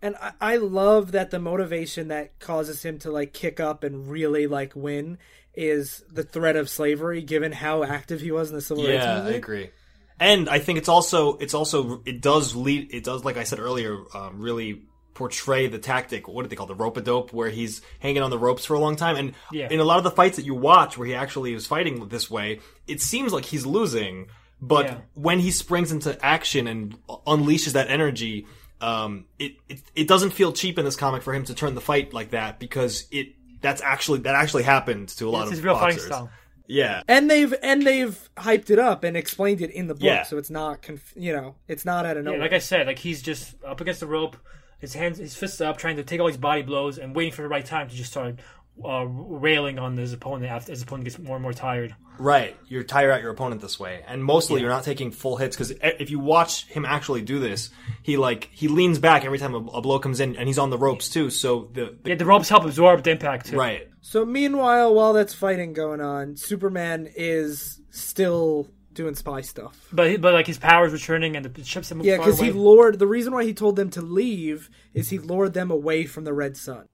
And 0.00 0.16
I, 0.16 0.32
I 0.40 0.56
love 0.56 1.12
that 1.12 1.30
the 1.30 1.38
motivation 1.38 2.08
that 2.08 2.38
causes 2.38 2.84
him 2.84 2.98
to 3.00 3.10
like 3.10 3.32
kick 3.32 3.60
up 3.60 3.82
and 3.82 4.08
really 4.08 4.46
like 4.46 4.76
win 4.76 5.18
is 5.54 6.04
the 6.10 6.22
threat 6.22 6.54
of 6.54 6.68
slavery, 6.68 7.20
given 7.20 7.50
how 7.50 7.82
active 7.82 8.20
he 8.20 8.30
was 8.30 8.50
in 8.50 8.54
the 8.54 8.62
civil 8.62 8.84
rights 8.84 9.04
Yeah, 9.04 9.24
I 9.24 9.30
agree. 9.30 9.70
And 10.20 10.48
I 10.48 10.58
think 10.60 10.78
it's 10.78 10.88
also 10.88 11.36
it's 11.36 11.54
also 11.54 12.02
it 12.04 12.20
does 12.20 12.54
lead 12.54 12.92
it 12.92 13.04
does 13.04 13.24
like 13.24 13.36
I 13.36 13.44
said 13.44 13.58
earlier 13.58 13.98
um, 14.14 14.40
really 14.40 14.82
portray 15.18 15.66
the 15.66 15.78
tactic. 15.78 16.28
What 16.28 16.42
do 16.44 16.48
they 16.48 16.56
call 16.56 16.66
the 16.66 16.74
rope 16.74 16.96
a 16.96 17.00
dope, 17.00 17.32
where 17.32 17.50
he's 17.50 17.82
hanging 17.98 18.22
on 18.22 18.30
the 18.30 18.38
ropes 18.38 18.64
for 18.64 18.74
a 18.74 18.78
long 18.78 18.96
time. 18.96 19.16
And 19.16 19.34
Yeah. 19.52 19.68
in 19.70 19.80
a 19.80 19.84
lot 19.84 19.98
of 19.98 20.04
the 20.04 20.10
fights 20.12 20.36
that 20.36 20.44
you 20.46 20.54
watch, 20.54 20.96
where 20.96 21.06
he 21.08 21.14
actually 21.14 21.52
is 21.54 21.66
fighting 21.66 22.08
this 22.08 22.30
way, 22.30 22.60
it 22.86 23.00
seems 23.02 23.32
like 23.32 23.44
he's 23.46 23.66
losing. 23.66 24.28
But 24.62 24.86
Yeah. 24.86 24.96
when 25.14 25.40
he 25.40 25.50
springs 25.50 25.92
into 25.92 26.10
action 26.24 26.66
and 26.66 26.96
unleashes 27.26 27.72
that 27.72 27.90
energy, 27.90 28.46
um, 28.80 29.24
it, 29.38 29.52
it 29.68 29.80
it 29.96 30.08
doesn't 30.08 30.30
feel 30.30 30.52
cheap 30.52 30.78
in 30.78 30.84
this 30.84 30.96
comic 30.96 31.22
for 31.22 31.34
him 31.34 31.44
to 31.46 31.54
turn 31.54 31.74
the 31.74 31.80
fight 31.80 32.14
like 32.14 32.30
that 32.30 32.58
because 32.60 33.06
it 33.10 33.34
that's 33.60 33.82
actually 33.82 34.20
that 34.20 34.36
actually 34.36 34.62
happened 34.62 35.08
to 35.08 35.28
a 35.28 35.30
lot 35.30 35.42
It's 35.42 35.48
of 35.50 35.56
his 35.56 35.64
real 35.64 35.74
fighting 35.74 35.96
boxers. 35.96 36.06
style. 36.06 36.30
Yeah, 36.70 37.02
And 37.08 37.30
they've 37.30 37.52
and 37.62 37.82
they've 37.86 38.16
hyped 38.36 38.68
it 38.70 38.78
up 38.78 39.02
and 39.02 39.16
explained 39.16 39.62
it 39.62 39.70
in 39.70 39.86
the 39.88 39.94
book, 39.94 40.02
Yeah. 40.04 40.22
so 40.24 40.36
it's 40.38 40.50
not 40.50 40.82
conf- 40.82 41.14
you 41.16 41.32
know 41.32 41.54
it's 41.66 41.84
not 41.86 42.04
out 42.06 42.16
of 42.18 42.24
Yeah, 42.24 42.30
nowhere. 42.32 42.40
like 42.40 42.52
I 42.52 42.58
said, 42.58 42.86
like 42.86 42.98
he's 42.98 43.22
just 43.22 43.54
up 43.64 43.80
against 43.80 44.00
the 44.00 44.06
rope, 44.06 44.36
his 44.78 44.94
hands, 44.94 45.18
his 45.18 45.34
fists 45.34 45.60
up, 45.60 45.76
trying 45.78 45.96
to 45.96 46.04
take 46.04 46.20
all 46.20 46.26
these 46.26 46.36
body 46.36 46.62
blows 46.62 46.98
and 46.98 47.14
waiting 47.14 47.32
for 47.32 47.42
the 47.42 47.48
right 47.48 47.64
time 47.64 47.88
to 47.88 47.94
just 47.94 48.10
start 48.10 48.36
uh, 48.84 49.04
railing 49.06 49.78
on 49.78 49.96
his 49.96 50.12
opponent 50.12 50.50
after 50.50 50.72
his 50.72 50.82
opponent 50.82 51.04
gets 51.04 51.18
more 51.18 51.36
and 51.36 51.42
more 51.42 51.52
tired. 51.52 51.94
Right, 52.18 52.56
you're 52.66 52.82
tire 52.82 53.12
out 53.12 53.22
your 53.22 53.30
opponent 53.30 53.60
this 53.60 53.78
way, 53.78 54.02
and 54.06 54.24
mostly 54.24 54.60
you're 54.60 54.70
not 54.70 54.82
taking 54.82 55.12
full 55.12 55.36
hits 55.36 55.56
because 55.56 55.70
if 55.82 56.10
you 56.10 56.18
watch 56.18 56.66
him 56.66 56.84
actually 56.84 57.22
do 57.22 57.38
this, 57.38 57.70
he 58.02 58.16
like 58.16 58.50
he 58.52 58.66
leans 58.66 58.98
back 58.98 59.24
every 59.24 59.38
time 59.38 59.54
a, 59.54 59.58
a 59.58 59.80
blow 59.80 60.00
comes 60.00 60.18
in, 60.18 60.36
and 60.36 60.48
he's 60.48 60.58
on 60.58 60.70
the 60.70 60.78
ropes 60.78 61.08
too. 61.08 61.30
So 61.30 61.70
the, 61.72 61.96
the 62.02 62.10
Yeah, 62.10 62.14
the 62.16 62.24
ropes 62.26 62.48
help 62.48 62.64
absorb 62.64 63.04
the 63.04 63.10
impact 63.10 63.46
too. 63.46 63.56
right, 63.56 63.88
so 64.00 64.24
meanwhile, 64.24 64.94
while 64.94 65.12
that's 65.12 65.32
fighting 65.32 65.74
going 65.74 66.00
on, 66.00 66.36
Superman 66.36 67.08
is 67.14 67.80
still 67.90 68.68
doing 68.98 69.14
spy 69.14 69.40
stuff. 69.40 69.88
But 69.90 70.20
but 70.20 70.34
like 70.34 70.46
his 70.46 70.58
powers 70.58 70.92
returning 70.92 71.36
and 71.36 71.46
the 71.46 71.64
ships 71.64 71.88
that 71.88 71.94
move 71.94 72.04
Yeah, 72.04 72.18
because 72.18 72.38
he 72.38 72.50
lured. 72.52 72.98
The 72.98 73.06
reason 73.06 73.32
why 73.32 73.44
he 73.44 73.54
told 73.54 73.76
them 73.76 73.88
to 73.90 74.02
leave 74.02 74.68
is 74.92 75.08
he 75.08 75.18
lured 75.18 75.54
them 75.54 75.70
away 75.70 76.04
from 76.04 76.24
the 76.24 76.34
Red 76.34 76.56
Sun. 76.56 76.84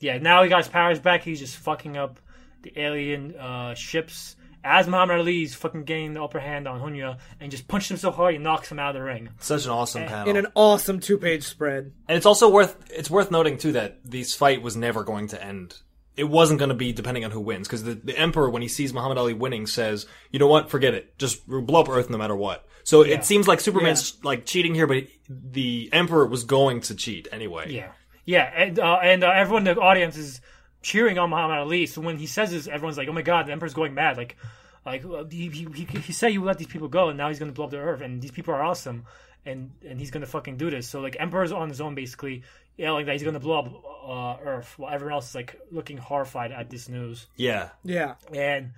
yeah, 0.00 0.18
now 0.18 0.42
he 0.42 0.48
got 0.50 0.58
his 0.58 0.68
powers 0.68 0.98
back. 1.00 1.22
He's 1.22 1.38
just 1.40 1.56
fucking 1.56 1.96
up 1.96 2.20
the 2.62 2.72
alien 2.78 3.34
uh, 3.36 3.74
ships. 3.74 4.36
As 4.64 4.86
Muhammad 4.86 5.18
Ali's 5.18 5.56
fucking 5.56 5.82
getting 5.84 6.12
the 6.12 6.22
upper 6.22 6.38
hand 6.38 6.68
on 6.68 6.80
Hunya 6.80 7.18
and 7.40 7.50
just 7.50 7.66
punches 7.66 7.90
him 7.90 7.96
so 7.96 8.12
hard 8.12 8.34
he 8.34 8.38
knocks 8.38 8.70
him 8.70 8.78
out 8.78 8.94
of 8.94 9.00
the 9.00 9.04
ring. 9.04 9.28
such 9.40 9.64
an 9.64 9.72
awesome 9.72 10.06
panel, 10.06 10.28
in 10.30 10.36
an 10.36 10.46
awesome 10.54 11.00
two-page 11.00 11.42
spread. 11.42 11.92
and 12.06 12.16
it's 12.16 12.26
also 12.26 12.48
worth 12.48 12.76
it's 12.88 13.10
worth 13.10 13.32
noting 13.32 13.58
too 13.58 13.72
that 13.72 13.98
this 14.04 14.34
fight 14.36 14.62
was 14.62 14.76
never 14.76 15.02
going 15.02 15.26
to 15.28 15.44
end. 15.44 15.80
It 16.16 16.24
wasn't 16.24 16.58
going 16.58 16.68
to 16.68 16.74
be 16.74 16.92
depending 16.92 17.24
on 17.24 17.30
who 17.30 17.40
wins 17.40 17.66
because 17.66 17.84
the, 17.84 17.94
the 17.94 18.16
emperor 18.16 18.50
when 18.50 18.60
he 18.62 18.68
sees 18.68 18.92
Muhammad 18.92 19.18
Ali 19.18 19.34
winning 19.34 19.66
says, 19.66 20.06
"You 20.30 20.38
know 20.38 20.46
what? 20.46 20.70
Forget 20.70 20.94
it. 20.94 21.16
Just 21.18 21.46
blow 21.46 21.80
up 21.80 21.88
Earth 21.88 22.10
no 22.10 22.18
matter 22.18 22.36
what." 22.36 22.66
So 22.84 23.02
it 23.02 23.24
seems 23.24 23.46
like 23.46 23.60
Superman's 23.60 24.22
like 24.24 24.44
cheating 24.44 24.74
here, 24.74 24.86
but 24.86 25.04
the 25.28 25.88
emperor 25.92 26.26
was 26.26 26.44
going 26.44 26.80
to 26.82 26.94
cheat 26.94 27.28
anyway. 27.30 27.72
Yeah, 27.72 27.92
yeah, 28.24 28.50
and 28.54 28.78
uh, 28.78 28.98
and 29.02 29.24
uh, 29.24 29.30
everyone 29.30 29.66
in 29.66 29.74
the 29.74 29.80
audience 29.80 30.16
is 30.16 30.40
cheering 30.82 31.18
on 31.18 31.30
Muhammad 31.30 31.58
Ali. 31.58 31.86
So 31.86 32.00
when 32.00 32.18
he 32.18 32.26
says 32.26 32.50
this, 32.50 32.66
everyone's 32.66 32.98
like, 32.98 33.08
"Oh 33.08 33.12
my 33.12 33.22
god, 33.22 33.46
the 33.46 33.52
Emperor's 33.52 33.74
going 33.74 33.94
mad!" 33.94 34.16
Like, 34.16 34.36
like 34.84 35.04
uh, 35.04 35.24
he 35.30 35.48
he, 35.48 35.66
he, 35.74 35.84
he 35.84 36.12
said 36.12 36.32
he 36.32 36.38
would 36.38 36.46
let 36.46 36.58
these 36.58 36.66
people 36.66 36.88
go, 36.88 37.08
and 37.08 37.16
now 37.16 37.28
he's 37.28 37.38
going 37.38 37.50
to 37.50 37.54
blow 37.54 37.66
up 37.66 37.70
the 37.70 37.78
Earth, 37.78 38.00
and 38.00 38.20
these 38.20 38.32
people 38.32 38.52
are 38.52 38.62
awesome, 38.62 39.04
and 39.46 39.70
and 39.86 39.98
he's 39.98 40.10
going 40.10 40.22
to 40.22 40.30
fucking 40.30 40.56
do 40.56 40.70
this. 40.70 40.88
So 40.88 41.00
like, 41.00 41.16
Emperor's 41.18 41.52
on 41.52 41.68
his 41.68 41.80
own, 41.80 41.94
basically 41.94 42.42
yelling 42.76 43.06
that 43.06 43.12
he's 43.12 43.22
going 43.22 43.34
to 43.34 43.40
blow 43.40 43.58
up 43.58 43.68
uh, 44.06 44.44
Earth, 44.44 44.74
while 44.78 44.92
everyone 44.92 45.14
else 45.14 45.30
is 45.30 45.34
like 45.34 45.60
looking 45.70 45.96
horrified 45.96 46.52
at 46.52 46.70
this 46.70 46.88
news, 46.88 47.26
yeah. 47.36 47.70
Yeah, 47.84 48.14
and. 48.34 48.72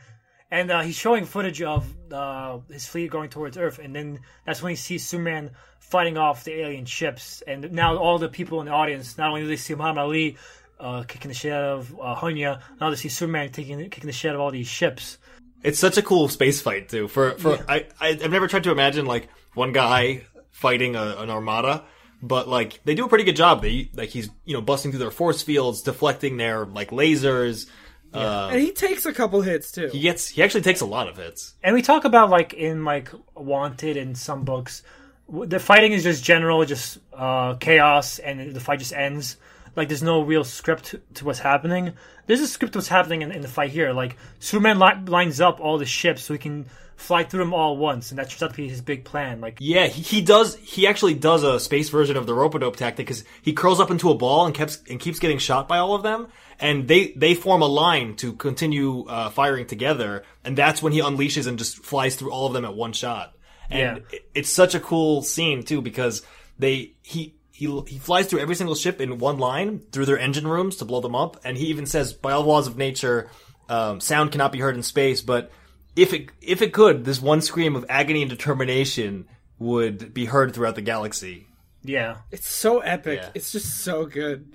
And 0.51 0.71
uh, 0.71 0.83
he's 0.83 0.95
showing 0.95 1.25
footage 1.25 1.63
of 1.63 1.93
uh, 2.13 2.59
his 2.71 2.87
fleet 2.87 3.11
going 3.11 3.29
towards 3.29 3.57
Earth, 3.57 3.81
and 3.81 3.97
then 3.97 4.21
that's 4.47 4.63
when 4.63 4.71
he 4.71 4.77
sees 4.77 5.05
Superman 5.05 5.51
fighting 5.81 6.17
off 6.17 6.45
the 6.45 6.53
alien 6.53 6.85
ships. 6.85 7.43
And 7.45 7.73
now 7.73 7.97
all 7.97 8.19
the 8.19 8.29
people 8.29 8.61
in 8.61 8.67
the 8.67 8.73
audience, 8.73 9.19
not 9.19 9.31
only 9.31 9.41
do 9.41 9.49
they 9.49 9.57
see 9.57 9.75
Muhammad 9.75 10.03
Ali 10.03 10.37
uh, 10.79 11.03
kicking 11.09 11.31
the 11.31 11.35
shit 11.35 11.53
out 11.53 11.65
of 11.65 11.99
uh, 12.01 12.15
Hunya, 12.15 12.61
now 12.81 12.91
they 12.91 12.97
see 12.97 13.09
Superman 13.09 13.51
taking, 13.51 13.81
kicking 13.91 14.07
the 14.07 14.13
shit 14.13 14.29
out 14.29 14.37
of 14.37 14.43
all 14.43 14.53
these 14.53 14.69
ships. 14.69 15.19
It's 15.65 15.79
such 15.79 15.97
a 15.97 16.03
cool 16.03 16.29
space 16.29 16.61
fight 16.61 16.89
too. 16.89 17.09
For 17.09 17.33
for 17.33 17.59
I, 17.69 17.87
I 18.01 18.11
I've 18.11 18.31
never 18.31 18.47
tried 18.47 18.65
to 18.65 18.71
imagine 18.71 19.07
like 19.07 19.29
one 19.55 19.73
guy 19.73 20.23
fighting 20.51 20.95
a, 20.95 21.17
an 21.19 21.31
armada, 21.31 21.85
but 22.27 22.49
like 22.49 22.81
they 22.85 22.95
do 22.95 23.05
a 23.05 23.09
pretty 23.09 23.25
good 23.25 23.37
job. 23.37 23.63
They 23.63 23.91
like 23.95 24.09
he's 24.09 24.31
you 24.45 24.55
know 24.55 24.63
busting 24.63 24.91
through 24.91 25.01
their 25.01 25.11
force 25.11 25.43
fields, 25.43 25.83
deflecting 25.83 26.37
their 26.39 26.65
like 26.65 26.91
lasers. 26.91 27.67
Uh, 28.13 28.49
and 28.53 28.61
he 28.61 28.71
takes 28.71 29.05
a 29.07 29.13
couple 29.13 29.43
hits 29.43 29.73
too. 29.73 29.89
he 29.89 29.99
gets 30.01 30.29
he 30.29 30.43
actually 30.43 30.63
takes 30.63 30.81
a 30.81 30.87
lot 30.87 31.09
of 31.09 31.17
hits. 31.17 31.55
And 31.63 31.75
we 31.75 31.83
talk 31.83 32.05
about 32.05 32.31
like 32.31 32.55
in 32.55 32.85
like 32.85 33.11
Wanted 33.35 33.97
in 33.97 34.15
some 34.15 34.45
books, 34.45 34.83
the 35.29 35.59
fighting 35.59 35.93
is 35.93 36.03
just 36.03 36.25
general, 36.25 36.65
just 36.65 36.99
uh, 37.13 37.55
chaos, 37.55 38.19
and 38.19 38.55
the 38.55 38.61
fight 38.61 38.79
just 38.79 38.93
ends. 38.93 39.37
Like 39.77 39.89
there's 39.89 40.03
no 40.03 40.23
real 40.23 40.45
script 40.45 40.95
to 41.15 41.25
what's 41.25 41.41
happening. 41.41 41.93
There's 42.27 42.41
a 42.41 42.47
script 42.47 42.73
to 42.75 42.79
what's 42.79 42.89
happening 42.89 43.23
in, 43.23 43.33
in 43.33 43.43
the 43.43 43.49
fight 43.49 43.71
here. 43.71 43.93
Like 43.93 44.17
Superman 44.39 44.79
li- 44.79 45.05
lines 45.11 45.41
up 45.41 45.61
all 45.61 45.77
the 45.79 45.85
ships 45.85 46.23
so 46.23 46.33
he 46.33 46.39
can 46.39 46.67
fly 46.97 47.25
through 47.25 47.41
them 47.45 47.55
all 47.55 47.77
once, 47.77 48.11
and 48.11 48.19
that's 48.19 48.43
out 48.43 48.51
to 48.51 48.57
be 48.57 48.69
his 48.69 48.81
big 48.81 49.05
plan. 49.05 49.41
Like 49.41 49.59
Yeah, 49.61 49.87
he, 49.87 50.03
he 50.03 50.21
does. 50.23 50.57
He 50.57 50.87
actually 50.87 51.15
does 51.15 51.43
a 51.43 51.59
space 51.61 51.89
version 51.89 52.17
of 52.17 52.27
the 52.27 52.35
rope 52.35 52.59
dope 52.59 52.77
tactic 52.77 53.07
because 53.07 53.25
he 53.43 53.53
curls 53.53 53.81
up 53.81 53.91
into 53.91 54.11
a 54.11 54.15
ball 54.15 54.47
and 54.47 54.55
keeps 54.55 54.79
and 54.89 54.99
keeps 55.01 55.19
getting 55.19 55.39
shot 55.39 55.69
by 55.69 55.79
all 55.79 55.95
of 55.95 56.03
them, 56.03 56.29
and 56.61 56.87
they 56.89 57.13
they 57.17 57.35
form 57.35 57.63
a 57.63 57.67
line 57.67 58.17
to 58.17 58.33
continue 58.35 59.05
uh, 59.07 59.31
firing 59.31 59.67
together, 59.67 60.25
and 60.45 60.57
that's 60.57 60.83
when 60.83 60.93
he 60.93 61.01
unleashes 61.01 61.47
and 61.47 61.59
just 61.59 61.79
flies 61.85 62.17
through 62.17 62.31
all 62.33 62.47
of 62.47 62.53
them 62.53 62.65
at 62.65 62.75
one 62.75 62.93
shot. 62.93 63.35
And 63.71 63.97
Yeah. 63.99 64.03
it- 64.13 64.29
it's 64.35 64.51
such 64.51 64.75
a 64.75 64.81
cool 64.81 65.23
scene 65.23 65.63
too 65.63 65.81
because 65.83 66.23
they 66.59 66.93
he. 67.03 67.35
He, 67.57 67.67
he 67.87 67.99
flies 68.01 68.27
through 68.27 68.41
every 68.41 68.57
single 68.57 68.75
ship 68.75 69.01
in 69.01 69.19
one 69.19 69.39
line 69.39 69.79
through 69.93 70.07
their 70.07 70.19
engine 70.19 70.45
rooms 70.45 70.75
to 70.79 70.85
blow 70.85 71.01
them 71.01 71.15
up, 71.15 71.37
and 71.45 71.57
he 71.57 71.67
even 71.67 71.87
says, 71.87 72.13
"By 72.13 72.33
all 72.33 72.43
laws 72.43 72.67
of 72.67 72.77
nature, 72.77 73.31
um, 73.69 74.01
sound 74.01 74.33
cannot 74.33 74.51
be 74.51 74.59
heard 74.59 74.75
in 74.75 74.83
space, 74.83 75.21
but 75.21 75.53
if 75.97 76.13
it 76.13 76.31
if 76.41 76.63
it 76.63 76.73
could, 76.73 77.05
this 77.05 77.21
one 77.23 77.41
scream 77.41 77.77
of 77.77 77.85
agony 77.89 78.23
and 78.23 78.31
determination 78.31 79.27
would 79.59 80.13
be 80.13 80.25
heard 80.27 80.53
throughout 80.55 80.75
the 80.75 80.83
galaxy. 80.83 81.47
yeah, 81.83 82.17
It's 82.31 82.49
so 82.49 82.81
epic. 82.81 83.21
Yeah. 83.23 83.31
It's 83.35 83.53
just 83.53 83.79
so 83.85 84.05
good. 84.07 84.53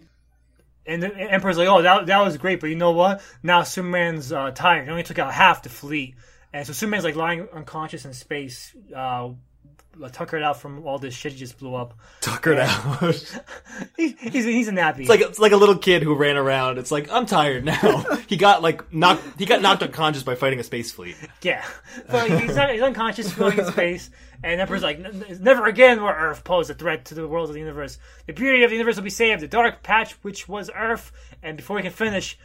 and 0.85 1.01
the 1.03 1.15
Emperor's 1.15 1.57
like, 1.57 1.67
"Oh, 1.67 1.81
that 1.81 2.05
that 2.07 2.19
was 2.23 2.37
great, 2.37 2.59
but 2.59 2.69
you 2.69 2.75
know 2.75 2.91
what? 2.91 3.21
Now 3.43 3.63
Superman's 3.63 4.31
uh, 4.33 4.51
tired. 4.51 4.85
He 4.85 4.89
only 4.91 5.03
took 5.03 5.19
out 5.19 5.33
half 5.33 5.63
the 5.63 5.69
fleet, 5.69 6.15
and 6.51 6.65
so 6.65 6.73
Superman's 6.73 7.03
like 7.05 7.15
lying 7.15 7.47
unconscious 7.53 8.05
in 8.05 8.13
space, 8.13 8.75
uh, 8.95 9.29
tucker 10.07 10.37
it 10.37 10.43
out 10.43 10.61
from 10.61 10.85
all 10.87 10.97
this 10.97 11.13
shit 11.13 11.33
he 11.33 11.37
just 11.37 11.57
blew 11.57 11.75
up. 11.75 11.93
Tuckered 12.21 12.57
out. 12.59 13.35
He, 13.95 14.15
he's 14.19 14.45
he's 14.45 14.67
a 14.67 14.71
nappy. 14.71 15.01
It's 15.01 15.09
like 15.09 15.19
it's 15.21 15.39
like 15.39 15.51
a 15.51 15.57
little 15.57 15.77
kid 15.77 16.03
who 16.03 16.15
ran 16.15 16.37
around. 16.37 16.77
It's 16.77 16.91
like 16.91 17.11
I'm 17.11 17.25
tired 17.25 17.65
now. 17.65 18.05
he 18.27 18.37
got 18.37 18.61
like 18.61 18.93
knocked. 18.93 19.23
He 19.37 19.45
got 19.45 19.61
knocked 19.61 19.83
unconscious 19.83 20.23
by 20.23 20.35
fighting 20.35 20.59
a 20.59 20.63
space 20.63 20.91
fleet. 20.91 21.17
yeah, 21.41 21.65
but 22.07 22.29
like, 22.29 22.41
he's, 22.41 22.55
not, 22.55 22.71
he's 22.71 22.81
unconscious, 22.81 23.31
floating 23.31 23.59
in 23.59 23.71
space, 23.71 24.09
and 24.43 24.61
Emperor's 24.61 24.83
like, 24.83 24.99
"N- 24.99 25.25
n- 25.27 25.39
never 25.41 25.65
again 25.65 26.01
will 26.01 26.09
Earth 26.09 26.43
pose 26.43 26.69
a 26.69 26.73
threat 26.73 27.05
to 27.05 27.13
the 27.15 27.27
world 27.27 27.49
of 27.49 27.53
the 27.53 27.59
universe. 27.59 27.97
The 28.27 28.33
beauty 28.33 28.63
of 28.63 28.69
the 28.69 28.75
universe 28.77 28.95
will 28.95 29.03
be 29.03 29.09
saved. 29.09 29.41
The 29.41 29.47
dark 29.47 29.83
patch, 29.83 30.13
which 30.21 30.47
was 30.47 30.69
Earth, 30.73 31.11
and 31.43 31.57
before 31.57 31.77
he 31.77 31.83
can 31.83 31.91
finish, 31.91 32.37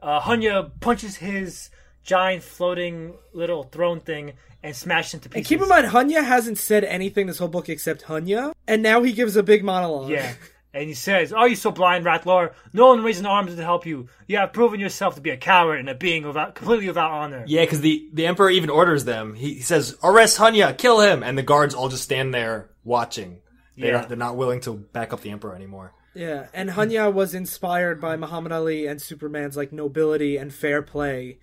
uh, 0.00 0.20
Hunya 0.20 0.70
punches 0.80 1.16
his 1.16 1.70
giant 2.02 2.42
floating 2.42 3.14
little 3.32 3.64
throne 3.64 4.00
thing 4.00 4.32
and 4.62 4.74
smashes 4.76 5.14
into 5.14 5.28
pieces. 5.28 5.38
And 5.38 5.46
keep 5.46 5.62
in 5.62 5.68
mind, 5.68 5.86
Hunya 5.86 6.24
hasn't 6.24 6.58
said 6.58 6.84
anything 6.84 7.26
this 7.26 7.38
whole 7.38 7.48
book 7.48 7.68
except 7.68 8.04
Hunya, 8.04 8.52
and 8.68 8.82
now 8.82 9.02
he 9.02 9.12
gives 9.12 9.36
a 9.36 9.42
big 9.42 9.64
monologue. 9.64 10.10
Yeah. 10.10 10.32
And 10.72 10.86
he 10.86 10.94
says, 10.94 11.32
Are 11.32 11.48
you 11.48 11.56
so 11.56 11.72
blind, 11.72 12.04
Ratlor? 12.04 12.52
No 12.72 12.88
one 12.88 13.02
raised 13.02 13.18
an 13.18 13.26
arm 13.26 13.48
to 13.48 13.56
help 13.56 13.86
you. 13.86 14.06
You 14.28 14.36
have 14.36 14.52
proven 14.52 14.78
yourself 14.78 15.16
to 15.16 15.20
be 15.20 15.30
a 15.30 15.36
coward 15.36 15.80
and 15.80 15.88
a 15.88 15.96
being 15.96 16.24
without, 16.24 16.54
completely 16.54 16.86
without 16.86 17.10
honor. 17.10 17.42
Yeah, 17.48 17.62
because 17.62 17.80
the 17.80 18.08
the 18.12 18.26
emperor 18.26 18.50
even 18.50 18.70
orders 18.70 19.04
them. 19.04 19.34
He, 19.34 19.54
he 19.54 19.60
says, 19.62 19.96
"Arrest 20.02 20.38
Hunya, 20.38 20.76
kill 20.78 21.00
him," 21.00 21.24
and 21.24 21.36
the 21.36 21.42
guards 21.42 21.74
all 21.74 21.88
just 21.88 22.04
stand 22.04 22.32
there 22.32 22.70
watching. 22.84 23.40
They're, 23.76 23.94
Yeah. 23.94 24.04
they're 24.04 24.16
not 24.16 24.36
willing 24.36 24.60
to 24.60 24.74
back 24.74 25.12
up 25.12 25.22
the 25.22 25.30
emperor 25.30 25.56
anymore. 25.56 25.92
Yeah, 26.14 26.46
and 26.54 26.70
Hunya 26.70 27.12
was 27.12 27.34
inspired 27.34 28.00
by 28.00 28.16
Muhammad 28.16 28.52
Ali 28.52 28.86
and 28.86 29.02
Superman's 29.02 29.56
like 29.56 29.72
nobility 29.72 30.36
and 30.36 30.52
fair 30.54 30.82
play. 30.82 31.38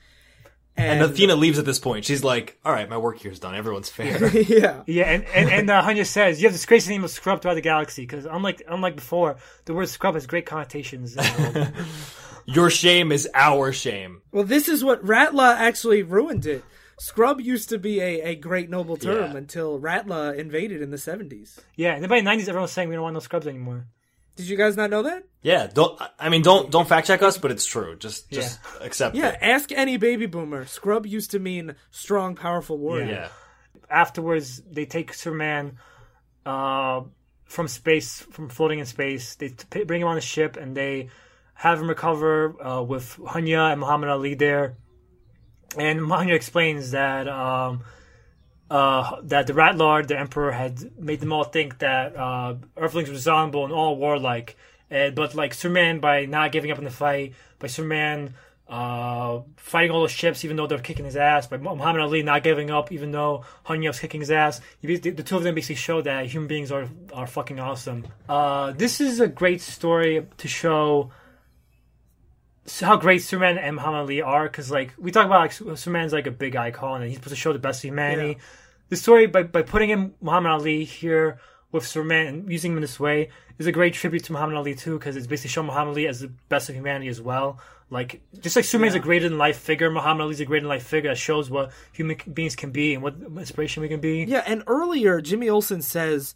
And 0.78 1.02
And, 1.02 1.12
Athena 1.12 1.36
leaves 1.36 1.58
at 1.58 1.66
this 1.66 1.80
point. 1.80 2.06
She's 2.06 2.24
like, 2.24 2.60
"All 2.64 2.72
right, 2.72 2.88
my 2.88 2.98
work 2.98 3.20
here's 3.20 3.40
done. 3.40 3.56
Everyone's 3.56 3.90
fair." 3.90 4.28
yeah, 4.42 4.84
Yeah, 4.86 5.06
and, 5.06 5.26
and, 5.34 5.50
and 5.50 5.70
uh, 5.72 5.82
Hunya 5.82 6.06
says, 6.06 6.40
You 6.40 6.48
have 6.48 6.54
disgraced 6.54 6.86
the 6.88 6.94
name 6.94 7.04
of 7.04 7.10
Scrub 7.10 7.42
throughout 7.42 7.56
the 7.56 7.62
galaxy, 7.62 8.04
because 8.04 8.26
unlike, 8.26 8.62
unlike 8.68 8.96
before, 8.96 9.38
the 9.66 9.74
word 9.74 9.90
Scrub 9.90 10.14
has 10.14 10.28
great 10.28 10.46
connotations. 10.46 11.18
in 11.18 11.24
the 11.24 11.54
world. 11.76 11.86
Your 12.46 12.70
shame 12.70 13.12
is 13.12 13.28
our 13.34 13.74
shame. 13.74 14.22
well, 14.32 14.44
this 14.46 14.70
is 14.70 14.84
what 14.84 15.04
Ratla 15.04 15.56
actually 15.56 16.04
ruined 16.04 16.46
it. 16.46 16.64
Scrub 17.00 17.42
used 17.42 17.70
to 17.70 17.78
be 17.78 18.00
a, 18.00 18.22
a 18.22 18.36
great 18.36 18.70
noble 18.70 18.98
term 18.98 19.32
Yeah. 19.32 19.38
until 19.38 19.80
Ratla 19.80 20.36
invaded 20.38 20.82
in 20.82 20.90
the 20.92 20.98
seventies. 20.98 21.60
yeah, 21.76 21.94
and 21.94 22.02
then 22.04 22.10
by 22.10 22.22
the 22.22 22.28
90s, 22.30 22.42
everyone 22.44 22.62
was 22.62 22.72
saying 22.72 22.88
we 22.90 22.96
don't 22.96 23.04
want 23.04 23.14
no 23.16 23.20
Scrubs 23.20 23.48
anymore. 23.48 23.88
Did 24.38 24.48
you 24.48 24.56
guys 24.58 24.78
not 24.78 24.90
know 24.90 25.04
that? 25.04 25.24
Yeah, 25.42 25.68
don't. 25.68 26.00
I 26.20 26.30
mean, 26.30 26.42
don't 26.44 26.72
don't 26.72 26.88
fact 26.88 27.08
check 27.08 27.22
us, 27.22 27.38
but 27.38 27.52
it's 27.52 27.66
true. 27.66 27.96
Just 27.98 28.30
just 28.32 28.60
accept 28.82 29.16
Yeah, 29.16 29.30
it. 29.30 29.40
ask 29.42 29.72
any 29.72 29.98
baby 29.98 30.26
boomer. 30.26 30.66
Scrub 30.66 31.06
used 31.06 31.32
to 31.32 31.40
mean 31.40 31.76
strong, 31.92 32.36
powerful 32.36 32.78
warrior. 32.78 33.06
Yeah. 33.12 33.28
afterwards 33.90 34.62
they 34.72 34.86
take 34.86 35.14
Superman 35.14 35.78
uh, 36.46 37.02
from 37.46 37.68
space, 37.68 38.22
from 38.32 38.50
floating 38.50 38.80
in 38.80 38.86
space. 38.86 39.36
They 39.36 39.50
t- 39.50 39.84
bring 39.84 40.02
him 40.02 40.08
on 40.08 40.18
a 40.18 40.22
ship 40.22 40.58
and 40.58 40.76
they 40.76 41.10
have 41.54 41.80
him 41.82 41.88
recover 41.90 42.56
uh, 42.64 42.82
with 42.84 43.16
Hunya 43.18 43.72
and 43.72 43.80
Muhammad 43.80 44.10
Ali 44.10 44.36
there. 44.36 44.76
And 45.78 46.00
Hunya 46.02 46.34
explains 46.36 46.92
that 46.92 47.28
um, 47.28 47.84
uh, 48.70 49.22
that 49.24 49.48
the 49.48 49.54
Rat 49.54 49.78
Lord, 49.78 50.08
the 50.08 50.20
Emperor, 50.20 50.52
had 50.52 51.00
made 51.00 51.20
them 51.20 51.32
all 51.34 51.44
think 51.44 51.80
that 51.80 52.16
uh, 52.16 52.56
Earthlings 52.76 53.10
were 53.10 53.16
dishonorable 53.16 53.66
and 53.66 53.74
all 53.74 53.96
warlike. 53.96 54.58
And, 54.90 55.16
but 55.16 55.36
like 55.36 55.54
Superman, 55.54 56.00
by 56.00 56.26
not 56.26 56.52
giving 56.52 56.72
up 56.72 56.78
in 56.78 56.84
the 56.84 56.90
fight, 56.90 57.34
by 57.60 57.68
Superman 57.68 58.34
uh, 58.70 59.42
fighting 59.56 59.92
all 59.92 60.02
those 60.02 60.12
ships, 60.12 60.44
even 60.44 60.58
though 60.58 60.68
they're 60.68 60.80
kicking 60.80 61.06
his 61.06 61.16
ass, 61.16 61.48
by 61.48 61.58
Muhammad 61.58 62.02
Ali 62.02 62.22
not 62.24 62.44
giving 62.44 62.70
up, 62.70 62.92
even 62.92 63.12
though 63.12 63.46
Hunya 63.66 63.98
kicking 63.98 64.20
his 64.20 64.32
ass, 64.32 64.60
he 64.82 64.88
basically- 64.88 65.12
the 65.12 65.24
two 65.24 65.38
of 65.38 65.44
them 65.44 65.56
basically 65.56 65.76
show 65.76 66.02
that 66.02 66.26
human 66.26 66.48
beings 66.48 66.72
are 66.72 66.90
are 67.14 67.28
fucking 67.28 67.60
awesome. 67.60 68.06
Uh, 68.28 68.74
this 68.74 69.00
is 69.00 69.20
a 69.20 69.28
great 69.28 69.62
story 69.62 70.26
to 70.38 70.48
show 70.48 71.12
how 72.80 72.98
great 72.98 73.24
Superman 73.24 73.58
and 73.58 73.76
Muhammad 73.76 74.02
Ali 74.02 74.22
are, 74.22 74.44
because 74.44 74.70
like 74.70 74.94
we 74.98 75.12
talk 75.12 75.26
about, 75.26 75.40
like 75.40 75.78
Superman's 75.78 76.14
like 76.14 76.28
a 76.28 76.32
big 76.32 76.56
icon, 76.56 77.02
and 77.02 77.10
he's 77.10 77.18
supposed 77.18 77.36
to 77.36 77.40
show 77.40 77.54
the 77.54 77.60
best 77.60 77.80
of 77.80 77.90
humanity. 77.90 78.30
Yeah. 78.30 78.44
The 78.90 78.96
story 78.96 79.28
by 79.28 79.44
by 79.44 79.62
putting 79.62 79.90
in 79.90 80.14
Muhammad 80.22 80.52
Ali 80.52 80.84
here 80.84 81.40
with 81.72 81.86
Superman 81.86 82.28
and 82.28 82.52
using 82.52 82.72
him 82.72 82.78
in 82.78 82.82
this 82.82 83.00
way 83.00 83.30
is 83.58 83.68
a 83.68 83.72
great 83.72 83.94
tribute 83.94 84.24
to 84.26 84.34
Muhammad 84.34 84.56
Ali 84.56 84.76
too, 84.76 84.98
because 84.98 85.16
it's 85.16 85.28
basically 85.28 85.50
showing 85.50 85.68
Muhammad 85.68 85.94
Ali 85.94 86.08
as 86.08 86.22
the 86.22 86.32
best 86.50 86.70
of 86.70 86.76
humanity 86.76 87.08
as 87.08 87.22
well. 87.22 87.60
Like 87.90 88.22
just 88.40 88.56
like 88.56 88.66
Superman's 88.66 88.96
a 88.96 89.00
greater 89.00 89.30
than 89.30 89.38
life 89.38 89.58
figure, 89.58 89.90
Muhammad 89.90 90.26
Ali's 90.26 90.42
a 90.42 90.46
greater 90.46 90.64
than 90.64 90.70
life 90.70 90.84
figure 90.84 91.10
that 91.10 91.18
shows 91.18 91.50
what 91.50 91.72
human 91.94 92.18
beings 92.34 92.56
can 92.56 92.72
be 92.72 92.94
and 92.94 93.02
what 93.02 93.16
inspiration 93.38 93.82
we 93.82 93.88
can 93.88 94.02
be. 94.02 94.26
Yeah, 94.26 94.44
and 94.46 94.64
earlier 94.68 95.22
Jimmy 95.22 95.50
Olsen 95.50 95.82
says 95.82 96.36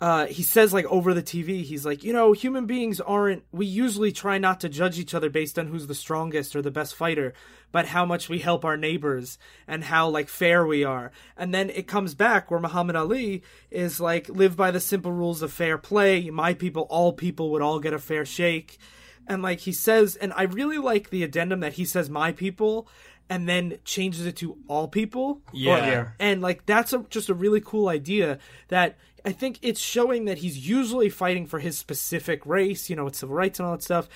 uh, 0.00 0.26
he 0.26 0.42
says 0.44 0.72
like 0.72 0.84
over 0.86 1.12
the 1.12 1.22
TV, 1.22 1.64
he's 1.64 1.84
like, 1.84 2.04
you 2.04 2.12
know, 2.12 2.32
human 2.32 2.66
beings 2.66 3.00
aren't. 3.00 3.42
We 3.50 3.66
usually 3.66 4.12
try 4.12 4.38
not 4.38 4.60
to 4.60 4.68
judge 4.68 4.98
each 4.98 5.12
other 5.12 5.28
based 5.28 5.58
on 5.58 5.66
who's 5.66 5.88
the 5.88 5.94
strongest 5.94 6.54
or 6.54 6.62
the 6.62 6.70
best 6.70 6.94
fighter, 6.94 7.34
but 7.72 7.86
how 7.86 8.04
much 8.04 8.28
we 8.28 8.38
help 8.38 8.64
our 8.64 8.76
neighbors 8.76 9.38
and 9.66 9.82
how 9.84 10.08
like 10.08 10.28
fair 10.28 10.64
we 10.64 10.84
are. 10.84 11.10
And 11.36 11.52
then 11.52 11.70
it 11.70 11.88
comes 11.88 12.14
back 12.14 12.48
where 12.50 12.60
Muhammad 12.60 12.94
Ali 12.94 13.42
is 13.70 13.98
like, 13.98 14.28
live 14.28 14.56
by 14.56 14.70
the 14.70 14.80
simple 14.80 15.12
rules 15.12 15.42
of 15.42 15.52
fair 15.52 15.78
play. 15.78 16.30
My 16.30 16.54
people, 16.54 16.86
all 16.90 17.12
people 17.12 17.50
would 17.50 17.62
all 17.62 17.80
get 17.80 17.92
a 17.92 17.98
fair 17.98 18.24
shake. 18.24 18.78
And 19.26 19.42
like 19.42 19.60
he 19.60 19.72
says, 19.72 20.14
and 20.16 20.32
I 20.34 20.44
really 20.44 20.78
like 20.78 21.10
the 21.10 21.24
addendum 21.24 21.60
that 21.60 21.74
he 21.74 21.84
says, 21.84 22.08
my 22.08 22.32
people, 22.32 22.88
and 23.30 23.48
then 23.48 23.78
changes 23.84 24.26
it 24.26 24.36
to 24.36 24.56
all 24.68 24.88
people 24.88 25.40
Yeah. 25.52 25.86
yeah. 25.86 26.08
and 26.18 26.40
like 26.40 26.66
that's 26.66 26.92
a, 26.92 27.04
just 27.10 27.28
a 27.28 27.34
really 27.34 27.60
cool 27.60 27.88
idea 27.88 28.38
that 28.68 28.96
I 29.24 29.32
think 29.32 29.58
it's 29.62 29.80
showing 29.80 30.26
that 30.26 30.38
he's 30.38 30.68
usually 30.68 31.10
fighting 31.10 31.46
for 31.46 31.58
his 31.58 31.76
specific 31.76 32.46
race, 32.46 32.88
you 32.88 32.96
know, 32.96 33.04
with 33.04 33.16
civil 33.16 33.34
rights 33.34 33.58
and 33.58 33.66
all 33.66 33.72
that 33.72 33.82
stuff, 33.82 34.08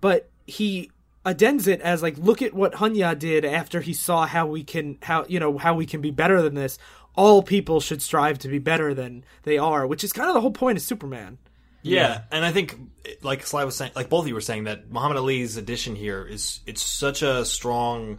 but 0.00 0.30
he 0.46 0.90
addends 1.24 1.66
it 1.66 1.80
as 1.80 2.02
like, 2.02 2.16
look 2.18 2.42
at 2.42 2.54
what 2.54 2.74
Hunya 2.74 3.18
did 3.18 3.44
after 3.44 3.80
he 3.80 3.92
saw 3.92 4.26
how 4.26 4.46
we 4.46 4.62
can, 4.62 4.98
how 5.02 5.24
you 5.28 5.40
know, 5.40 5.58
how 5.58 5.74
we 5.74 5.86
can 5.86 6.00
be 6.00 6.10
better 6.10 6.40
than 6.42 6.54
this. 6.54 6.78
All 7.16 7.42
people 7.42 7.80
should 7.80 8.00
strive 8.00 8.38
to 8.40 8.48
be 8.48 8.58
better 8.58 8.94
than 8.94 9.24
they 9.42 9.58
are, 9.58 9.86
which 9.86 10.04
is 10.04 10.12
kind 10.12 10.28
of 10.28 10.34
the 10.34 10.40
whole 10.40 10.52
point 10.52 10.78
of 10.78 10.82
Superman. 10.82 11.38
Yeah, 11.82 12.22
and 12.30 12.44
I 12.44 12.52
think, 12.52 12.78
like 13.22 13.46
Sly 13.46 13.64
was 13.64 13.74
saying, 13.74 13.92
like 13.94 14.10
both 14.10 14.24
of 14.24 14.28
you 14.28 14.34
were 14.34 14.40
saying, 14.42 14.64
that 14.64 14.90
Muhammad 14.90 15.16
Ali's 15.16 15.56
addition 15.56 15.96
here 15.96 16.24
is 16.24 16.60
it's 16.66 16.82
such 16.82 17.22
a 17.22 17.44
strong. 17.44 18.18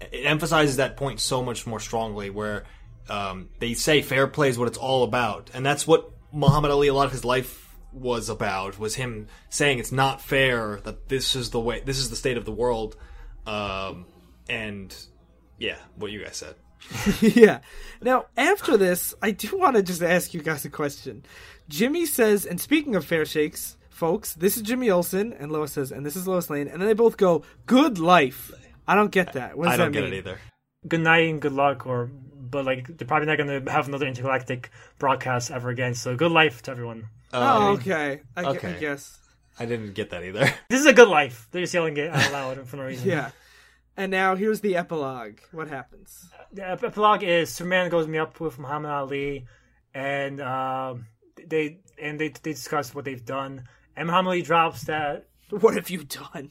It 0.00 0.24
emphasizes 0.24 0.76
that 0.76 0.96
point 0.96 1.20
so 1.20 1.42
much 1.42 1.66
more 1.66 1.80
strongly, 1.80 2.30
where 2.30 2.64
um, 3.08 3.48
they 3.58 3.74
say 3.74 4.02
fair 4.02 4.26
play 4.26 4.48
is 4.48 4.58
what 4.58 4.68
it's 4.68 4.78
all 4.78 5.04
about, 5.04 5.50
and 5.54 5.64
that's 5.64 5.86
what 5.86 6.10
Muhammad 6.32 6.70
Ali 6.70 6.88
a 6.88 6.94
lot 6.94 7.06
of 7.06 7.12
his 7.12 7.24
life 7.24 7.76
was 7.92 8.28
about. 8.28 8.78
Was 8.78 8.94
him 8.94 9.28
saying 9.48 9.78
it's 9.78 9.92
not 9.92 10.20
fair 10.20 10.80
that 10.84 11.08
this 11.08 11.34
is 11.36 11.50
the 11.50 11.60
way, 11.60 11.80
this 11.80 11.98
is 11.98 12.10
the 12.10 12.16
state 12.16 12.36
of 12.36 12.44
the 12.44 12.52
world, 12.52 12.96
um, 13.46 14.06
and 14.48 14.94
yeah, 15.58 15.76
what 15.96 16.10
you 16.10 16.24
guys 16.24 16.36
said. 16.36 16.54
yeah. 17.20 17.60
Now, 18.00 18.26
after 18.36 18.76
this, 18.76 19.14
I 19.20 19.30
do 19.32 19.56
want 19.58 19.76
to 19.76 19.82
just 19.82 20.02
ask 20.02 20.32
you 20.32 20.40
guys 20.42 20.64
a 20.64 20.70
question. 20.70 21.24
Jimmy 21.68 22.06
says, 22.06 22.46
and 22.46 22.60
speaking 22.60 22.96
of 22.96 23.04
fair 23.04 23.24
shakes, 23.24 23.76
folks, 23.90 24.34
this 24.34 24.56
is 24.56 24.62
Jimmy 24.62 24.90
Olsen, 24.90 25.32
and 25.32 25.52
Lois 25.52 25.72
says, 25.72 25.92
and 25.92 26.04
this 26.04 26.16
is 26.16 26.26
Lois 26.26 26.48
Lane, 26.50 26.68
and 26.68 26.80
then 26.80 26.88
they 26.88 26.94
both 26.94 27.16
go, 27.16 27.44
"Good 27.66 27.98
life." 27.98 28.50
I 28.90 28.94
don't 28.96 29.10
get 29.10 29.32
that. 29.34 29.56
What 29.56 29.64
does 29.66 29.74
I 29.74 29.76
don't 29.76 29.92
that 29.92 29.98
get 29.98 30.04
mean? 30.04 30.14
it 30.14 30.18
either. 30.18 30.38
good 30.86 31.00
night 31.00 31.28
and 31.30 31.40
good 31.40 31.52
luck, 31.52 31.86
or 31.86 32.10
but 32.52 32.64
like 32.64 32.86
they're 32.96 33.06
probably 33.06 33.26
not 33.26 33.36
going 33.38 33.64
to 33.64 33.70
have 33.70 33.86
another 33.88 34.06
intergalactic 34.06 34.70
broadcast 34.98 35.50
ever 35.50 35.68
again. 35.70 35.94
So 35.94 36.16
good 36.16 36.32
life 36.32 36.62
to 36.62 36.70
everyone. 36.72 37.08
Oh, 37.32 37.72
okay. 37.74 38.20
I, 38.36 38.42
gu- 38.42 38.68
I 38.68 38.72
guess. 38.72 39.18
I 39.58 39.66
didn't 39.66 39.92
get 39.94 40.10
that 40.10 40.24
either. 40.24 40.52
This 40.70 40.80
is 40.80 40.86
a 40.86 40.92
good 40.92 41.08
life. 41.08 41.46
They're 41.50 41.62
just 41.62 41.74
yelling 41.74 41.96
it 41.96 42.10
out 42.10 42.32
loud 42.32 42.66
for 42.66 42.76
no 42.76 42.84
reason. 42.84 43.08
Yeah. 43.08 43.30
And 43.96 44.10
now 44.10 44.34
here's 44.34 44.60
the 44.60 44.76
epilogue. 44.76 45.38
What 45.52 45.68
happens? 45.68 46.28
The 46.52 46.68
ep- 46.70 46.82
epilogue 46.84 47.22
is 47.22 47.50
Superman 47.50 47.90
goes 47.90 48.06
me 48.08 48.18
up 48.18 48.40
with 48.40 48.58
Muhammad 48.58 48.90
Ali, 48.90 49.46
and 49.94 50.40
um, 50.40 51.06
they 51.46 51.80
and 52.00 52.18
they 52.18 52.28
they 52.28 52.52
discuss 52.52 52.94
what 52.94 53.04
they've 53.04 53.24
done. 53.24 53.64
And 53.94 54.06
Muhammad 54.08 54.28
Ali 54.30 54.42
drops 54.42 54.84
that 54.84 55.28
What 55.50 55.74
have 55.74 55.90
you 55.90 56.04
done? 56.04 56.50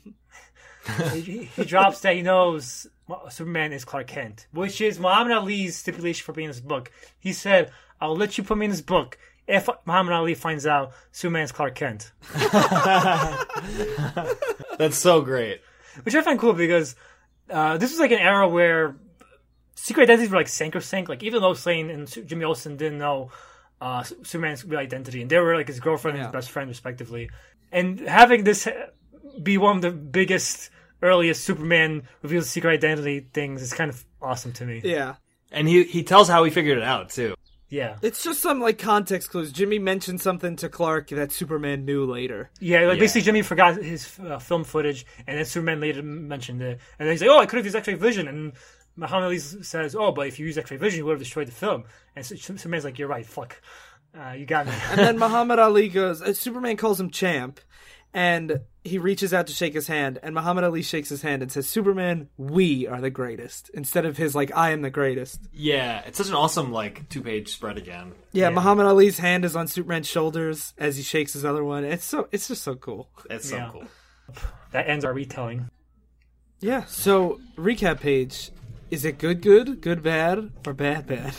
he, 1.14 1.44
he 1.46 1.66
drops 1.66 2.02
that 2.02 2.16
he 2.16 2.22
knows 2.22 2.88
Superman 3.30 3.74
is 3.74 3.86
Clark 3.86 4.08
Kent, 4.08 4.48
which 4.52 4.82
is 4.82 5.00
Muhammad 5.00 5.34
Ali's 5.38 5.78
stipulation 5.78 6.24
for 6.24 6.34
being 6.34 6.46
in 6.46 6.52
this 6.52 6.60
book. 6.62 6.92
He 7.20 7.34
said, 7.34 7.72
"I'll 8.00 8.16
let 8.16 8.38
you 8.38 8.44
put 8.44 8.58
me 8.58 8.66
in 8.66 8.72
this 8.72 8.82
book 8.82 9.18
if 9.48 9.68
Muhammad 9.86 10.14
Ali 10.14 10.36
finds 10.36 10.66
out 10.68 10.92
Superman 11.12 11.44
is 11.44 11.52
Clark 11.52 11.76
Kent," 11.76 12.12
That's 14.78 14.98
so 14.98 15.22
great. 15.22 15.62
which 16.04 16.16
I 16.16 16.22
find 16.22 16.40
cool 16.40 16.54
because 16.54 16.96
uh, 17.50 17.78
this 17.78 17.92
was 17.92 18.00
like 18.00 18.12
an 18.12 18.20
era 18.20 18.48
where 18.48 18.96
secret 19.76 20.04
identities 20.04 20.30
were 20.30 20.38
like 20.38 20.48
sacrosanct. 20.48 21.10
Like 21.10 21.24
even 21.24 21.42
though 21.42 21.56
Lane 21.66 21.90
and 21.90 22.28
Jimmy 22.28 22.46
Olsen 22.46 22.78
didn't 22.78 23.00
know 23.00 23.32
uh, 23.82 24.04
Superman's 24.04 24.66
real 24.66 24.80
identity, 24.80 25.22
and 25.22 25.30
they 25.30 25.40
were 25.40 25.56
like 25.56 25.68
his 25.68 25.80
girlfriend 25.80 26.18
and 26.18 26.26
his 26.26 26.32
best 26.32 26.52
friend, 26.52 26.70
respectively. 26.70 27.30
And 27.72 28.00
having 28.00 28.44
this 28.44 28.68
be 29.42 29.58
one 29.58 29.78
of 29.78 29.82
the 29.82 29.92
biggest, 29.92 30.70
earliest 31.02 31.44
Superman 31.44 32.04
reveals 32.22 32.50
secret 32.50 32.72
identity 32.74 33.28
things 33.34 33.62
is 33.62 33.74
kind 33.74 33.90
of 33.90 34.06
awesome 34.22 34.52
to 34.54 34.66
me. 34.66 34.82
Yeah. 34.84 35.16
And 35.52 35.68
he 35.68 35.84
he 35.84 36.04
tells 36.04 36.28
how 36.28 36.44
he 36.44 36.52
figured 36.52 36.78
it 36.78 36.84
out 36.84 37.10
too. 37.10 37.36
Yeah, 37.72 37.98
It's 38.02 38.24
just 38.24 38.42
some 38.42 38.60
like 38.60 38.80
context 38.80 39.30
clues. 39.30 39.52
Jimmy 39.52 39.78
mentioned 39.78 40.22
something 40.22 40.56
to 40.56 40.70
Clark 40.70 41.10
that 41.10 41.32
Superman 41.32 41.86
knew 41.86 42.04
later. 42.04 42.50
yeah. 42.60 42.88
Like 42.88 42.96
Yeah. 42.96 43.02
basically, 43.02 43.22
Jimmy 43.22 43.42
forgot 43.44 43.76
his 43.78 44.20
uh, 44.20 44.40
film 44.40 44.64
footage, 44.64 45.06
and 45.28 45.38
then 45.38 45.46
Superman 45.46 45.80
later 45.80 46.02
mentioned 46.02 46.64
it, 46.64 46.80
and 46.98 47.08
then 47.08 47.10
he's 47.14 47.22
like, 47.22 47.30
"Oh, 47.30 47.38
I 47.40 47.46
could 47.46 47.58
have 47.58 47.66
used 47.66 47.76
X-ray 47.76 47.94
vision." 47.94 48.28
And 48.28 48.54
Muhammad 48.96 49.26
Ali 49.26 49.38
says, 49.38 49.96
"Oh, 49.96 50.12
but 50.12 50.26
if 50.26 50.40
you 50.40 50.48
use 50.48 50.58
X-ray 50.58 50.78
vision, 50.78 50.98
you 50.98 51.06
would 51.06 51.12
have 51.14 51.20
destroyed 51.20 51.48
the 51.48 51.52
film." 51.52 51.84
And 52.16 52.26
so 52.26 52.34
Superman's 52.36 52.86
like, 52.86 52.98
"You're 52.98 53.08
right. 53.08 53.24
Fuck, 53.26 53.62
uh, 54.20 54.32
you 54.32 54.48
got 54.48 54.66
me." 54.66 54.74
And 54.90 55.00
then 55.00 55.20
Muhammad 55.26 55.60
Ali 55.60 55.90
goes. 55.90 56.24
Uh, 56.24 56.34
Superman 56.34 56.76
calls 56.76 57.00
him 57.00 57.12
champ, 57.12 57.60
and 58.16 58.62
he 58.90 58.98
reaches 58.98 59.34
out 59.34 59.48
to 59.48 59.54
shake 59.54 59.74
his 59.74 59.88
hand, 59.88 60.20
and 60.22 60.36
Muhammad 60.36 60.64
Ali 60.66 60.82
shakes 60.82 61.10
his 61.10 61.22
hand 61.22 61.42
and 61.42 61.52
says, 61.52 61.68
"Superman, 61.68 62.28
we 62.38 62.86
are 62.88 63.00
the 63.00 63.10
greatest," 63.10 63.70
instead 63.74 64.06
of 64.06 64.18
his 64.18 64.36
like, 64.36 64.52
"I 64.56 64.72
am 64.72 64.82
the 64.82 64.90
greatest." 64.90 65.40
Yeah, 65.54 66.02
it's 66.06 66.18
such 66.18 66.28
an 66.28 66.34
awesome 66.36 66.72
like 66.72 67.08
two 67.10 67.22
page 67.22 67.50
spread 67.54 67.78
again. 67.78 68.14
Yeah, 68.34 68.50
Yeah. 68.50 68.56
Muhammad 68.56 68.86
Ali's 68.88 69.20
hand 69.20 69.46
is 69.46 69.56
on 69.56 69.68
Superman's 69.68 70.08
shoulders 70.08 70.74
as 70.78 70.98
he 70.98 71.04
shakes 71.04 71.34
his 71.34 71.46
other 71.46 71.64
one. 71.64 71.84
It's 71.86 72.04
so 72.06 72.28
it's 72.32 72.48
just 72.50 72.64
so 72.64 72.76
cool. 72.76 73.10
It's 73.30 73.50
so 73.50 73.56
Yeah. 73.56 73.70
cool. 73.72 73.84
that 74.72 74.88
ends 74.88 75.04
our 75.06 75.14
retelling. 75.14 75.70
Yeah. 76.60 76.84
So 76.86 77.40
recap 77.58 78.00
page. 78.02 78.52
Is 78.92 79.06
it 79.06 79.18
good, 79.20 79.42
good, 79.42 79.82
good, 79.82 80.02
bad, 80.04 80.52
or 80.66 80.74
bad, 80.74 81.06
bad? 81.08 81.34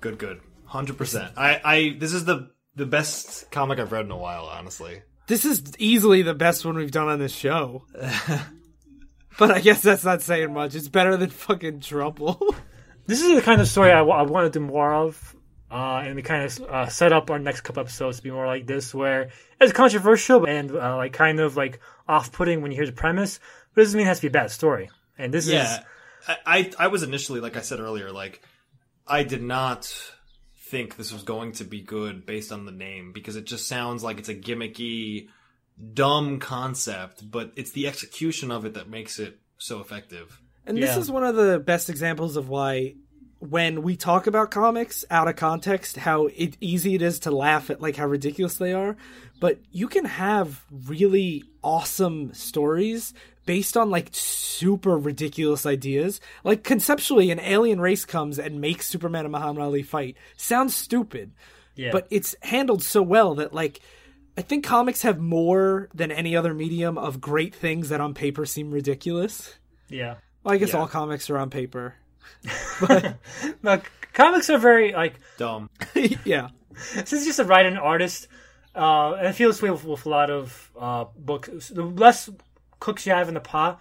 Good, 0.00 0.18
good, 0.18 0.40
hundred 0.66 0.98
percent. 0.98 1.32
I, 1.36 1.60
I, 1.64 1.96
this 1.98 2.12
is 2.12 2.24
the 2.26 2.50
the 2.74 2.84
best 2.86 3.50
comic 3.50 3.78
I've 3.78 3.92
read 3.92 4.04
in 4.04 4.10
a 4.10 4.16
while, 4.16 4.44
honestly. 4.44 5.02
This 5.26 5.44
is 5.44 5.62
easily 5.78 6.22
the 6.22 6.34
best 6.34 6.64
one 6.64 6.76
we've 6.76 6.90
done 6.90 7.08
on 7.08 7.18
this 7.18 7.34
show. 7.34 7.84
but 9.38 9.50
I 9.50 9.60
guess 9.60 9.82
that's 9.82 10.04
not 10.04 10.22
saying 10.22 10.52
much. 10.52 10.74
It's 10.74 10.88
better 10.88 11.16
than 11.16 11.30
fucking 11.30 11.80
Trouble. 11.80 12.54
This 13.08 13.22
is 13.22 13.36
the 13.36 13.42
kind 13.42 13.60
of 13.60 13.68
story 13.68 13.92
I, 13.92 14.02
want 14.02 14.52
to 14.52 14.58
do 14.58 14.64
more 14.64 14.92
of, 14.92 15.36
uh, 15.70 16.02
and 16.04 16.16
we 16.16 16.22
kind 16.22 16.42
of 16.42 16.60
uh, 16.62 16.88
set 16.88 17.12
up 17.12 17.30
our 17.30 17.38
next 17.38 17.60
couple 17.60 17.80
episodes 17.82 18.16
to 18.16 18.22
be 18.24 18.32
more 18.32 18.48
like 18.48 18.66
this, 18.66 18.92
where 18.92 19.30
it's 19.60 19.72
controversial 19.72 20.44
and 20.44 20.72
uh, 20.72 20.96
like 20.96 21.12
kind 21.12 21.38
of 21.38 21.56
like 21.56 21.78
off-putting 22.08 22.62
when 22.62 22.72
you 22.72 22.76
hear 22.76 22.84
the 22.84 22.90
premise, 22.90 23.38
but 23.74 23.82
it 23.82 23.84
doesn't 23.84 23.98
mean 23.98 24.06
it 24.06 24.08
has 24.08 24.18
to 24.18 24.22
be 24.22 24.26
a 24.26 24.32
bad 24.32 24.50
story. 24.50 24.90
And 25.16 25.32
this 25.32 25.46
Yeah, 25.46 25.62
is 25.62 25.80
I, 26.26 26.36
I, 26.46 26.70
I 26.80 26.86
was 26.88 27.04
initially, 27.04 27.38
like 27.38 27.56
I 27.56 27.60
said 27.60 27.78
earlier, 27.78 28.10
like 28.10 28.42
I 29.06 29.22
did 29.22 29.40
not 29.40 29.94
think 30.66 30.96
this 30.96 31.12
was 31.12 31.22
going 31.22 31.52
to 31.52 31.64
be 31.64 31.80
good 31.80 32.26
based 32.26 32.50
on 32.50 32.66
the 32.66 32.72
name 32.72 33.12
because 33.12 33.36
it 33.36 33.44
just 33.44 33.68
sounds 33.68 34.02
like 34.02 34.18
it's 34.18 34.28
a 34.28 34.34
gimmicky, 34.34 35.28
dumb 35.94 36.40
concept, 36.40 37.30
but 37.30 37.52
it's 37.56 37.70
the 37.70 37.86
execution 37.86 38.50
of 38.50 38.64
it 38.64 38.74
that 38.74 38.88
makes 38.88 39.18
it 39.18 39.38
so 39.58 39.80
effective. 39.80 40.40
And 40.66 40.76
this 40.76 40.96
is 40.96 41.10
one 41.10 41.22
of 41.22 41.36
the 41.36 41.60
best 41.60 41.88
examples 41.88 42.36
of 42.36 42.48
why 42.48 42.94
when 43.38 43.82
we 43.82 43.96
talk 43.96 44.26
about 44.26 44.50
comics 44.50 45.04
out 45.10 45.28
of 45.28 45.36
context, 45.36 45.96
how 45.98 46.26
it, 46.26 46.56
easy 46.60 46.94
it 46.96 47.02
is 47.02 47.20
to 47.20 47.30
laugh 47.30 47.70
at 47.70 47.80
like 47.80 47.96
how 47.96 48.06
ridiculous 48.06 48.56
they 48.56 48.72
are. 48.72 48.96
But 49.38 49.60
you 49.70 49.86
can 49.86 50.04
have 50.06 50.64
really 50.70 51.44
awesome 51.62 52.32
stories 52.34 53.14
based 53.46 53.76
on 53.76 53.88
like 53.90 54.08
super 54.12 54.98
ridiculous 54.98 55.64
ideas. 55.64 56.20
Like 56.44 56.62
conceptually, 56.64 57.30
an 57.30 57.40
alien 57.40 57.80
race 57.80 58.04
comes 58.04 58.38
and 58.38 58.60
makes 58.60 58.86
Superman 58.86 59.24
and 59.24 59.32
Muhammad 59.32 59.62
Ali 59.62 59.82
fight. 59.82 60.16
Sounds 60.36 60.76
stupid, 60.76 61.32
yeah, 61.74 61.90
but 61.92 62.06
it's 62.10 62.36
handled 62.42 62.82
so 62.82 63.00
well 63.02 63.36
that 63.36 63.54
like 63.54 63.80
I 64.36 64.42
think 64.42 64.64
comics 64.66 65.00
have 65.02 65.18
more 65.18 65.88
than 65.94 66.10
any 66.12 66.36
other 66.36 66.52
medium 66.52 66.98
of 66.98 67.20
great 67.22 67.54
things 67.54 67.88
that 67.88 68.00
on 68.02 68.12
paper 68.12 68.44
seem 68.44 68.70
ridiculous. 68.70 69.54
yeah. 69.88 70.16
Well, 70.44 70.54
I 70.54 70.58
guess 70.58 70.74
Yeah. 70.74 70.80
all 70.80 70.86
comics 70.88 71.28
are 71.30 71.38
on 71.38 71.48
paper. 71.50 71.94
Look, 73.62 73.90
comics 74.12 74.50
are 74.50 74.58
very 74.58 74.92
like 74.92 75.14
Dumb. 75.38 75.70
yeah. 76.24 76.48
since 77.04 77.24
just 77.24 77.38
a 77.38 77.44
writer 77.44 77.68
and 77.68 77.78
artist, 77.78 78.28
uh, 78.74 79.14
and 79.14 79.26
I 79.28 79.32
feel 79.32 79.48
this 79.48 79.62
way 79.62 79.70
with, 79.70 79.84
with 79.84 80.06
a 80.06 80.08
lot 80.08 80.30
of 80.30 80.70
uh, 80.78 81.04
books. 81.18 81.68
The 81.70 81.82
less 81.82 82.28
cooks 82.80 83.06
you 83.06 83.12
have 83.12 83.28
in 83.28 83.34
the 83.34 83.40
pot, 83.40 83.80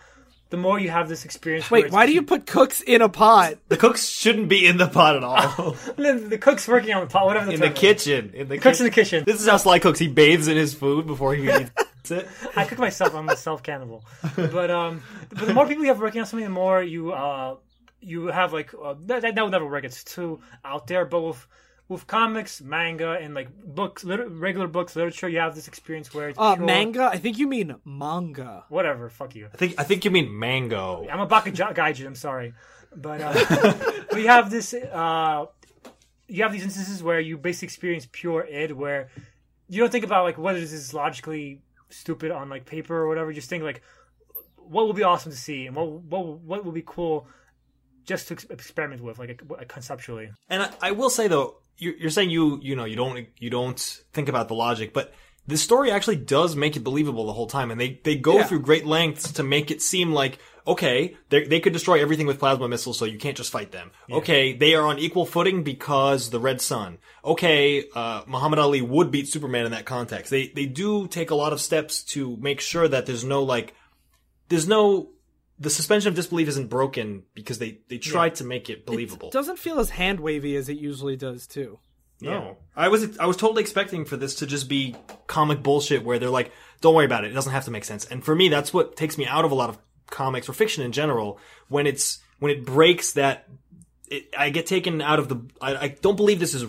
the 0.51 0.57
more 0.57 0.79
you 0.79 0.89
have 0.89 1.09
this 1.09 1.25
experience. 1.25 1.69
Wait, 1.71 1.91
why 1.91 2.05
do 2.05 2.13
you 2.13 2.21
put 2.21 2.45
cooks 2.45 2.81
in 2.81 3.01
a 3.01 3.09
pot? 3.09 3.55
The 3.67 3.77
cooks 3.77 4.07
shouldn't 4.07 4.47
be 4.47 4.65
in 4.65 4.77
the 4.77 4.87
pot 4.87 5.15
at 5.15 5.23
all. 5.23 5.71
the, 5.97 6.25
the 6.29 6.37
cook's 6.37 6.67
working 6.67 6.93
on 6.93 7.01
the 7.01 7.07
pot, 7.11 7.25
whatever 7.25 7.47
the 7.47 7.53
in 7.53 7.59
the 7.59 7.71
is. 7.71 7.77
kitchen. 7.79 8.31
In 8.33 8.47
the 8.47 8.57
Cooks 8.57 8.79
in 8.79 8.85
kitchen. 8.85 8.85
the 8.85 8.91
kitchen. 8.91 9.23
This 9.25 9.41
is 9.41 9.47
how 9.47 9.57
Sly 9.57 9.79
cooks. 9.79 9.99
He 9.99 10.07
bathes 10.07 10.47
in 10.47 10.55
his 10.55 10.73
food 10.73 11.07
before 11.07 11.33
he 11.33 11.49
eats 11.49 11.71
it. 12.11 12.27
I 12.55 12.65
cook 12.65 12.77
myself. 12.79 13.15
I'm 13.15 13.27
a 13.29 13.35
self 13.35 13.63
cannibal. 13.63 14.05
But 14.35 14.69
um, 14.71 15.01
but 15.29 15.47
the 15.47 15.53
more 15.53 15.67
people 15.67 15.83
you 15.83 15.89
have 15.89 15.99
working 15.99 16.21
on 16.21 16.27
something, 16.27 16.45
the 16.45 16.49
more 16.53 16.81
you 16.83 17.11
uh 17.11 17.55
you 17.99 18.27
have 18.27 18.53
like 18.53 18.71
uh, 18.79 18.93
that, 19.07 19.23
that 19.23 19.35
will 19.35 19.49
never 19.49 19.65
work. 19.65 19.83
It's 19.83 20.03
too 20.03 20.39
out 20.63 20.85
there. 20.87 21.05
But 21.05 21.21
with 21.21 21.47
with 21.87 22.07
comics, 22.07 22.61
manga, 22.61 23.11
and 23.11 23.33
like 23.35 23.49
books, 23.63 24.03
liter- 24.03 24.27
regular 24.27 24.67
books, 24.67 24.95
literature, 24.95 25.29
you 25.29 25.39
have 25.39 25.53
this 25.55 25.67
experience 25.67 26.13
where 26.13 26.29
it's 26.29 26.39
Uh, 26.39 26.55
pure- 26.55 26.65
manga? 26.65 27.03
I 27.11 27.17
think 27.17 27.37
you 27.37 27.47
mean 27.47 27.75
manga. 27.85 28.65
Whatever. 28.69 29.09
Fuck 29.09 29.35
you. 29.35 29.47
I 29.53 29.57
think 29.57 29.75
I 29.77 29.83
think 29.83 30.03
you 30.05 30.11
mean 30.11 30.37
mango. 30.37 31.07
I'm 31.11 31.19
a 31.19 31.27
Baka 31.27 31.51
Gaijin. 31.51 32.05
I'm 32.07 32.15
sorry, 32.15 32.53
but 32.95 33.21
uh, 33.21 33.33
but 34.09 34.19
you 34.19 34.27
have 34.27 34.49
this. 34.49 34.73
Uh, 34.73 35.45
you 36.27 36.41
have 36.41 36.51
these 36.51 36.63
instances 36.63 37.03
where 37.03 37.19
you 37.19 37.37
basically 37.37 37.67
experience 37.67 38.07
pure 38.11 38.43
id, 38.45 38.71
where 38.71 39.09
you 39.69 39.79
don't 39.79 39.91
think 39.91 40.05
about 40.05 40.23
like 40.23 40.37
whether 40.39 40.59
this 40.59 40.73
is 40.73 40.91
logically 40.93 41.61
stupid 41.89 42.31
on 42.31 42.49
like 42.49 42.65
paper 42.65 42.95
or 42.97 43.07
whatever. 43.07 43.29
You 43.29 43.35
just 43.35 43.49
think 43.49 43.63
like, 43.63 43.83
what 44.57 44.87
would 44.87 44.95
be 44.95 45.03
awesome 45.03 45.31
to 45.31 45.37
see, 45.37 45.67
and 45.67 45.75
what 45.75 45.87
what 45.87 46.25
what 46.39 46.65
would 46.65 46.73
be 46.73 46.83
cool 46.83 47.27
just 48.05 48.27
to 48.27 48.33
ex- 48.35 48.45
experiment 48.51 49.01
with, 49.01 49.17
like, 49.17 49.41
like 49.49 49.67
conceptually. 49.67 50.29
And 50.47 50.61
I, 50.61 50.69
I 50.81 50.91
will 50.91 51.09
say 51.09 51.27
though, 51.27 51.57
you're, 51.77 51.95
you're 51.95 52.09
saying 52.09 52.29
you 52.29 52.59
you 52.61 52.75
know 52.75 52.85
you 52.85 52.95
don't 52.95 53.27
you 53.37 53.49
don't 53.49 53.79
think 54.13 54.29
about 54.29 54.47
the 54.47 54.55
logic, 54.55 54.93
but 54.93 55.13
the 55.47 55.57
story 55.57 55.91
actually 55.91 56.15
does 56.15 56.55
make 56.55 56.75
it 56.75 56.83
believable 56.83 57.27
the 57.27 57.33
whole 57.33 57.47
time, 57.47 57.69
and 57.71 57.79
they 57.79 57.99
they 58.03 58.15
go 58.15 58.37
Yeah. 58.37 58.43
through 58.45 58.61
great 58.61 58.85
lengths 58.85 59.31
to 59.33 59.43
make 59.43 59.71
it 59.71 59.81
seem 59.81 60.11
like 60.13 60.39
okay, 60.67 61.15
they 61.29 61.43
they 61.43 61.59
could 61.59 61.73
destroy 61.73 62.01
everything 62.01 62.25
with 62.25 62.39
plasma 62.39 62.67
missiles, 62.67 62.97
so 62.97 63.05
you 63.05 63.19
can't 63.19 63.37
just 63.37 63.51
fight 63.51 63.71
them. 63.71 63.91
Okay, 64.11 64.53
they 64.53 64.73
are 64.73 64.85
on 64.87 64.97
equal 64.97 65.25
footing 65.25 65.61
because 65.63 66.31
the 66.31 66.39
Red 66.39 66.59
Sun. 66.61 66.97
Okay, 67.23 67.85
uh, 67.93 68.23
Muhammad 68.25 68.57
Ali 68.57 68.81
would 68.81 69.11
beat 69.11 69.27
Superman 69.27 69.65
in 69.67 69.71
that 69.73 69.85
context. 69.85 70.31
They 70.31 70.47
they 70.47 70.65
do 70.65 71.07
take 71.07 71.29
a 71.29 71.35
lot 71.35 71.53
of 71.53 71.61
steps 71.61 72.01
to 72.13 72.35
make 72.37 72.59
sure 72.61 72.87
that 72.87 73.05
there's 73.05 73.23
no 73.23 73.43
like 73.43 73.75
there's 74.49 74.67
no 74.67 75.09
the 75.59 75.69
suspension 75.69 76.09
of 76.09 76.15
disbelief 76.15 76.47
isn't 76.49 76.69
broken 76.69 77.23
because 77.33 77.59
they 77.59 77.79
they 77.89 77.97
tried 77.97 78.35
to 78.35 78.43
make 78.43 78.69
it 78.69 78.85
believable. 78.85 79.29
It 79.29 79.33
doesn't 79.33 79.59
feel 79.59 79.79
as 79.79 79.91
hand 79.91 80.19
wavy 80.19 80.55
as 80.55 80.69
it 80.69 80.77
usually 80.77 81.15
does, 81.15 81.47
too. 81.47 81.79
No, 82.21 82.57
I 82.75 82.87
was 82.87 83.17
I 83.17 83.25
was 83.25 83.37
totally 83.37 83.61
expecting 83.61 84.05
for 84.05 84.15
this 84.17 84.35
to 84.35 84.45
just 84.45 84.69
be 84.69 84.95
comic 85.27 85.61
bullshit 85.61 86.03
where 86.03 86.17
they're 86.17 86.29
like, 86.29 86.51
"Don't 86.79 86.95
worry 86.95 87.05
about 87.05 87.25
it; 87.25 87.31
it 87.31 87.33
doesn't 87.33 87.51
have 87.51 87.65
to 87.65 87.71
make 87.71 87.83
sense." 87.83 88.05
And 88.05 88.23
for 88.23 88.33
me, 88.33 88.47
that's 88.47 88.73
what 88.73 88.95
takes 88.95 89.17
me 89.17 89.25
out 89.25 89.43
of 89.43 89.51
a 89.51 89.55
lot 89.55 89.69
of 89.69 89.77
comics 90.09 90.47
or 90.47 90.53
fiction 90.53 90.83
in 90.83 90.91
general 90.91 91.39
when 91.67 91.87
it's 91.87 92.19
when 92.39 92.51
it 92.51 92.65
breaks 92.65 93.13
that. 93.13 93.47
It, 94.07 94.33
I 94.37 94.51
get 94.51 94.67
taken 94.67 95.01
out 95.01 95.17
of 95.19 95.29
the. 95.29 95.41
I, 95.59 95.75
I 95.75 95.87
don't 95.87 96.15
believe 96.15 96.39
this 96.39 96.53
is 96.53 96.65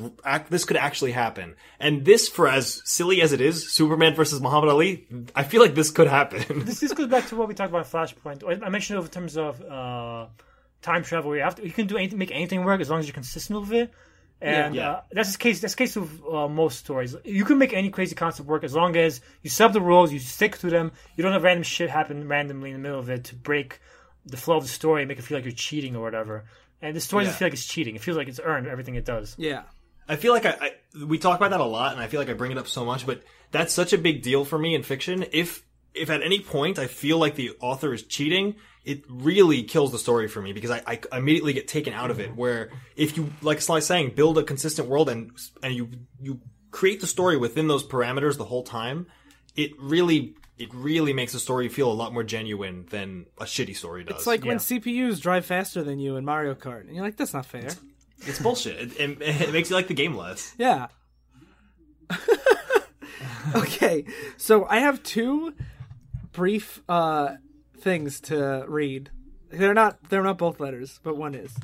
this 0.48 0.64
could 0.64 0.76
actually 0.78 1.12
happen. 1.12 1.54
And 1.78 2.04
this, 2.04 2.28
for 2.28 2.48
as 2.48 2.80
silly 2.84 3.20
as 3.20 3.32
it 3.32 3.40
is, 3.42 3.70
Superman 3.70 4.14
versus 4.14 4.40
Muhammad 4.40 4.70
Ali, 4.70 5.06
I 5.34 5.42
feel 5.44 5.60
like 5.60 5.74
this 5.74 5.90
could 5.90 6.06
happen. 6.08 6.44
This, 6.64 6.80
this 6.80 6.92
goes 6.94 7.08
back 7.08 7.26
to 7.28 7.36
what 7.36 7.48
we 7.48 7.54
talked 7.54 7.70
about 7.70 7.86
Flashpoint. 7.90 8.42
I- 8.64 8.68
mentioned 8.70 8.98
it 8.98 9.02
in 9.02 9.08
terms 9.08 9.36
of 9.36 9.60
uh, 9.62 10.26
time 10.80 11.02
travel. 11.02 11.36
You 11.36 11.42
have 11.42 11.56
to, 11.56 11.64
you 11.64 11.72
can 11.72 11.86
do 11.86 11.96
anything, 11.98 12.18
make 12.18 12.30
anything 12.32 12.64
work 12.64 12.80
as 12.80 12.88
long 12.88 13.00
as 13.00 13.06
you're 13.06 13.14
consistent 13.14 13.60
with 13.60 13.72
it. 13.72 13.92
And 14.40 14.74
Yeah. 14.74 14.90
Uh, 14.90 15.00
that's 15.12 15.32
the 15.32 15.38
case. 15.38 15.60
That's 15.60 15.74
the 15.74 15.78
case 15.78 15.96
with 15.96 16.10
uh, 16.30 16.48
most 16.48 16.78
stories. 16.78 17.14
You 17.24 17.44
can 17.44 17.58
make 17.58 17.72
any 17.72 17.90
crazy 17.90 18.14
concept 18.14 18.48
work 18.48 18.64
as 18.64 18.74
long 18.74 18.96
as 18.96 19.20
you 19.42 19.50
set 19.50 19.66
up 19.66 19.72
the 19.72 19.80
rules, 19.80 20.12
you 20.12 20.18
stick 20.18 20.58
to 20.58 20.68
them. 20.70 20.92
You 21.16 21.22
don't 21.22 21.32
have 21.32 21.42
random 21.42 21.62
shit 21.62 21.90
happen 21.90 22.28
randomly 22.28 22.70
in 22.70 22.76
the 22.76 22.82
middle 22.82 22.98
of 22.98 23.08
it 23.10 23.24
to 23.24 23.34
break 23.34 23.80
the 24.26 24.36
flow 24.36 24.56
of 24.56 24.62
the 24.64 24.68
story 24.68 25.02
and 25.02 25.08
make 25.08 25.18
it 25.18 25.22
feel 25.22 25.38
like 25.38 25.44
you're 25.44 25.52
cheating 25.52 25.96
or 25.96 26.02
whatever. 26.02 26.44
And 26.82 26.94
the 26.94 27.00
story 27.00 27.24
Yeah. 27.24 27.28
doesn't 27.28 27.38
feel 27.38 27.46
like 27.46 27.52
it's 27.54 27.66
cheating. 27.66 27.96
It 27.96 28.02
feels 28.02 28.16
like 28.16 28.28
it's 28.28 28.40
earned 28.42 28.66
everything 28.66 28.94
it 28.96 29.04
does. 29.04 29.34
Yeah. 29.38 29.62
I 30.08 30.16
feel 30.16 30.32
like 30.32 30.46
I, 30.46 30.50
I 30.60 31.04
we 31.04 31.18
talk 31.18 31.36
about 31.38 31.50
that 31.50 31.60
a 31.60 31.64
lot, 31.64 31.92
and 31.92 32.00
I 32.00 32.06
feel 32.06 32.20
like 32.20 32.28
I 32.30 32.34
bring 32.34 32.52
it 32.52 32.58
up 32.58 32.68
so 32.68 32.84
much, 32.84 33.06
but 33.06 33.22
that's 33.50 33.72
such 33.72 33.92
a 33.92 33.98
big 33.98 34.22
deal 34.22 34.44
for 34.44 34.58
me 34.58 34.74
in 34.74 34.82
fiction. 34.82 35.24
If 35.32 35.64
if 35.94 36.10
at 36.10 36.22
any 36.22 36.40
point 36.40 36.78
I 36.78 36.86
feel 36.86 37.18
like 37.18 37.34
the 37.36 37.52
author 37.60 37.92
is 37.92 38.02
cheating, 38.04 38.56
it 38.84 39.02
really 39.08 39.62
kills 39.64 39.90
the 39.92 39.98
story 39.98 40.28
for 40.28 40.40
me 40.42 40.52
because 40.52 40.70
I, 40.70 40.82
I 41.10 41.16
immediately 41.18 41.54
get 41.54 41.66
taken 41.66 41.92
out 41.94 42.10
of 42.10 42.20
it. 42.20 42.28
Mm-hmm. 42.28 42.36
Where 42.36 42.70
if 42.96 43.16
you, 43.16 43.32
like 43.42 43.60
Sly's 43.62 43.86
saying, 43.86 44.12
build 44.14 44.36
a 44.38 44.42
consistent 44.44 44.88
world 44.88 45.08
and 45.08 45.32
and 45.62 45.74
you 45.74 45.88
you 46.20 46.40
create 46.70 47.00
the 47.00 47.06
story 47.06 47.36
within 47.36 47.66
those 47.66 47.82
parameters 47.82 48.36
the 48.36 48.44
whole 48.44 48.62
time, 48.62 49.06
it 49.56 49.72
really 49.80 50.36
it 50.58 50.72
really 50.72 51.12
makes 51.12 51.34
a 51.34 51.40
story 51.40 51.68
feel 51.68 51.90
a 51.90 51.94
lot 51.94 52.12
more 52.12 52.22
genuine 52.22 52.86
than 52.90 53.26
a 53.38 53.44
shitty 53.44 53.76
story 53.76 54.04
does. 54.04 54.16
It's 54.16 54.26
like 54.26 54.44
when 54.44 54.58
CPUs 54.58 55.20
drive 55.20 55.44
faster 55.44 55.82
than 55.82 55.98
you 55.98 56.16
in 56.16 56.24
Mario 56.24 56.54
Kart. 56.54 56.82
And 56.82 56.94
you're 56.94 57.04
like, 57.04 57.16
that's 57.16 57.34
not 57.34 57.46
fair. 57.46 57.70
it's 58.20 58.38
bullshit. 58.38 58.98
It, 58.98 59.00
it, 59.00 59.20
it 59.22 59.52
makes 59.52 59.70
you 59.70 59.76
like 59.76 59.88
the 59.88 59.94
game 59.94 60.16
less. 60.16 60.54
Yeah. 60.56 60.88
okay, 63.54 64.04
so 64.36 64.64
I 64.66 64.78
have 64.78 65.02
two 65.02 65.54
brief 66.32 66.82
uh, 66.88 67.36
things 67.80 68.20
to 68.22 68.64
read. 68.68 69.10
They're 69.50 69.74
not 69.74 69.98
they're 70.08 70.22
not 70.22 70.38
both 70.38 70.60
letters, 70.60 71.00
but 71.02 71.16
one 71.16 71.34
is. 71.34 71.54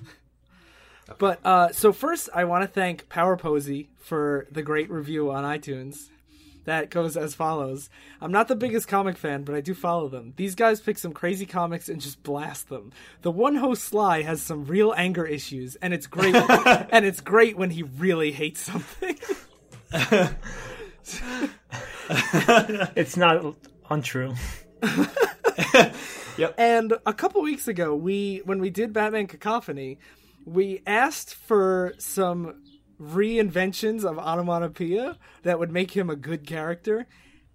But 1.19 1.41
uh, 1.45 1.73
so 1.73 1.93
first, 1.93 2.29
I 2.35 2.45
want 2.45 2.63
to 2.63 2.69
thank 2.69 3.09
Power 3.09 3.37
Posey 3.37 3.91
for 4.01 4.47
the 4.51 4.63
great 4.63 4.91
review 4.91 5.31
on 5.31 5.45
iTunes. 5.45 6.09
That 6.65 6.91
goes 6.91 7.17
as 7.17 7.35
follows. 7.35 7.91
I'm 8.21 8.31
not 8.33 8.49
the 8.49 8.55
biggest 8.55 8.87
comic 8.87 9.17
fan, 9.17 9.43
but 9.43 9.55
I 9.55 9.61
do 9.61 9.75
follow 9.75 10.09
them. 10.09 10.33
These 10.37 10.55
guys 10.55 10.81
pick 10.81 10.97
some 10.97 11.13
crazy 11.13 11.47
comics 11.47 11.89
and 11.89 12.01
just 12.01 12.23
blast 12.23 12.69
them. 12.69 12.93
The 13.23 13.33
one 13.33 13.57
host 13.57 13.85
Sly 13.85 14.23
has 14.23 14.41
some 14.41 14.65
real 14.65 14.95
anger 14.97 15.27
issues, 15.27 15.75
and 15.77 15.93
it's 15.93 16.07
great. 16.07 16.35
and 16.67 17.05
it's 17.05 17.21
great 17.21 17.57
when 17.57 17.71
he 17.71 17.83
really 17.83 18.33
hates 18.33 18.61
something. 18.61 19.19
It's 22.95 23.17
not 23.17 23.57
untrue. 23.91 24.35
yep. 26.37 26.55
And 26.59 26.95
a 27.07 27.13
couple 27.13 27.43
weeks 27.43 27.69
ago, 27.69 27.95
we 27.95 28.43
when 28.45 28.61
we 28.61 28.71
did 28.71 28.93
Batman 28.93 29.27
Cacophony, 29.27 29.99
we 30.45 30.83
asked 30.87 31.35
for 31.35 31.95
some 31.99 32.63
reinventions 33.03 34.05
of 34.05 34.19
onomatopoeia 34.19 35.19
that 35.43 35.59
would 35.59 35.73
make 35.73 35.93
him 35.93 36.09
a 36.09 36.17
good 36.17 36.47
character, 36.47 37.07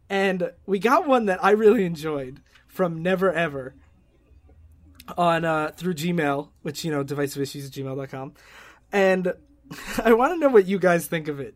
and 0.09 0.51
we 0.65 0.79
got 0.79 1.07
one 1.07 1.25
that 1.25 1.43
I 1.43 1.51
really 1.51 1.85
enjoyed 1.85 2.41
from 2.67 3.01
Never 3.01 3.31
Ever 3.31 3.75
on 5.17 5.45
uh, 5.45 5.71
through 5.75 5.95
Gmail, 5.95 6.49
which 6.61 6.83
you 6.83 6.91
know 6.91 7.03
divisive 7.03 7.41
issues 7.41 7.67
at 7.67 7.71
gmail.com. 7.71 8.33
and 8.91 9.33
I 10.03 10.13
want 10.13 10.33
to 10.33 10.39
know 10.39 10.49
what 10.49 10.67
you 10.67 10.79
guys 10.79 11.07
think 11.07 11.27
of 11.27 11.39
it. 11.39 11.55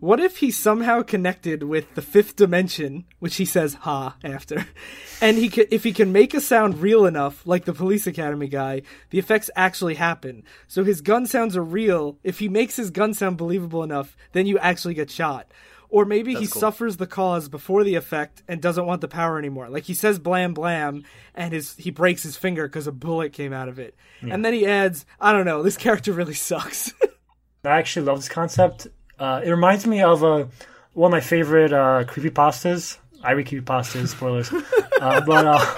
What 0.00 0.20
if 0.20 0.36
he 0.38 0.52
somehow 0.52 1.02
connected 1.02 1.64
with 1.64 1.94
the 1.94 2.02
fifth 2.02 2.36
dimension, 2.36 3.04
which 3.18 3.36
he 3.36 3.44
says 3.44 3.74
"ha" 3.74 4.16
after, 4.22 4.66
and 5.20 5.36
he 5.36 5.48
could, 5.48 5.66
if 5.72 5.82
he 5.82 5.92
can 5.92 6.12
make 6.12 6.34
a 6.34 6.40
sound 6.40 6.80
real 6.80 7.04
enough, 7.04 7.44
like 7.44 7.64
the 7.64 7.72
Police 7.72 8.06
Academy 8.06 8.46
guy, 8.46 8.82
the 9.10 9.18
effects 9.18 9.50
actually 9.56 9.94
happen. 9.94 10.44
So 10.68 10.84
his 10.84 11.00
gun 11.00 11.26
sounds 11.26 11.56
are 11.56 11.64
real. 11.64 12.18
If 12.22 12.38
he 12.38 12.48
makes 12.48 12.76
his 12.76 12.90
gun 12.90 13.12
sound 13.12 13.38
believable 13.38 13.82
enough, 13.82 14.16
then 14.32 14.46
you 14.46 14.56
actually 14.58 14.94
get 14.94 15.10
shot. 15.10 15.50
Or 15.90 16.04
maybe 16.04 16.34
he 16.34 16.46
cool. 16.46 16.60
suffers 16.60 16.98
the 16.98 17.06
cause 17.06 17.48
before 17.48 17.82
the 17.82 17.94
effect 17.94 18.42
and 18.46 18.60
doesn't 18.60 18.86
want 18.86 19.00
the 19.00 19.08
power 19.08 19.38
anymore. 19.38 19.68
Like 19.68 19.84
he 19.84 19.94
says 19.94 20.20
"blam 20.20 20.54
blam" 20.54 21.02
and 21.34 21.52
his 21.52 21.74
he 21.76 21.90
breaks 21.90 22.22
his 22.22 22.36
finger 22.36 22.68
because 22.68 22.86
a 22.86 22.92
bullet 22.92 23.32
came 23.32 23.52
out 23.52 23.68
of 23.68 23.80
it, 23.80 23.96
and 24.20 24.44
then 24.44 24.52
he 24.52 24.64
adds, 24.64 25.06
"I 25.20 25.32
don't 25.32 25.46
know, 25.46 25.62
this 25.62 25.76
character 25.76 26.12
really 26.12 26.34
sucks." 26.34 26.92
I 27.64 27.78
actually 27.78 28.06
love 28.06 28.18
this 28.18 28.28
concept. 28.28 28.86
Uh, 29.18 29.40
it 29.44 29.50
reminds 29.50 29.86
me 29.86 30.02
of 30.02 30.22
uh, 30.22 30.44
one 30.92 31.10
of 31.10 31.12
my 31.12 31.20
favorite 31.20 31.72
uh, 31.72 32.04
creepypastas. 32.04 32.98
I 33.22 33.32
read 33.32 33.46
creepypastas, 33.46 34.08
spoilers. 34.08 34.52
uh, 35.00 35.20
but 35.22 35.46
uh, 35.46 35.74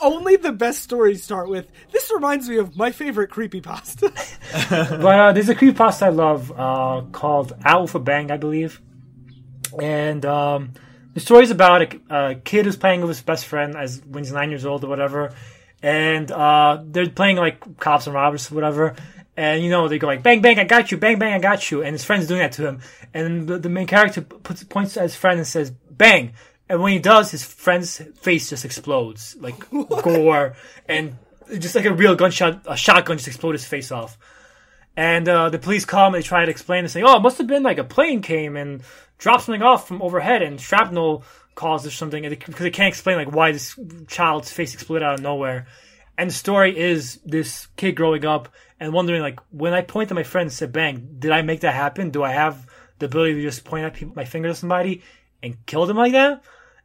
Only 0.00 0.36
the 0.36 0.52
best 0.52 0.82
stories 0.82 1.22
start 1.22 1.48
with, 1.48 1.66
"This 1.92 2.10
reminds 2.14 2.48
me 2.48 2.58
of 2.58 2.76
my 2.76 2.92
favorite 2.92 3.30
creepy 3.30 3.60
creepypasta." 3.60 5.00
but 5.02 5.20
uh, 5.20 5.32
there's 5.32 5.48
a 5.48 5.54
creepy 5.54 5.76
creepypasta 5.76 6.02
I 6.02 6.08
love 6.10 6.52
uh, 6.52 7.02
called 7.12 7.52
Out 7.64 7.82
with 7.82 7.94
a 7.94 7.98
Bang, 7.98 8.30
I 8.30 8.36
believe. 8.36 8.80
And 9.80 10.24
um, 10.24 10.72
the 11.14 11.20
story's 11.20 11.50
about 11.50 11.82
a, 11.82 12.00
a 12.10 12.34
kid 12.36 12.64
who's 12.64 12.76
playing 12.76 13.00
with 13.00 13.10
his 13.10 13.22
best 13.22 13.46
friend 13.46 13.76
as 13.76 14.00
when 14.06 14.24
he's 14.24 14.32
nine 14.32 14.50
years 14.50 14.64
old 14.64 14.84
or 14.84 14.88
whatever. 14.88 15.34
And 15.82 16.30
uh, 16.30 16.82
they're 16.84 17.08
playing 17.08 17.36
like 17.36 17.78
cops 17.78 18.06
and 18.06 18.14
robbers 18.14 18.50
or 18.50 18.54
whatever. 18.54 18.96
And 19.38 19.62
you 19.62 19.70
know 19.70 19.86
they 19.86 20.00
go 20.00 20.08
like 20.08 20.24
bang 20.24 20.40
bang 20.40 20.58
I 20.58 20.64
got 20.64 20.90
you 20.90 20.98
bang 20.98 21.16
bang 21.16 21.32
I 21.32 21.38
got 21.38 21.70
you. 21.70 21.84
And 21.84 21.92
his 21.92 22.02
friend's 22.02 22.26
doing 22.26 22.40
that 22.40 22.50
to 22.54 22.66
him. 22.66 22.80
And 23.14 23.46
the, 23.46 23.56
the 23.56 23.68
main 23.68 23.86
character 23.86 24.20
puts 24.20 24.64
points 24.64 24.96
at 24.96 25.04
his 25.04 25.14
friend 25.14 25.38
and 25.38 25.46
says 25.46 25.70
bang. 25.70 26.32
And 26.68 26.82
when 26.82 26.92
he 26.92 26.98
does 26.98 27.30
his 27.30 27.44
friend's 27.44 27.98
face 28.16 28.50
just 28.50 28.64
explodes 28.64 29.36
like 29.38 29.70
gore. 30.02 30.56
And 30.88 31.18
just 31.56 31.76
like 31.76 31.84
a 31.84 31.94
real 31.94 32.16
gunshot 32.16 32.62
a 32.66 32.76
shotgun 32.76 33.16
just 33.16 33.28
explodes 33.28 33.62
his 33.62 33.68
face 33.68 33.92
off. 33.92 34.18
And 34.96 35.28
uh, 35.28 35.50
the 35.50 35.60
police 35.60 35.84
come 35.84 36.14
and 36.14 36.24
they 36.24 36.26
try 36.26 36.44
to 36.44 36.50
explain 36.50 36.80
and 36.80 36.90
say, 36.90 37.04
oh, 37.04 37.18
it 37.18 37.22
must 37.22 37.38
have 37.38 37.46
been 37.46 37.62
like 37.62 37.78
a 37.78 37.84
plane 37.84 38.22
came 38.22 38.56
and 38.56 38.82
dropped 39.18 39.44
something 39.44 39.62
off 39.62 39.86
from 39.86 40.02
overhead 40.02 40.42
and 40.42 40.60
shrapnel 40.60 41.22
caused 41.54 41.86
or 41.86 41.92
something. 41.92 42.26
And 42.26 42.32
they, 42.32 42.38
because 42.38 42.58
they 42.58 42.70
can't 42.70 42.88
explain 42.88 43.16
like 43.16 43.32
why 43.32 43.52
this 43.52 43.78
child's 44.08 44.50
face 44.50 44.74
exploded 44.74 45.06
out 45.06 45.14
of 45.14 45.20
nowhere. 45.20 45.68
And 46.16 46.30
the 46.30 46.34
story 46.34 46.76
is 46.76 47.20
this 47.24 47.68
kid 47.76 47.94
growing 47.94 48.26
up 48.26 48.48
and 48.80 48.92
wondering 48.92 49.22
like, 49.22 49.40
when 49.50 49.74
I 49.74 49.82
point 49.82 50.08
to 50.10 50.14
my 50.14 50.22
friend 50.22 50.46
and 50.46 50.52
said, 50.52 50.72
bang, 50.72 51.16
did 51.18 51.30
I 51.30 51.42
make 51.42 51.60
that 51.60 51.74
happen? 51.74 52.10
Do 52.10 52.22
I 52.22 52.32
have 52.32 52.66
the 52.98 53.06
ability 53.06 53.34
to 53.34 53.42
just 53.42 53.64
point 53.64 53.84
at 53.84 53.94
people, 53.94 54.14
my 54.14 54.24
finger 54.24 54.48
to 54.48 54.54
somebody 54.54 55.02
and 55.42 55.56
kill 55.66 55.86
them 55.86 55.96
like 55.96 56.12
that? 56.12 56.42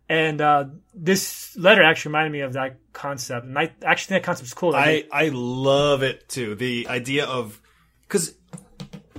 And 0.10 0.42
uh, 0.42 0.66
this 0.94 1.56
letter 1.58 1.82
actually 1.82 2.10
reminded 2.10 2.32
me 2.34 2.42
of 2.42 2.54
that 2.54 2.78
concept. 2.92 3.46
And 3.46 3.58
I 3.58 3.72
actually 3.84 4.16
think 4.16 4.24
that 4.24 4.26
concept's 4.26 4.54
cool. 4.54 4.76
I 4.76 5.06
I 5.12 5.30
love 5.30 6.04
it 6.04 6.28
too. 6.28 6.56
The 6.56 6.88
idea 6.90 7.26
of 7.26 7.62
because 8.02 8.36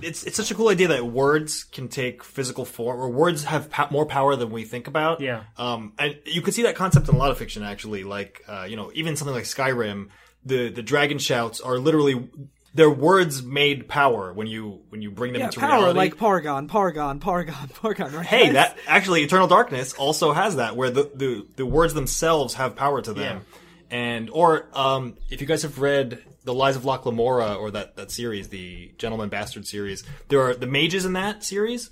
it's 0.02 0.24
it's 0.24 0.36
such 0.36 0.50
a 0.50 0.54
cool 0.54 0.68
idea 0.68 0.88
that 0.88 1.06
words 1.06 1.64
can 1.64 1.88
take 1.88 2.22
physical 2.22 2.64
form, 2.64 3.00
or 3.00 3.08
words 3.08 3.44
have 3.44 3.70
po- 3.70 3.88
more 3.90 4.06
power 4.06 4.36
than 4.36 4.50
we 4.50 4.64
think 4.64 4.86
about. 4.86 5.20
Yeah. 5.20 5.44
Um, 5.56 5.94
and 5.98 6.18
you 6.26 6.42
could 6.42 6.54
see 6.54 6.62
that 6.64 6.76
concept 6.76 7.08
in 7.08 7.14
a 7.14 7.18
lot 7.18 7.30
of 7.30 7.38
fiction, 7.38 7.62
actually. 7.62 8.04
Like, 8.04 8.42
uh, 8.46 8.66
you 8.68 8.76
know, 8.76 8.92
even 8.94 9.16
something 9.16 9.34
like 9.34 9.44
Skyrim, 9.44 10.10
the 10.44 10.68
the 10.68 10.82
dragon 10.82 11.18
shouts 11.18 11.60
are 11.60 11.78
literally 11.78 12.28
they're 12.74 12.90
words 12.90 13.42
made 13.42 13.88
power 13.88 14.32
when 14.32 14.46
you 14.46 14.82
when 14.88 15.00
you 15.00 15.10
bring 15.10 15.32
them 15.32 15.40
yeah, 15.40 15.46
into 15.46 15.60
power 15.60 15.78
reality. 15.78 15.96
like 15.96 16.16
Pargon, 16.16 16.68
Pargon, 16.68 17.20
Pargon, 17.20 17.54
Pargon. 17.74 18.12
Right? 18.12 18.26
Hey, 18.26 18.50
that 18.50 18.76
actually 18.86 19.22
Eternal 19.22 19.46
Darkness 19.46 19.94
also 19.94 20.32
has 20.32 20.56
that 20.56 20.76
where 20.76 20.90
the 20.90 21.10
the, 21.14 21.46
the 21.56 21.66
words 21.66 21.94
themselves 21.94 22.54
have 22.54 22.76
power 22.76 23.00
to 23.00 23.12
them. 23.12 23.42
And 23.90 24.28
or 24.30 24.68
um 24.74 25.16
if 25.30 25.40
you 25.40 25.46
guys 25.46 25.62
have 25.62 25.78
read 25.78 26.22
The 26.44 26.54
Lies 26.54 26.76
of 26.76 26.84
Locke 26.84 27.06
Lamora 27.06 27.54
or 27.54 27.70
that 27.70 27.96
that 27.96 28.10
series, 28.10 28.48
the 28.48 28.92
Gentleman 28.98 29.28
Bastard 29.28 29.66
series, 29.66 30.02
there 30.28 30.42
are 30.42 30.54
the 30.54 30.66
mages 30.66 31.04
in 31.04 31.12
that 31.14 31.44
series. 31.44 31.90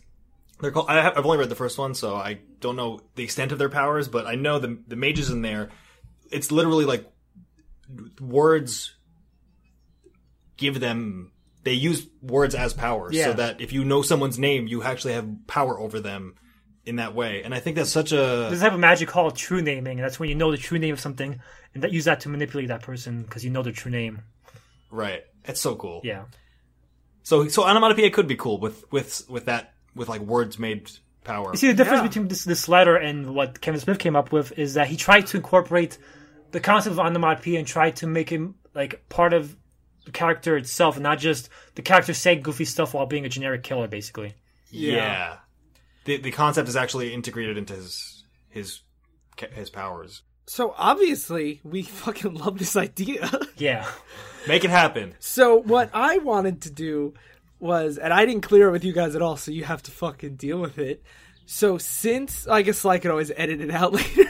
They're 0.61 0.71
called 0.71 0.87
I 0.89 1.03
have, 1.03 1.17
I've 1.17 1.25
only 1.25 1.39
read 1.39 1.49
the 1.49 1.55
first 1.55 1.79
one, 1.79 1.95
so 1.95 2.17
I 2.17 2.39
don't 2.61 2.77
know 2.77 3.01
the 3.15 3.25
extent 3.25 3.53
of 3.53 3.59
their 3.59 3.69
powers, 3.69 4.09
but 4.09 4.27
I 4.27 4.35
know 4.35 4.59
the 4.59 4.79
the 4.89 4.97
mages 4.97 5.31
in 5.31 5.43
there 5.43 5.71
it's 6.33 6.51
literally 6.51 6.87
like 6.87 7.07
words 8.21 8.95
give 10.63 10.81
them 10.87 11.31
they 11.65 11.75
use 11.91 12.01
words 12.37 12.55
as 12.55 12.73
power 12.75 13.05
Yeah. 13.13 13.27
so 13.27 13.33
that 13.43 13.61
if 13.61 13.71
you 13.77 13.83
know 13.85 14.01
someone's 14.03 14.39
name 14.49 14.63
you 14.73 14.83
actually 14.91 15.15
have 15.19 15.27
power 15.47 15.75
over 15.85 16.01
them 16.01 16.35
in 16.91 16.97
that 16.97 17.13
way 17.21 17.43
and 17.45 17.55
i 17.55 17.61
think 17.63 17.77
that's 17.77 17.95
such 18.01 18.11
a 18.13 18.23
There's 18.51 18.63
a 18.63 18.65
type 18.67 18.73
of 18.79 18.81
magic 18.91 19.09
called 19.15 19.37
true 19.37 19.63
naming, 19.63 19.97
and 19.99 20.05
that's 20.05 20.19
when 20.21 20.29
you 20.31 20.35
know 20.41 20.51
the 20.51 20.63
true 20.69 20.79
name 20.85 20.95
of 20.97 21.01
something, 21.07 21.31
and 21.75 21.79
that 21.83 21.93
use 21.99 22.07
that 22.11 22.19
to 22.23 22.29
manipulate 22.29 22.69
that 22.75 22.83
person 22.83 23.23
because 23.23 23.43
you 23.45 23.51
know 23.55 23.63
their 23.67 23.73
true 23.83 23.93
name. 24.01 24.15
right 24.91 25.23
it's 25.51 25.61
so 25.61 25.73
cool 25.83 26.01
Yeah, 26.11 26.23
so 27.23 27.35
so 27.49 27.61
onomatopoeia 27.65 28.11
could 28.11 28.29
be 28.35 28.37
cool 28.45 28.59
with 28.65 28.77
with 28.93 29.11
with 29.29 29.45
that 29.51 29.65
with 29.95 30.09
like 30.09 30.23
words 30.35 30.59
made 30.59 30.91
power 31.25 31.49
you 31.53 31.59
see 31.63 31.69
the 31.69 31.75
difference 31.81 32.01
Yeah. 32.03 32.09
between 32.09 32.29
this 32.29 32.45
this 32.45 32.69
letter 32.69 32.97
and 32.97 33.35
what 33.37 33.61
Kevin 33.61 33.81
Smith 33.81 33.99
came 33.99 34.17
up 34.17 34.33
with 34.33 34.49
is 34.59 34.75
that 34.75 34.87
he 34.89 34.97
tried 34.97 35.25
to 35.29 35.37
incorporate 35.37 35.99
the 36.51 36.61
concept 36.61 36.93
of 36.95 36.99
onomatopoeia 37.01 37.59
and 37.61 37.67
tried 37.77 37.95
to 38.03 38.07
make 38.07 38.29
him 38.29 38.45
like 38.75 38.93
part 39.09 39.33
of 39.33 39.57
the 40.05 40.13
character 40.13 40.57
itself, 40.57 40.97
and 40.97 41.03
not 41.03 41.19
just 41.19 41.49
the 41.75 41.83
character 41.83 42.15
saying 42.15 42.43
goofy 42.43 42.65
stuff 42.65 42.95
while 42.95 43.07
being 43.07 43.25
a 43.25 43.29
generic 43.29 43.63
killer, 43.63 43.89
basically. 43.89 44.35
yeah, 44.71 45.37
the 46.05 46.17
the 46.19 46.31
concept 46.31 46.69
is 46.69 46.77
actually 46.77 47.13
integrated 47.15 47.57
into 47.59 47.75
his 47.75 48.25
his 48.49 48.81
his 49.55 49.71
powers 49.71 50.23
So 50.47 50.75
obviously, 50.77 51.61
we 51.65 51.83
fucking 52.05 52.35
love 52.35 52.59
this 52.59 52.77
idea. 52.77 53.31
Yeah, 53.57 53.87
make 54.49 54.65
it 54.65 54.71
happen 54.71 55.15
so 55.21 55.57
what 55.57 55.91
I 55.95 56.19
wanted 56.19 56.63
to 56.63 56.71
do 56.71 57.15
was, 57.61 57.97
and 57.97 58.13
I 58.13 58.27
didn't 58.27 58.43
clear 58.43 58.69
it 58.69 58.73
with 58.73 58.83
you 58.85 58.93
guys 58.93 59.15
at 59.15 59.23
all, 59.23 59.37
so 59.37 59.53
you 59.53 59.63
have 59.65 59.83
to 59.85 59.93
fucking 59.93 60.35
deal 60.35 60.59
with 60.59 60.79
it. 60.79 61.05
So 61.47 61.79
since 61.79 62.49
I 62.49 62.63
guess 62.63 62.85
I 62.85 62.99
could 62.99 63.13
always 63.13 63.31
edit 63.37 63.61
it 63.61 63.71
out 63.71 63.93
later. 63.99 64.25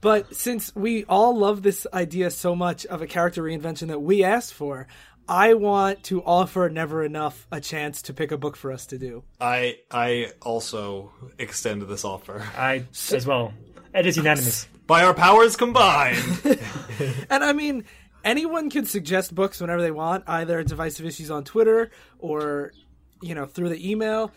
But 0.00 0.34
since 0.34 0.74
we 0.74 1.04
all 1.04 1.36
love 1.36 1.62
this 1.62 1.86
idea 1.92 2.30
so 2.30 2.54
much 2.54 2.86
of 2.86 3.02
a 3.02 3.06
character 3.06 3.42
reinvention 3.42 3.88
that 3.88 4.00
we 4.00 4.22
asked 4.22 4.54
for, 4.54 4.86
I 5.28 5.54
want 5.54 6.04
to 6.04 6.22
offer 6.24 6.70
Never 6.70 7.04
Enough 7.04 7.46
a 7.52 7.60
chance 7.60 8.02
to 8.02 8.14
pick 8.14 8.32
a 8.32 8.38
book 8.38 8.56
for 8.56 8.72
us 8.72 8.86
to 8.86 8.98
do. 8.98 9.24
i 9.40 9.78
i 9.90 10.32
also 10.40 11.12
extend 11.38 11.82
this 11.82 12.04
offer 12.04 12.42
I 12.56 12.84
as 13.12 13.26
well. 13.26 13.52
It 13.94 14.06
is 14.06 14.16
unanimous. 14.16 14.68
by 14.86 15.02
our 15.02 15.14
powers 15.14 15.56
combined 15.56 16.18
And 17.30 17.44
I 17.44 17.52
mean, 17.52 17.84
anyone 18.24 18.70
can 18.70 18.84
suggest 18.86 19.34
books 19.34 19.60
whenever 19.60 19.82
they 19.82 19.90
want, 19.90 20.24
either 20.26 20.62
Divisive 20.62 21.04
Issues 21.06 21.30
on 21.30 21.44
Twitter 21.44 21.90
or, 22.18 22.72
you 23.20 23.34
know, 23.34 23.46
through 23.46 23.68
the 23.68 23.90
email. 23.90 24.32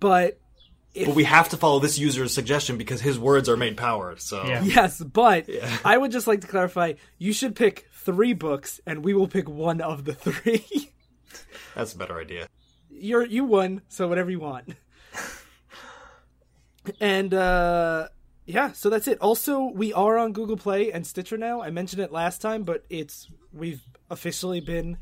But 0.00 0.38
But 1.04 1.14
we 1.14 1.24
have 1.24 1.48
to 1.50 1.56
follow 1.56 1.78
this 1.78 1.98
user's 1.98 2.32
suggestion 2.32 2.78
because 2.78 3.00
his 3.00 3.18
words 3.18 3.48
are 3.48 3.56
made 3.56 3.76
power. 3.76 4.16
So 4.18 4.44
Yeah. 4.46 4.62
yes, 4.62 5.00
but 5.02 5.48
I 5.84 5.96
would 5.98 6.10
just 6.12 6.26
like 6.26 6.40
to 6.40 6.46
clarify 6.46 6.94
you 7.18 7.32
should 7.32 7.54
pick 7.54 7.88
three 7.92 8.32
books 8.32 8.80
and 8.86 9.04
we 9.04 9.12
will 9.14 9.28
pick 9.28 9.48
one 9.48 9.80
of 9.80 10.04
the 10.04 10.14
three. 10.14 10.92
that's 11.74 11.92
a 11.92 11.98
better 11.98 12.18
idea. 12.18 12.48
You're 12.90 13.24
you 13.26 13.44
won, 13.44 13.82
so 13.88 14.08
whatever 14.08 14.30
you 14.30 14.40
want. 14.40 14.74
and 17.00 17.34
uh 17.34 18.08
yeah, 18.48 18.70
so 18.72 18.88
that's 18.88 19.08
it. 19.08 19.18
Also, 19.20 19.64
we 19.74 19.92
are 19.92 20.16
on 20.18 20.32
Google 20.32 20.56
Play 20.56 20.92
and 20.92 21.04
Stitcher 21.04 21.36
now. 21.36 21.60
I 21.62 21.70
mentioned 21.70 22.00
it 22.00 22.12
last 22.12 22.40
time, 22.40 22.62
but 22.62 22.84
it's 22.88 23.26
we've 23.52 23.82
officially 24.08 24.60
been 24.60 24.98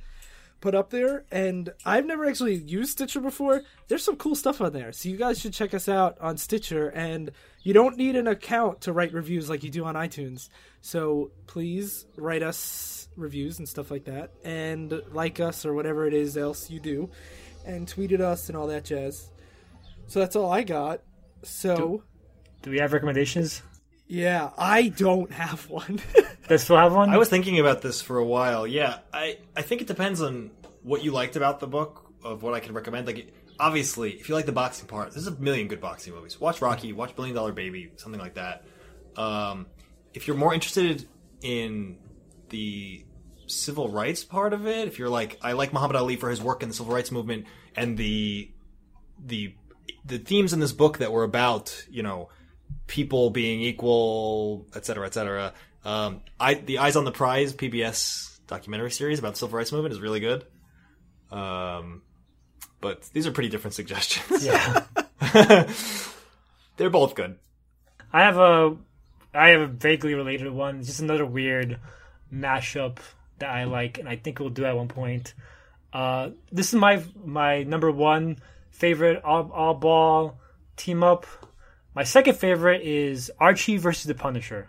put 0.64 0.74
up 0.74 0.88
there 0.88 1.26
and 1.30 1.70
I've 1.84 2.06
never 2.06 2.24
actually 2.24 2.54
used 2.54 2.92
Stitcher 2.92 3.20
before. 3.20 3.64
There's 3.88 4.02
some 4.02 4.16
cool 4.16 4.34
stuff 4.34 4.62
on 4.62 4.72
there. 4.72 4.92
So 4.92 5.10
you 5.10 5.18
guys 5.18 5.38
should 5.38 5.52
check 5.52 5.74
us 5.74 5.90
out 5.90 6.18
on 6.22 6.38
Stitcher 6.38 6.88
and 6.88 7.32
you 7.62 7.74
don't 7.74 7.98
need 7.98 8.16
an 8.16 8.26
account 8.26 8.80
to 8.80 8.92
write 8.94 9.12
reviews 9.12 9.50
like 9.50 9.62
you 9.62 9.68
do 9.68 9.84
on 9.84 9.94
iTunes. 9.94 10.48
So 10.80 11.32
please 11.46 12.06
write 12.16 12.42
us 12.42 13.08
reviews 13.14 13.58
and 13.58 13.68
stuff 13.68 13.90
like 13.90 14.04
that 14.04 14.30
and 14.42 15.02
like 15.12 15.38
us 15.38 15.66
or 15.66 15.74
whatever 15.74 16.06
it 16.06 16.14
is 16.14 16.34
else 16.38 16.70
you 16.70 16.80
do 16.80 17.10
and 17.66 17.86
tweet 17.86 18.12
at 18.12 18.22
us 18.22 18.48
and 18.48 18.56
all 18.56 18.68
that 18.68 18.86
jazz. 18.86 19.30
So 20.06 20.18
that's 20.18 20.34
all 20.34 20.50
I 20.50 20.62
got. 20.62 21.02
So 21.42 22.02
Do 22.62 22.70
we 22.70 22.78
have 22.78 22.94
recommendations? 22.94 23.60
Yeah, 24.06 24.50
I 24.58 24.88
don't 24.88 25.32
have 25.32 25.68
one. 25.68 26.00
Does 26.48 26.64
still 26.64 26.76
have 26.76 26.92
one? 26.94 27.10
I 27.10 27.16
was 27.16 27.28
thinking 27.28 27.58
about 27.58 27.82
this 27.82 28.02
for 28.02 28.18
a 28.18 28.24
while. 28.24 28.66
Yeah, 28.66 28.98
I 29.12 29.38
I 29.56 29.62
think 29.62 29.80
it 29.80 29.86
depends 29.86 30.20
on 30.20 30.50
what 30.82 31.02
you 31.02 31.12
liked 31.12 31.36
about 31.36 31.60
the 31.60 31.66
book 31.66 32.10
of 32.22 32.42
what 32.42 32.54
I 32.54 32.60
can 32.60 32.74
recommend. 32.74 33.06
Like, 33.06 33.32
obviously, 33.58 34.12
if 34.12 34.28
you 34.28 34.34
like 34.34 34.46
the 34.46 34.52
boxing 34.52 34.86
part, 34.86 35.12
there's 35.12 35.26
a 35.26 35.30
million 35.32 35.68
good 35.68 35.80
boxing 35.80 36.14
movies. 36.14 36.38
Watch 36.40 36.60
Rocky, 36.60 36.92
watch 36.92 37.16
Billion 37.16 37.34
Dollar 37.34 37.52
Baby, 37.52 37.92
something 37.96 38.20
like 38.20 38.34
that. 38.34 38.64
Um, 39.16 39.66
if 40.12 40.26
you're 40.26 40.36
more 40.36 40.52
interested 40.52 41.08
in 41.42 41.98
the 42.50 43.04
civil 43.46 43.88
rights 43.88 44.24
part 44.24 44.52
of 44.52 44.66
it, 44.66 44.88
if 44.88 44.98
you're 44.98 45.08
like, 45.08 45.38
I 45.42 45.52
like 45.52 45.72
Muhammad 45.72 45.96
Ali 45.96 46.16
for 46.16 46.30
his 46.30 46.42
work 46.42 46.62
in 46.62 46.68
the 46.68 46.74
civil 46.74 46.94
rights 46.94 47.10
movement 47.10 47.46
and 47.76 47.96
the 47.96 48.50
the 49.24 49.54
the 50.04 50.18
themes 50.18 50.52
in 50.52 50.60
this 50.60 50.72
book 50.72 50.98
that 50.98 51.12
were 51.12 51.24
about, 51.24 51.86
you 51.90 52.02
know, 52.02 52.28
people 52.86 53.30
being 53.30 53.60
equal, 53.60 54.66
et 54.74 54.84
cetera, 54.84 55.06
et 55.06 55.14
cetera. 55.14 55.52
Um, 55.84 56.22
I, 56.38 56.54
the 56.54 56.78
Eyes 56.78 56.96
on 56.96 57.04
the 57.04 57.12
Prize 57.12 57.54
PBS 57.54 58.38
documentary 58.46 58.90
series 58.90 59.18
about 59.18 59.32
the 59.32 59.38
civil 59.38 59.58
rights 59.58 59.72
movement 59.72 59.94
is 59.94 60.00
really 60.00 60.20
good. 60.20 60.44
Um, 61.30 62.02
but 62.80 63.02
these 63.12 63.26
are 63.26 63.32
pretty 63.32 63.48
different 63.48 63.74
suggestions. 63.80 64.44
yeah. 64.44 64.84
They're 66.76 66.90
both 66.90 67.14
good. 67.14 67.38
I 68.12 68.22
have 68.22 68.36
a 68.36 68.76
I 69.32 69.48
have 69.48 69.60
a 69.62 69.66
vaguely 69.66 70.14
related 70.14 70.50
one. 70.52 70.82
Just 70.82 71.00
another 71.00 71.26
weird 71.26 71.80
mashup 72.32 72.98
that 73.38 73.50
I 73.50 73.64
like, 73.64 73.98
and 73.98 74.08
I 74.08 74.16
think 74.16 74.38
we'll 74.38 74.50
do 74.50 74.64
at 74.64 74.76
one 74.76 74.88
point. 74.88 75.34
Uh, 75.92 76.30
this 76.52 76.68
is 76.68 76.74
my 76.74 77.02
my 77.24 77.62
number 77.62 77.90
one 77.90 78.38
favorite 78.70 79.22
all, 79.24 79.50
all 79.52 79.74
ball 79.74 80.38
team 80.76 81.02
up. 81.02 81.26
My 81.94 82.02
second 82.02 82.36
favorite 82.36 82.82
is 82.82 83.30
Archie 83.38 83.76
versus 83.76 84.04
the 84.04 84.14
Punisher. 84.14 84.68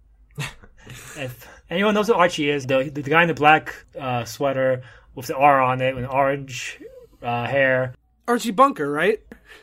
if 0.38 1.48
anyone 1.68 1.94
knows 1.94 2.08
what 2.08 2.18
Archie 2.18 2.48
is, 2.48 2.66
the 2.66 2.90
the 2.92 3.02
guy 3.02 3.22
in 3.22 3.28
the 3.28 3.34
black 3.34 3.74
uh, 3.98 4.24
sweater 4.24 4.82
with 5.14 5.26
the 5.26 5.36
R 5.36 5.60
on 5.60 5.80
it, 5.80 5.96
with 5.96 6.04
orange 6.06 6.80
uh, 7.22 7.46
hair. 7.46 7.94
Archie 8.28 8.52
Bunker, 8.52 8.90
right? 8.90 9.20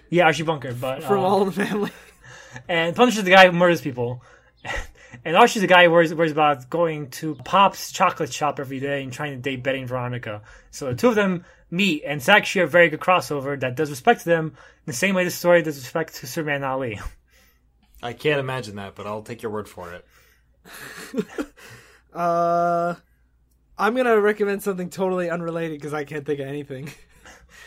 Yeah, 0.10 0.26
Archie 0.26 0.44
Bunker, 0.44 0.74
but 0.74 1.04
From 1.04 1.20
uh, 1.20 1.28
All 1.28 1.42
in 1.42 1.48
the 1.48 1.66
Family. 1.66 1.92
and 2.68 2.94
Punisher's 2.94 3.24
the 3.24 3.32
guy 3.32 3.48
who 3.48 3.54
murders 3.54 3.82
people. 3.82 4.22
And 5.26 5.36
Archie's 5.36 5.62
the 5.62 5.68
guy 5.68 5.86
who 5.86 5.92
worries, 5.92 6.14
worries 6.14 6.32
about 6.32 6.70
going 6.70 7.10
to 7.12 7.36
Pop's 7.36 7.92
chocolate 7.92 8.32
shop 8.32 8.60
every 8.60 8.80
day 8.80 9.04
and 9.04 9.12
trying 9.12 9.32
to 9.32 9.38
date 9.38 9.64
Betty 9.64 9.80
and 9.80 9.88
Veronica. 9.88 10.42
So 10.72 10.88
the 10.88 10.96
two 10.96 11.10
of 11.10 11.16
them 11.16 11.46
meet, 11.70 12.04
and 12.06 12.20
it's 12.20 12.30
actually 12.30 12.62
a 12.62 12.68
very 12.68 12.90
good 12.90 13.00
crossover 13.00 13.60
that 13.60 13.76
does 13.76 13.90
respect 13.90 14.22
to 14.22 14.30
them 14.30 14.48
in 14.48 14.54
the 14.86 14.94
same 14.94 15.16
way 15.16 15.24
the 15.24 15.32
story 15.32 15.62
does 15.62 15.78
respect 15.78 16.16
to 16.16 16.28
Superman 16.28 16.58
and 16.58 16.66
Ali. 16.66 17.00
I 18.04 18.14
can't 18.14 18.40
imagine 18.40 18.76
that, 18.76 18.96
but 18.96 19.08
I'll 19.08 19.24
take 19.24 19.42
your 19.42 19.52
word 19.52 19.68
for 19.68 19.94
it. 19.94 20.06
Uh, 22.18 22.96
I'm 23.78 23.96
gonna 23.96 24.20
recommend 24.20 24.64
something 24.64 24.90
totally 24.90 25.30
unrelated 25.30 25.78
because 25.80 25.94
I 25.94 26.04
can't 26.04 26.26
think 26.26 26.40
of 26.40 26.48
anything. 26.48 26.92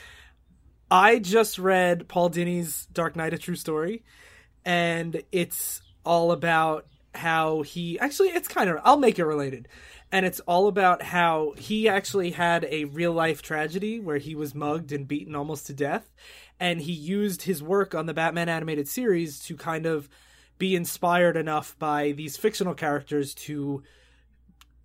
I 0.90 1.20
just 1.20 1.57
read 1.57 2.09
Paul 2.09 2.30
Dini's 2.30 2.86
Dark 2.86 3.14
Night: 3.14 3.32
A 3.32 3.38
True 3.38 3.55
Story, 3.55 4.03
and 4.64 5.22
it's 5.30 5.82
all 6.05 6.32
about 6.32 6.86
how 7.14 7.62
he 7.62 7.98
actually 7.98 8.28
it's 8.28 8.48
kind 8.48 8.70
of 8.70 8.78
I'll 8.84 8.98
make 8.98 9.18
it 9.18 9.24
related. 9.24 9.68
And 10.12 10.26
it's 10.26 10.40
all 10.40 10.66
about 10.66 11.02
how 11.02 11.54
he 11.56 11.88
actually 11.88 12.32
had 12.32 12.66
a 12.68 12.84
real 12.86 13.12
life 13.12 13.42
tragedy 13.42 14.00
where 14.00 14.18
he 14.18 14.34
was 14.34 14.56
mugged 14.56 14.90
and 14.90 15.06
beaten 15.06 15.36
almost 15.36 15.68
to 15.68 15.72
death. 15.72 16.11
And 16.58 16.80
he 16.80 16.92
used 16.92 17.42
his 17.42 17.62
work 17.62 17.94
on 17.94 18.06
the 18.06 18.14
Batman 18.14 18.48
animated 18.48 18.88
series 18.88 19.38
to 19.44 19.56
kind 19.56 19.86
of 19.86 20.08
be 20.58 20.74
inspired 20.74 21.36
enough 21.36 21.78
by 21.78 22.12
these 22.12 22.36
fictional 22.36 22.74
characters 22.74 23.34
to 23.34 23.82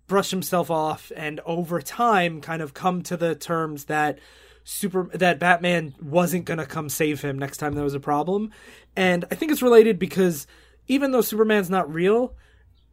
brush 0.06 0.30
himself 0.30 0.70
off 0.70 1.10
and 1.16 1.40
over 1.40 1.82
time 1.82 2.40
kind 2.40 2.62
of 2.62 2.72
come 2.72 3.02
to 3.02 3.16
the 3.16 3.34
terms 3.34 3.86
that 3.86 4.18
super 4.64 5.04
that 5.14 5.38
Batman 5.38 5.94
wasn't 6.00 6.44
going 6.44 6.58
to 6.58 6.66
come 6.66 6.88
save 6.88 7.20
him 7.20 7.38
next 7.38 7.58
time 7.58 7.74
there 7.74 7.84
was 7.84 7.94
a 7.94 8.00
problem. 8.00 8.52
And 8.96 9.24
I 9.30 9.34
think 9.34 9.52
it's 9.52 9.62
related 9.62 9.98
because 9.98 10.46
even 10.88 11.10
though 11.12 11.20
Superman's 11.20 11.70
not 11.70 11.92
real, 11.92 12.34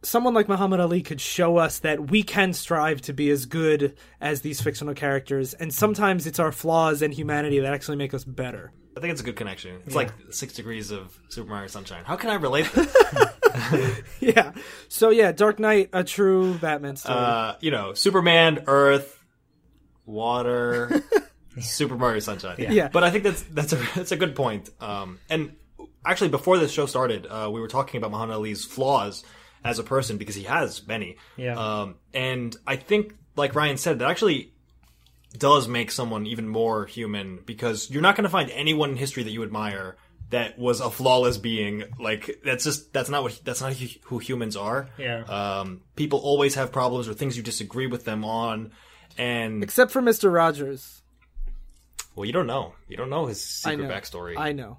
someone 0.02 0.34
like 0.34 0.48
Muhammad 0.48 0.80
Ali 0.80 1.02
could 1.02 1.20
show 1.20 1.56
us 1.56 1.78
that 1.80 2.10
we 2.10 2.22
can 2.22 2.52
strive 2.52 3.00
to 3.02 3.12
be 3.12 3.30
as 3.30 3.46
good 3.46 3.96
as 4.20 4.42
these 4.42 4.60
fictional 4.60 4.94
characters 4.94 5.54
and 5.54 5.72
sometimes 5.72 6.26
it's 6.26 6.38
our 6.38 6.52
flaws 6.52 7.00
and 7.02 7.12
humanity 7.14 7.60
that 7.60 7.72
actually 7.72 7.96
make 7.96 8.12
us 8.14 8.24
better. 8.24 8.72
I 8.96 9.00
think 9.00 9.10
it's 9.12 9.20
a 9.22 9.24
good 9.24 9.34
connection. 9.36 9.80
It's 9.86 9.96
like 9.96 10.12
six 10.30 10.52
degrees 10.54 10.92
of 10.92 11.18
Super 11.28 11.48
Mario 11.50 11.66
Sunshine. 11.66 12.04
How 12.04 12.14
can 12.16 12.30
I 12.30 12.34
relate 12.34 12.70
this? 12.72 12.96
Yeah. 14.20 14.52
So 14.88 15.10
yeah, 15.10 15.32
Dark 15.32 15.58
Night, 15.58 15.90
a 15.92 16.04
true 16.04 16.54
Batman 16.58 16.96
story. 16.96 17.16
uh, 17.18 17.54
you 17.60 17.70
know, 17.70 17.94
Superman, 17.94 18.64
Earth, 18.66 19.18
water, 20.06 21.02
Super 21.60 21.96
Mario 21.96 22.20
Sunshine. 22.20 22.56
Yeah. 22.58 22.88
But 22.88 23.04
I 23.04 23.10
think 23.10 23.24
that's 23.24 23.42
that's 23.42 23.72
a 23.72 23.76
that's 23.94 24.12
a 24.12 24.16
good 24.16 24.34
point. 24.34 24.70
Um, 24.80 25.18
and 25.30 25.56
actually, 26.04 26.28
before 26.30 26.58
this 26.58 26.72
show 26.72 26.86
started, 26.86 27.26
uh, 27.26 27.48
we 27.52 27.60
were 27.60 27.68
talking 27.68 27.98
about 27.98 28.10
Muhammad 28.10 28.36
Ali's 28.36 28.64
flaws 28.64 29.24
as 29.64 29.78
a 29.78 29.82
person 29.82 30.18
because 30.18 30.34
he 30.34 30.44
has 30.44 30.86
many. 30.86 31.16
Yeah. 31.36 31.54
Um, 31.58 31.96
and 32.12 32.54
I 32.66 32.76
think, 32.76 33.14
like 33.36 33.54
Ryan 33.54 33.76
said, 33.76 33.98
that 34.00 34.10
actually 34.10 34.52
does 35.36 35.66
make 35.66 35.90
someone 35.90 36.26
even 36.26 36.48
more 36.48 36.86
human 36.86 37.40
because 37.44 37.90
you're 37.90 38.02
not 38.02 38.14
going 38.16 38.24
to 38.24 38.30
find 38.30 38.50
anyone 38.50 38.90
in 38.90 38.96
history 38.96 39.22
that 39.24 39.30
you 39.32 39.42
admire 39.42 39.96
that 40.30 40.58
was 40.58 40.80
a 40.80 40.90
flawless 40.90 41.38
being. 41.38 41.84
Like 41.98 42.40
that's 42.44 42.64
just 42.64 42.92
that's 42.92 43.08
not 43.10 43.22
what 43.22 43.40
that's 43.44 43.60
not 43.60 43.72
who 43.72 44.18
humans 44.18 44.56
are. 44.56 44.88
Yeah. 44.98 45.22
Um, 45.24 45.82
people 45.96 46.18
always 46.20 46.54
have 46.54 46.70
problems 46.72 47.08
or 47.08 47.14
things 47.14 47.36
you 47.36 47.42
disagree 47.42 47.86
with 47.86 48.04
them 48.04 48.24
on, 48.24 48.72
and 49.18 49.62
Except 49.62 49.90
for 49.90 50.00
Mr. 50.02 50.32
Rogers. 50.32 51.02
well, 52.14 52.24
you 52.26 52.32
don't 52.32 52.46
know. 52.46 52.74
You 52.88 52.96
don't 52.96 53.10
know 53.10 53.26
his 53.26 53.38
I 53.64 53.70
secret 53.72 53.88
know. 53.88 53.94
backstory. 53.94 54.34
I 54.38 54.52
know. 54.52 54.78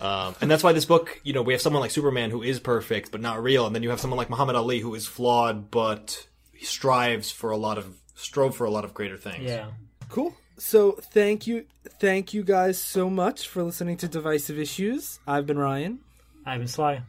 Um, 0.00 0.34
and 0.40 0.50
that's 0.50 0.62
why 0.62 0.72
this 0.72 0.86
book, 0.86 1.20
you 1.24 1.32
know, 1.32 1.42
we 1.42 1.52
have 1.52 1.60
someone 1.60 1.80
like 1.80 1.90
Superman 1.90 2.30
who 2.30 2.42
is 2.42 2.58
perfect 2.58 3.12
but 3.12 3.20
not 3.20 3.42
real, 3.42 3.66
and 3.66 3.74
then 3.74 3.82
you 3.82 3.90
have 3.90 4.00
someone 4.00 4.16
like 4.16 4.30
Muhammad 4.30 4.56
Ali 4.56 4.80
who 4.80 4.94
is 4.94 5.06
flawed 5.06 5.70
but 5.70 6.26
he 6.54 6.64
strives 6.64 7.30
for 7.30 7.50
a 7.50 7.56
lot 7.56 7.78
of 7.78 7.96
strove 8.14 8.56
for 8.56 8.64
a 8.64 8.70
lot 8.70 8.84
of 8.84 8.94
greater 8.94 9.16
things. 9.16 9.44
Yeah. 9.44 9.70
Cool. 10.08 10.34
So 10.58 10.92
thank 10.92 11.46
you, 11.46 11.64
thank 12.00 12.34
you 12.34 12.42
guys 12.42 12.78
so 12.78 13.08
much 13.08 13.48
for 13.48 13.62
listening 13.62 13.96
to 13.98 14.08
Divisive 14.08 14.58
Issues. 14.58 15.18
I've 15.26 15.46
been 15.46 15.58
Ryan. 15.58 16.00
I've 16.44 16.58
been 16.60 16.68
Sly. 16.68 17.02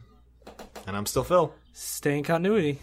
And 0.86 0.96
I'm 0.96 1.06
still 1.06 1.24
Phil. 1.24 1.52
Stay 1.74 2.18
in 2.18 2.24
continuity. 2.24 2.80